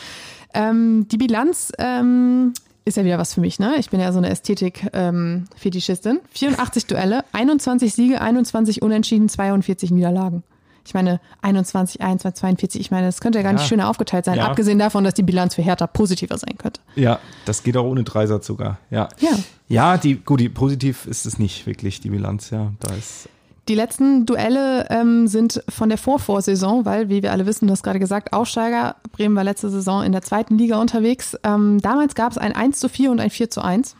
Ähm, 0.53 1.07
die 1.09 1.17
Bilanz 1.17 1.71
ähm, 1.77 2.53
ist 2.85 2.97
ja 2.97 3.05
wieder 3.05 3.17
was 3.17 3.33
für 3.33 3.41
mich. 3.41 3.59
Ne? 3.59 3.75
Ich 3.77 3.89
bin 3.89 3.99
ja 3.99 4.11
so 4.11 4.17
eine 4.17 4.29
Ästhetik-Fetischistin. 4.29 6.19
84 6.31 6.87
Duelle, 6.87 7.23
21 7.31 7.93
Siege, 7.93 8.21
21 8.21 8.81
Unentschieden, 8.81 9.29
42 9.29 9.91
Niederlagen. 9.91 10.43
Ich 10.83 10.95
meine, 10.95 11.19
21, 11.43 12.01
21, 12.01 12.39
42, 12.39 12.81
ich 12.81 12.89
meine, 12.89 13.05
das 13.05 13.21
könnte 13.21 13.37
ja 13.37 13.43
gar 13.43 13.53
nicht 13.53 13.61
Ja. 13.61 13.67
schöner 13.67 13.87
aufgeteilt 13.87 14.25
sein, 14.25 14.37
Ja. 14.37 14.47
abgesehen 14.47 14.79
davon, 14.79 15.03
dass 15.03 15.13
die 15.13 15.21
Bilanz 15.21 15.53
für 15.53 15.61
Hertha 15.61 15.85
positiver 15.85 16.37
sein 16.39 16.57
könnte. 16.57 16.81
Ja, 16.95 17.19
das 17.45 17.61
geht 17.61 17.77
auch 17.77 17.85
ohne 17.85 18.03
Dreisatz 18.03 18.47
sogar. 18.47 18.79
Ja. 18.89 19.07
Ja. 19.19 19.29
Ja, 19.67 19.97
die, 19.97 20.15
gut, 20.15 20.39
die, 20.39 20.49
positiv 20.49 21.05
ist 21.05 21.27
es 21.27 21.37
nicht 21.37 21.67
wirklich, 21.67 22.01
die 22.01 22.09
Bilanz, 22.09 22.49
ja. 22.49 22.71
Da 22.79 22.93
ist, 22.95 23.29
Die 23.67 23.75
letzten 23.75 24.25
Duelle 24.25 24.87
ähm, 24.89 25.27
sind 25.27 25.63
von 25.69 25.89
der 25.89 25.97
Vorvorsaison, 25.97 26.83
weil, 26.85 27.09
wie 27.09 27.21
wir 27.21 27.31
alle 27.31 27.45
wissen, 27.45 27.67
du 27.67 27.71
hast 27.71 27.83
gerade 27.83 27.99
gesagt, 27.99 28.33
Aufsteiger. 28.33 28.95
Bremen 29.11 29.35
war 29.35 29.43
letzte 29.43 29.69
Saison 29.69 30.03
in 30.03 30.11
der 30.11 30.23
zweiten 30.23 30.57
Liga 30.57 30.81
unterwegs. 30.81 31.37
Ähm, 31.43 31.79
damals 31.79 32.15
gab 32.15 32.31
es 32.31 32.37
ein 32.37 32.55
1 32.55 32.79
zu 32.79 32.89
4 32.89 33.11
und 33.11 33.19
ein 33.19 33.29
4 33.29 33.51
zu 33.51 33.61
1. 33.61 33.95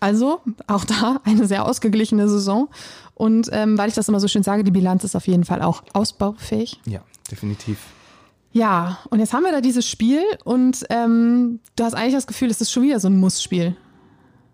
Also 0.00 0.40
auch 0.66 0.84
da 0.84 1.20
eine 1.24 1.46
sehr 1.46 1.64
ausgeglichene 1.64 2.28
Saison. 2.28 2.68
Und 3.14 3.48
ähm, 3.52 3.78
weil 3.78 3.88
ich 3.88 3.94
das 3.94 4.08
immer 4.08 4.20
so 4.20 4.26
schön 4.26 4.42
sage, 4.42 4.64
die 4.64 4.72
Bilanz 4.72 5.04
ist 5.04 5.14
auf 5.14 5.28
jeden 5.28 5.44
Fall 5.44 5.62
auch 5.62 5.82
ausbaufähig. 5.92 6.80
ja, 6.86 7.00
definitiv. 7.30 7.78
Ja, 8.52 8.98
und 9.10 9.18
jetzt 9.18 9.32
haben 9.32 9.42
wir 9.42 9.50
da 9.50 9.60
dieses 9.60 9.88
Spiel 9.88 10.22
und 10.44 10.84
ähm, 10.88 11.58
du 11.74 11.82
hast 11.82 11.94
eigentlich 11.94 12.14
das 12.14 12.28
Gefühl, 12.28 12.50
es 12.50 12.60
ist 12.60 12.70
schon 12.70 12.84
wieder 12.84 13.00
so 13.00 13.08
ein 13.08 13.18
Muss-Spiel. 13.18 13.76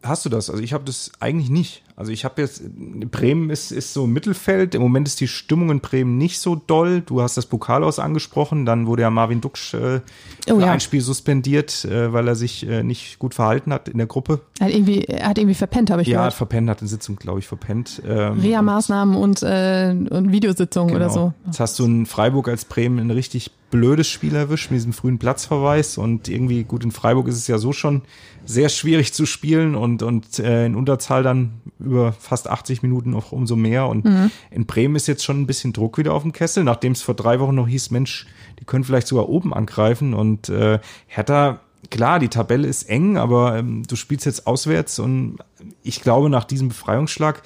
Hast 0.03 0.25
du 0.25 0.31
das? 0.31 0.49
Also 0.49 0.63
ich 0.63 0.73
habe 0.73 0.85
das 0.85 1.13
eigentlich 1.21 1.51
nicht. 1.51 1.83
Also 1.95 2.11
ich 2.11 2.25
habe 2.25 2.41
jetzt, 2.41 2.63
Bremen 3.11 3.51
ist, 3.51 3.71
ist 3.71 3.93
so 3.93 4.05
im 4.05 4.13
Mittelfeld. 4.15 4.75
Im 4.75 4.81
Moment 4.81 5.07
ist 5.07 5.21
die 5.21 5.29
Stimmung 5.29 5.71
in 5.71 5.81
Bremen 5.81 6.17
nicht 6.17 6.39
so 6.39 6.55
doll. 6.55 7.03
Du 7.03 7.21
hast 7.21 7.37
das 7.37 7.45
Pokalhaus 7.45 7.99
angesprochen. 7.99 8.65
Dann 8.65 8.87
wurde 8.87 9.03
ja 9.03 9.11
Marvin 9.11 9.43
Duksch 9.43 9.75
äh, 9.75 10.01
Oh 10.49 10.55
für 10.57 10.61
ja. 10.63 10.73
ein 10.73 10.81
Spiel 10.81 11.03
suspendiert, 11.03 11.85
äh, 11.85 12.15
weil 12.15 12.27
er 12.29 12.35
sich 12.35 12.67
äh, 12.67 12.83
nicht 12.83 13.19
gut 13.19 13.35
verhalten 13.35 13.75
hat 13.75 13.91
in 13.91 13.99
der 13.99 14.07
Gruppe. 14.07 14.41
Er 14.59 14.67
hat 14.69 14.73
irgendwie, 14.75 15.01
hat 15.03 15.37
irgendwie 15.37 15.55
verpennt, 15.55 15.91
habe 15.91 16.01
ich 16.01 16.09
Ja, 16.09 16.19
gehört. 16.21 16.33
verpennt, 16.35 16.71
hat 16.71 16.79
eine 16.81 16.89
Sitzung, 16.89 17.17
glaube 17.17 17.41
ich, 17.41 17.47
verpennt. 17.47 18.01
Ähm, 18.09 18.41
Reha-Maßnahmen 18.41 19.15
und, 19.17 19.43
äh, 19.43 19.95
und 20.11 20.33
Videositzungen 20.33 20.97
oder 20.97 21.11
so. 21.11 21.35
Jetzt 21.45 21.61
hast 21.61 21.79
du 21.79 21.85
in 21.85 22.07
Freiburg 22.07 22.49
als 22.49 22.65
Bremen 22.65 22.99
ein 23.01 23.11
richtig 23.11 23.51
blödes 23.71 24.09
Spiel 24.09 24.35
erwischt 24.35 24.71
mit 24.71 24.79
diesem 24.79 24.93
frühen 24.93 25.19
Platzverweis 25.19 25.99
und 25.99 26.29
irgendwie, 26.29 26.65
gut, 26.65 26.85
in 26.85 26.91
Freiburg 26.91 27.29
ist 27.29 27.37
es 27.37 27.47
ja 27.47 27.59
so 27.59 27.73
schon 27.73 28.03
sehr 28.45 28.69
schwierig 28.69 29.13
zu 29.13 29.27
spielen 29.27 29.75
und, 29.75 30.03
und 30.03 30.39
äh, 30.39 30.67
in 30.67 30.75
Unterzahl 30.75 31.23
dann 31.23 31.61
über 31.79 32.13
fast 32.13 32.49
80 32.49 32.83
Minuten 32.83 33.15
auch 33.15 33.33
umso 33.33 33.57
mehr 33.57 33.87
und 33.87 34.07
in 34.51 34.67
Bremen 34.67 34.97
ist 34.97 35.07
jetzt 35.07 35.25
schon 35.25 35.41
ein 35.41 35.47
bisschen 35.47 35.73
Druck 35.73 35.99
wieder 35.99 36.15
auf 36.15 36.23
dem 36.23 36.33
Kessel, 36.33 36.65
nachdem 36.65 36.93
es 36.93 37.03
vor 37.03 37.15
drei 37.15 37.39
Wochen 37.41 37.55
noch 37.55 37.69
hieß, 37.69 37.91
Mensch, 37.91 38.27
die 38.59 38.65
können 38.65 38.85
vielleicht 38.85 39.07
sogar 39.07 39.29
oben 39.29 39.55
angreifen 39.55 40.15
und 40.15 40.49
äh, 40.49 40.81
Hertha 41.07 41.61
Klar, 41.89 42.19
die 42.19 42.29
Tabelle 42.29 42.69
ist 42.69 42.91
eng, 42.91 43.17
aber 43.17 43.57
ähm, 43.57 43.85
du 43.89 43.97
spielst 43.97 44.27
jetzt 44.27 44.47
auswärts 44.47 44.99
und 44.99 45.39
ich 45.83 46.03
glaube, 46.03 46.29
nach 46.29 46.45
diesem 46.45 46.69
Befreiungsschlag 46.69 47.43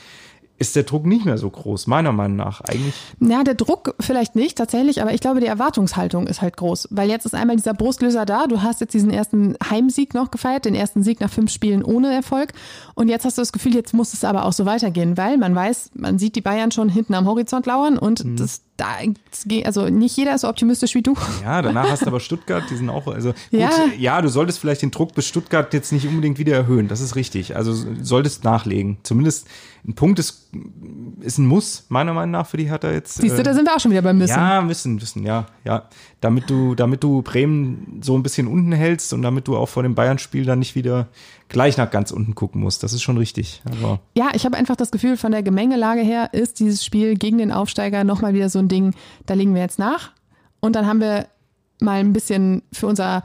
ist 0.57 0.77
der 0.77 0.85
Druck 0.85 1.05
nicht 1.05 1.25
mehr 1.25 1.37
so 1.37 1.51
groß, 1.51 1.87
meiner 1.89 2.13
Meinung 2.13 2.37
nach. 2.37 2.61
Eigentlich. 2.61 2.95
Ja, 3.21 3.43
der 3.43 3.55
Druck 3.55 3.95
vielleicht 3.99 4.37
nicht 4.37 4.57
tatsächlich, 4.57 5.03
aber 5.03 5.13
ich 5.13 5.21
glaube, 5.21 5.41
die 5.41 5.47
Erwartungshaltung 5.47 6.27
ist 6.27 6.43
halt 6.43 6.57
groß. 6.57 6.89
Weil 6.91 7.09
jetzt 7.09 7.27
ist 7.27 7.35
einmal 7.35 7.57
dieser 7.57 7.75
Brustlöser 7.75 8.25
da. 8.25 8.47
Du 8.47 8.63
hast 8.63 8.81
jetzt 8.81 8.95
diesen 8.95 9.11
ersten 9.11 9.57
Heimsieg 9.69 10.15
noch 10.15 10.31
gefeiert, 10.31 10.65
den 10.65 10.75
ersten 10.75 11.03
Sieg 11.03 11.21
nach 11.21 11.31
fünf 11.31 11.51
Spielen 11.51 11.83
ohne 11.83 12.13
Erfolg. 12.13 12.53
Und 12.95 13.09
jetzt 13.09 13.25
hast 13.25 13.37
du 13.37 13.43
das 13.43 13.53
Gefühl, 13.53 13.75
jetzt 13.75 13.95
muss 13.95 14.13
es 14.13 14.25
aber 14.25 14.45
auch 14.45 14.53
so 14.53 14.65
weitergehen, 14.65 15.17
weil 15.17 15.39
man 15.39 15.55
weiß, 15.55 15.91
man 15.95 16.19
sieht 16.19 16.37
die 16.37 16.41
Bayern 16.41 16.71
schon 16.71 16.89
hinten 16.89 17.15
am 17.15 17.27
Horizont 17.27 17.67
lauern 17.67 17.99
und 17.99 18.25
mhm. 18.25 18.37
das 18.37 18.63
da, 18.77 18.97
also 19.65 19.89
nicht 19.89 20.17
jeder 20.17 20.35
ist 20.35 20.41
so 20.41 20.49
optimistisch 20.49 20.95
wie 20.95 21.03
du. 21.03 21.15
Ja, 21.43 21.63
danach 21.63 21.91
hast 21.91 22.03
du 22.03 22.07
aber 22.09 22.19
Stuttgart, 22.19 22.65
die 22.71 22.77
sind 22.77 22.91
auch, 22.91 23.07
also 23.07 23.33
gut, 23.33 23.61
ja. 23.61 23.71
ja, 23.97 24.21
du 24.21 24.29
solltest 24.29 24.59
vielleicht 24.59 24.83
den 24.83 24.91
Druck 24.91 25.15
bis 25.15 25.29
Stuttgart 25.29 25.73
jetzt 25.73 25.93
nicht 25.93 26.09
unbedingt 26.09 26.39
wieder 26.39 26.57
erhöhen, 26.57 26.89
das 26.89 27.01
ist 27.01 27.15
richtig. 27.15 27.55
Also 27.55 27.73
solltest 28.03 28.43
nachlegen. 28.43 28.99
Zumindest 29.05 29.47
ein 29.87 29.95
Punkt 29.95 30.19
ist, 30.19 30.49
ist 31.21 31.39
ein 31.39 31.47
Muss, 31.47 31.85
meiner 31.89 32.15
Meinung 32.15 32.33
nach, 32.33 32.47
für 32.47 32.57
die 32.57 32.69
Hertha 32.69 32.91
jetzt. 32.91 33.21
Siehst 33.21 33.39
du, 33.39 33.43
da 33.43 33.55
sind 33.55 33.67
wir 33.67 33.77
auch 33.77 33.81
schon 33.81 33.93
wieder 33.93 34.03
beim 34.03 34.19
Müssen. 34.19 34.33
Ja, 34.33 34.61
müssen, 34.61 34.95
müssen, 34.97 35.25
ja, 35.25 35.47
ja. 35.65 35.89
Damit 36.21 36.51
du, 36.51 36.75
damit 36.75 37.05
du 37.05 37.23
Bremen 37.23 38.01
so 38.03 38.17
ein 38.17 38.23
bisschen 38.23 38.49
unten 38.49 38.73
hältst 38.73 39.13
und 39.13 39.23
damit 39.23 39.47
du 39.47 39.57
auch 39.57 39.69
vor 39.69 39.83
dem 39.83 39.95
Bayern-Spiel 39.95 40.47
dann 40.47 40.59
nicht 40.59 40.75
wieder 40.75 41.09
gleich 41.49 41.77
nach 41.77 41.91
ganz 41.91 42.11
unten 42.11 42.35
gucken 42.35 42.61
musst. 42.61 42.83
Das 42.83 42.93
ist 42.93 43.03
schon 43.03 43.19
richtig. 43.19 43.63
Aber 43.65 44.01
ja, 44.17 44.31
ich 44.35 44.45
habe 44.45 44.57
einfach 44.57 44.77
das 44.77 44.91
Gefühl, 44.91 45.17
von 45.17 45.33
der 45.33 45.43
Gemengelage 45.43 46.01
her 46.01 46.31
ist 46.33 46.61
dieses 46.61 46.85
Spiel 46.85 47.15
gegen 47.17 47.39
den 47.39 47.53
Aufsteiger 47.53 48.05
nochmal 48.05 48.35
wieder 48.35 48.49
so 48.49 48.59
ein 48.59 48.69
Ding, 48.69 48.95
da 49.27 49.35
legen 49.35 49.55
wir 49.55 49.63
jetzt 49.63 49.79
nach. 49.79 50.13
Und 50.61 50.75
dann 50.77 50.87
haben 50.87 51.01
wir 51.01 51.27
mal 51.81 52.01
ein 52.01 52.13
bisschen 52.13 52.63
für 52.73 52.87
unser 52.87 53.23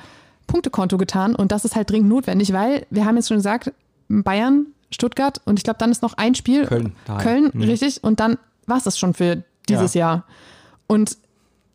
Punktekonto 0.48 0.98
getan 0.98 1.36
und 1.36 1.52
das 1.52 1.64
ist 1.64 1.76
halt 1.76 1.90
dringend 1.90 2.10
notwendig, 2.10 2.52
weil 2.54 2.86
wir 2.90 3.06
haben 3.06 3.16
jetzt 3.16 3.28
schon 3.28 3.38
gesagt, 3.38 3.72
Bayern 4.10 4.68
Stuttgart 4.92 5.40
und 5.46 5.60
ich 5.60 5.64
glaube, 5.64 5.78
dann 5.78 5.92
ist 5.92 6.02
noch 6.02 6.16
ein 6.16 6.36
Spiel. 6.36 6.66
Köln. 6.66 6.94
Daheim. 7.06 7.24
Köln, 7.24 7.52
mhm. 7.54 7.62
richtig. 7.64 8.04
Und 8.04 8.20
dann 8.20 8.38
war 8.66 8.78
es 8.78 8.84
das 8.84 8.98
schon 8.98 9.14
für 9.14 9.44
dieses 9.68 9.94
ja. 9.94 10.00
Jahr. 10.00 10.26
Und 10.88 11.18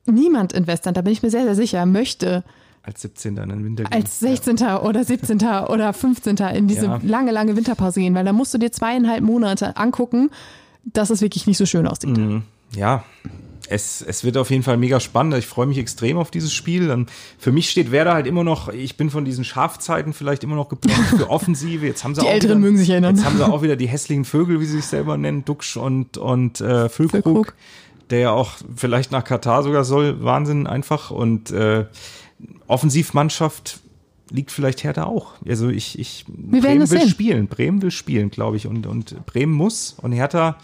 niemand 0.07 0.53
in 0.53 0.67
Westland, 0.67 0.97
da 0.97 1.03
bin 1.03 1.13
ich 1.13 1.23
mir 1.23 1.31
sehr, 1.31 1.45
sehr 1.45 1.55
sicher, 1.55 1.87
möchte 1.87 2.43
als 2.85 3.01
17. 3.03 3.37
in 3.37 3.49
den 3.49 3.65
Winter 3.65 3.85
gehen. 3.85 3.93
Als 3.93 4.21
16. 4.21 4.57
Ja. 4.59 4.83
oder 4.83 5.05
17. 5.05 5.39
oder 5.39 5.93
15. 5.93 6.37
in 6.37 6.69
diese 6.69 6.87
ja. 6.87 7.01
lange, 7.03 7.33
lange 7.33 7.57
Winterpause 7.57 8.01
gehen, 8.01 8.15
weil 8.15 8.25
da 8.25 8.33
musst 8.33 8.53
du 8.53 8.59
dir 8.59 8.71
zweieinhalb 8.71 9.23
Monate 9.23 9.77
angucken, 9.77 10.31
dass 10.85 11.11
es 11.11 11.21
wirklich 11.23 11.47
nicht 11.47 11.57
so 11.57 11.67
schön 11.67 11.87
aussieht. 11.87 12.17
Mhm. 12.17 12.43
Ja, 12.77 13.05
es, 13.69 14.03
es 14.03 14.25
wird 14.25 14.37
auf 14.37 14.51
jeden 14.51 14.63
Fall 14.63 14.77
mega 14.77 15.01
spannend. 15.01 15.35
Ich 15.35 15.47
freue 15.47 15.67
mich 15.67 15.79
extrem 15.79 16.19
auf 16.19 16.31
dieses 16.31 16.53
Spiel. 16.53 16.91
Und 16.91 17.11
für 17.39 17.53
mich 17.53 17.71
steht 17.71 17.91
Werder 17.91 18.13
halt 18.13 18.27
immer 18.27 18.45
noch, 18.45 18.69
ich 18.69 18.97
bin 18.97 19.11
von 19.11 19.25
diesen 19.25 19.45
Schafzeiten 19.45 20.13
vielleicht 20.13 20.45
immer 20.45 20.57
noch 20.57 20.69
geplant 20.69 21.07
für 21.17 21.31
Offensive. 21.31 21.87
Jetzt 21.87 22.05
haben 22.05 22.15
sie 22.15 22.21
die 22.21 22.27
auch 22.27 22.33
Älteren 22.33 22.59
wieder, 22.59 22.67
mögen 22.67 22.79
sich 22.79 22.91
erinnern. 22.91 23.17
Jetzt 23.17 23.25
haben 23.25 23.39
sie 23.39 23.47
auch 23.47 23.63
wieder 23.63 23.77
die 23.77 23.87
hässlichen 23.87 24.25
Vögel, 24.25 24.61
wie 24.61 24.67
sie 24.67 24.77
sich 24.77 24.87
selber 24.87 25.17
nennen, 25.17 25.45
Duxch 25.45 25.77
und, 25.77 26.19
und 26.19 26.61
äh, 26.61 26.89
Füllkrug, 26.91 27.23
Füllkrug, 27.23 27.55
der 28.11 28.19
ja 28.19 28.31
auch 28.33 28.53
vielleicht 28.77 29.13
nach 29.13 29.25
Katar 29.25 29.63
sogar 29.63 29.85
soll. 29.85 30.23
Wahnsinn 30.23 30.67
einfach. 30.67 31.11
Und 31.11 31.51
äh, 31.51 31.87
Offensivmannschaft 32.67 33.81
liegt 34.31 34.51
vielleicht 34.51 34.85
Hertha 34.85 35.05
auch. 35.05 35.35
Also 35.47 35.69
ich, 35.69 35.99
ich 35.99 36.25
Wir 36.29 36.61
Bremen 36.61 36.81
will 36.81 36.87
sehen. 36.87 37.09
spielen. 37.09 37.47
Bremen 37.49 37.83
will 37.83 37.91
spielen, 37.91 38.31
glaube 38.31 38.57
ich. 38.57 38.67
Und, 38.67 38.87
und 38.87 39.25
Bremen 39.27 39.53
muss 39.53 39.97
und 40.01 40.13
Hertha 40.13 40.57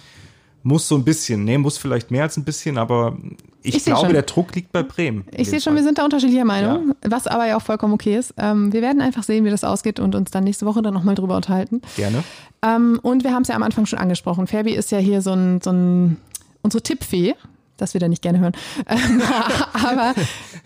muss 0.63 0.89
so 0.89 0.97
ein 0.97 1.05
bisschen, 1.05 1.45
nee, 1.45 1.57
muss 1.59 1.79
vielleicht 1.79 2.11
mehr 2.11 2.25
als 2.25 2.37
ein 2.37 2.45
bisschen, 2.45 2.77
aber 2.77 3.17
ich, 3.63 3.77
ich 3.77 3.85
glaube, 3.85 4.13
der 4.13 4.23
Druck 4.23 4.55
liegt 4.55 4.73
bei 4.73 4.83
Bremen. 4.83 5.25
Ich 5.35 5.49
sehe 5.49 5.61
schon, 5.61 5.75
wir 5.75 5.83
sind 5.83 5.99
da 5.99 6.05
unterschiedlicher 6.05 6.45
Meinung, 6.45 6.95
ja. 7.03 7.11
was 7.11 7.27
aber 7.27 7.47
ja 7.47 7.57
auch 7.57 7.63
vollkommen 7.63 7.95
okay 7.95 8.17
ist. 8.17 8.35
Ähm, 8.37 8.73
wir 8.73 8.83
werden 8.83 9.01
einfach 9.01 9.23
sehen, 9.23 9.45
wie 9.45 9.51
das 9.51 9.65
ausgeht 9.65 10.01
und 10.01 10.15
uns 10.15 10.31
dann 10.31 10.45
nächste 10.45 10.67
Woche 10.67 10.83
dann 10.83 10.95
nochmal 10.95 11.15
drüber 11.15 11.37
unterhalten. 11.37 11.81
Gerne. 11.97 12.25
Ähm, 12.63 12.99
und 13.03 13.25
wir 13.25 13.33
haben 13.33 13.43
es 13.43 13.49
ja 13.49 13.55
am 13.55 13.63
Anfang 13.63 13.87
schon 13.87 13.99
angesprochen. 13.99 14.47
Ferbi 14.47 14.73
ist 14.73 14.91
ja 14.91 14.99
hier 14.99 15.23
so 15.23 15.33
ein, 15.33 15.61
so 15.61 15.71
ein 15.71 16.17
unsere 16.63 16.83
Tippfee. 16.83 17.35
Das 17.81 17.95
wird 17.95 18.03
er 18.03 18.09
nicht 18.09 18.23
gerne 18.23 18.41
hören. 18.41 18.53
aber 19.73 20.15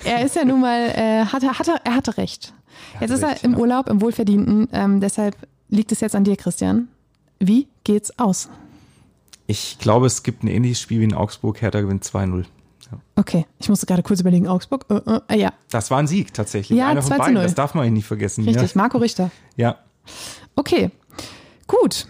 er 0.04 0.24
ist 0.24 0.36
ja 0.36 0.44
nun 0.44 0.60
mal, 0.60 0.90
äh, 0.90 1.24
hatte, 1.26 1.58
hatte, 1.58 1.76
er 1.84 1.94
hatte 1.94 2.16
recht. 2.16 2.52
Jetzt 3.00 3.10
ist 3.10 3.22
er 3.22 3.42
im 3.44 3.52
ja. 3.52 3.58
Urlaub, 3.58 3.88
im 3.88 4.00
Wohlverdienten. 4.00 4.68
Ähm, 4.72 5.00
deshalb 5.00 5.36
liegt 5.68 5.92
es 5.92 6.00
jetzt 6.00 6.14
an 6.14 6.24
dir, 6.24 6.36
Christian. 6.36 6.88
Wie 7.38 7.68
geht's 7.84 8.18
aus? 8.18 8.48
Ich 9.46 9.78
glaube, 9.78 10.06
es 10.06 10.22
gibt 10.22 10.42
ein 10.42 10.48
ähnliches 10.48 10.80
Spiel 10.80 11.00
wie 11.00 11.04
in 11.04 11.14
Augsburg. 11.14 11.60
Hertha 11.60 11.80
gewinnt 11.80 12.04
2-0. 12.04 12.44
Ja. 12.90 12.98
Okay, 13.16 13.46
ich 13.58 13.68
musste 13.68 13.86
gerade 13.86 14.02
kurz 14.02 14.20
überlegen, 14.20 14.48
Augsburg. 14.48 14.86
Äh, 14.88 15.20
äh, 15.28 15.38
ja. 15.38 15.52
Das 15.70 15.90
war 15.90 15.98
ein 15.98 16.06
Sieg 16.06 16.32
tatsächlich. 16.32 16.78
Ja, 16.78 16.88
Einer 16.88 17.02
von 17.02 17.18
beiden. 17.18 17.34
Das 17.34 17.54
darf 17.54 17.74
man 17.74 17.92
nicht 17.92 18.06
vergessen. 18.06 18.44
Richtig, 18.44 18.74
ja. 18.74 18.80
Marco 18.80 18.98
Richter. 18.98 19.30
Ja. 19.56 19.78
Okay, 20.56 20.90
gut. 21.66 22.06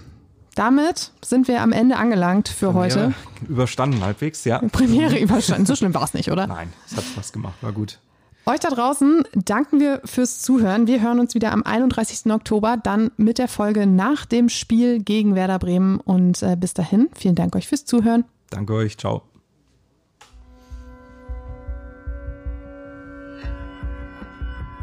Damit 0.55 1.11
sind 1.25 1.49
wir 1.49 1.63
am 1.63 1.73
Ende 1.73 1.97
angelangt 1.97 2.49
für 2.49 2.71
Premiere 2.71 3.07
heute. 3.07 3.15
Überstanden 3.49 4.03
halbwegs, 4.05 4.45
ja. 4.45 4.59
Premiere 4.59 5.19
überstanden. 5.19 5.67
So 5.67 5.75
schlimm 5.75 5.95
war 5.95 6.05
es 6.05 6.15
nicht, 6.15 6.31
oder? 6.31 6.47
Nein, 6.47 6.73
es 6.87 6.97
hat 6.97 7.05
Spaß 7.05 7.33
gemacht, 7.33 7.55
war 7.61 7.73
gut. 7.73 7.99
Euch 8.47 8.61
da 8.61 8.69
draußen 8.69 9.25
danken 9.33 9.81
wir 9.81 10.03
fürs 10.05 10.43
Zuhören. 10.43 10.87
Wir 10.87 11.01
hören 11.01 11.19
uns 11.19 11.35
wieder 11.35 11.51
am 11.51 11.63
31. 11.63 12.31
Oktober, 12.31 12.77
dann 12.77 13.11
mit 13.17 13.39
der 13.39 13.49
Folge 13.49 13.87
nach 13.87 14.27
dem 14.27 14.51
Spiel 14.51 15.03
gegen 15.03 15.35
Werder 15.35 15.59
Bremen. 15.59 15.99
Und 15.99 16.43
äh, 16.43 16.55
bis 16.55 16.75
dahin, 16.75 17.09
vielen 17.17 17.35
Dank 17.37 17.57
euch 17.57 17.67
fürs 17.67 17.87
Zuhören. 17.87 18.25
Danke 18.51 18.75
euch, 18.75 18.99
ciao. 18.99 19.23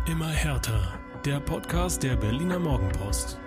Immer 0.08 0.30
härter. 0.30 0.94
Der 1.24 1.40
Podcast 1.40 2.02
der 2.02 2.16
Berliner 2.16 2.58
Morgenpost. 2.58 3.38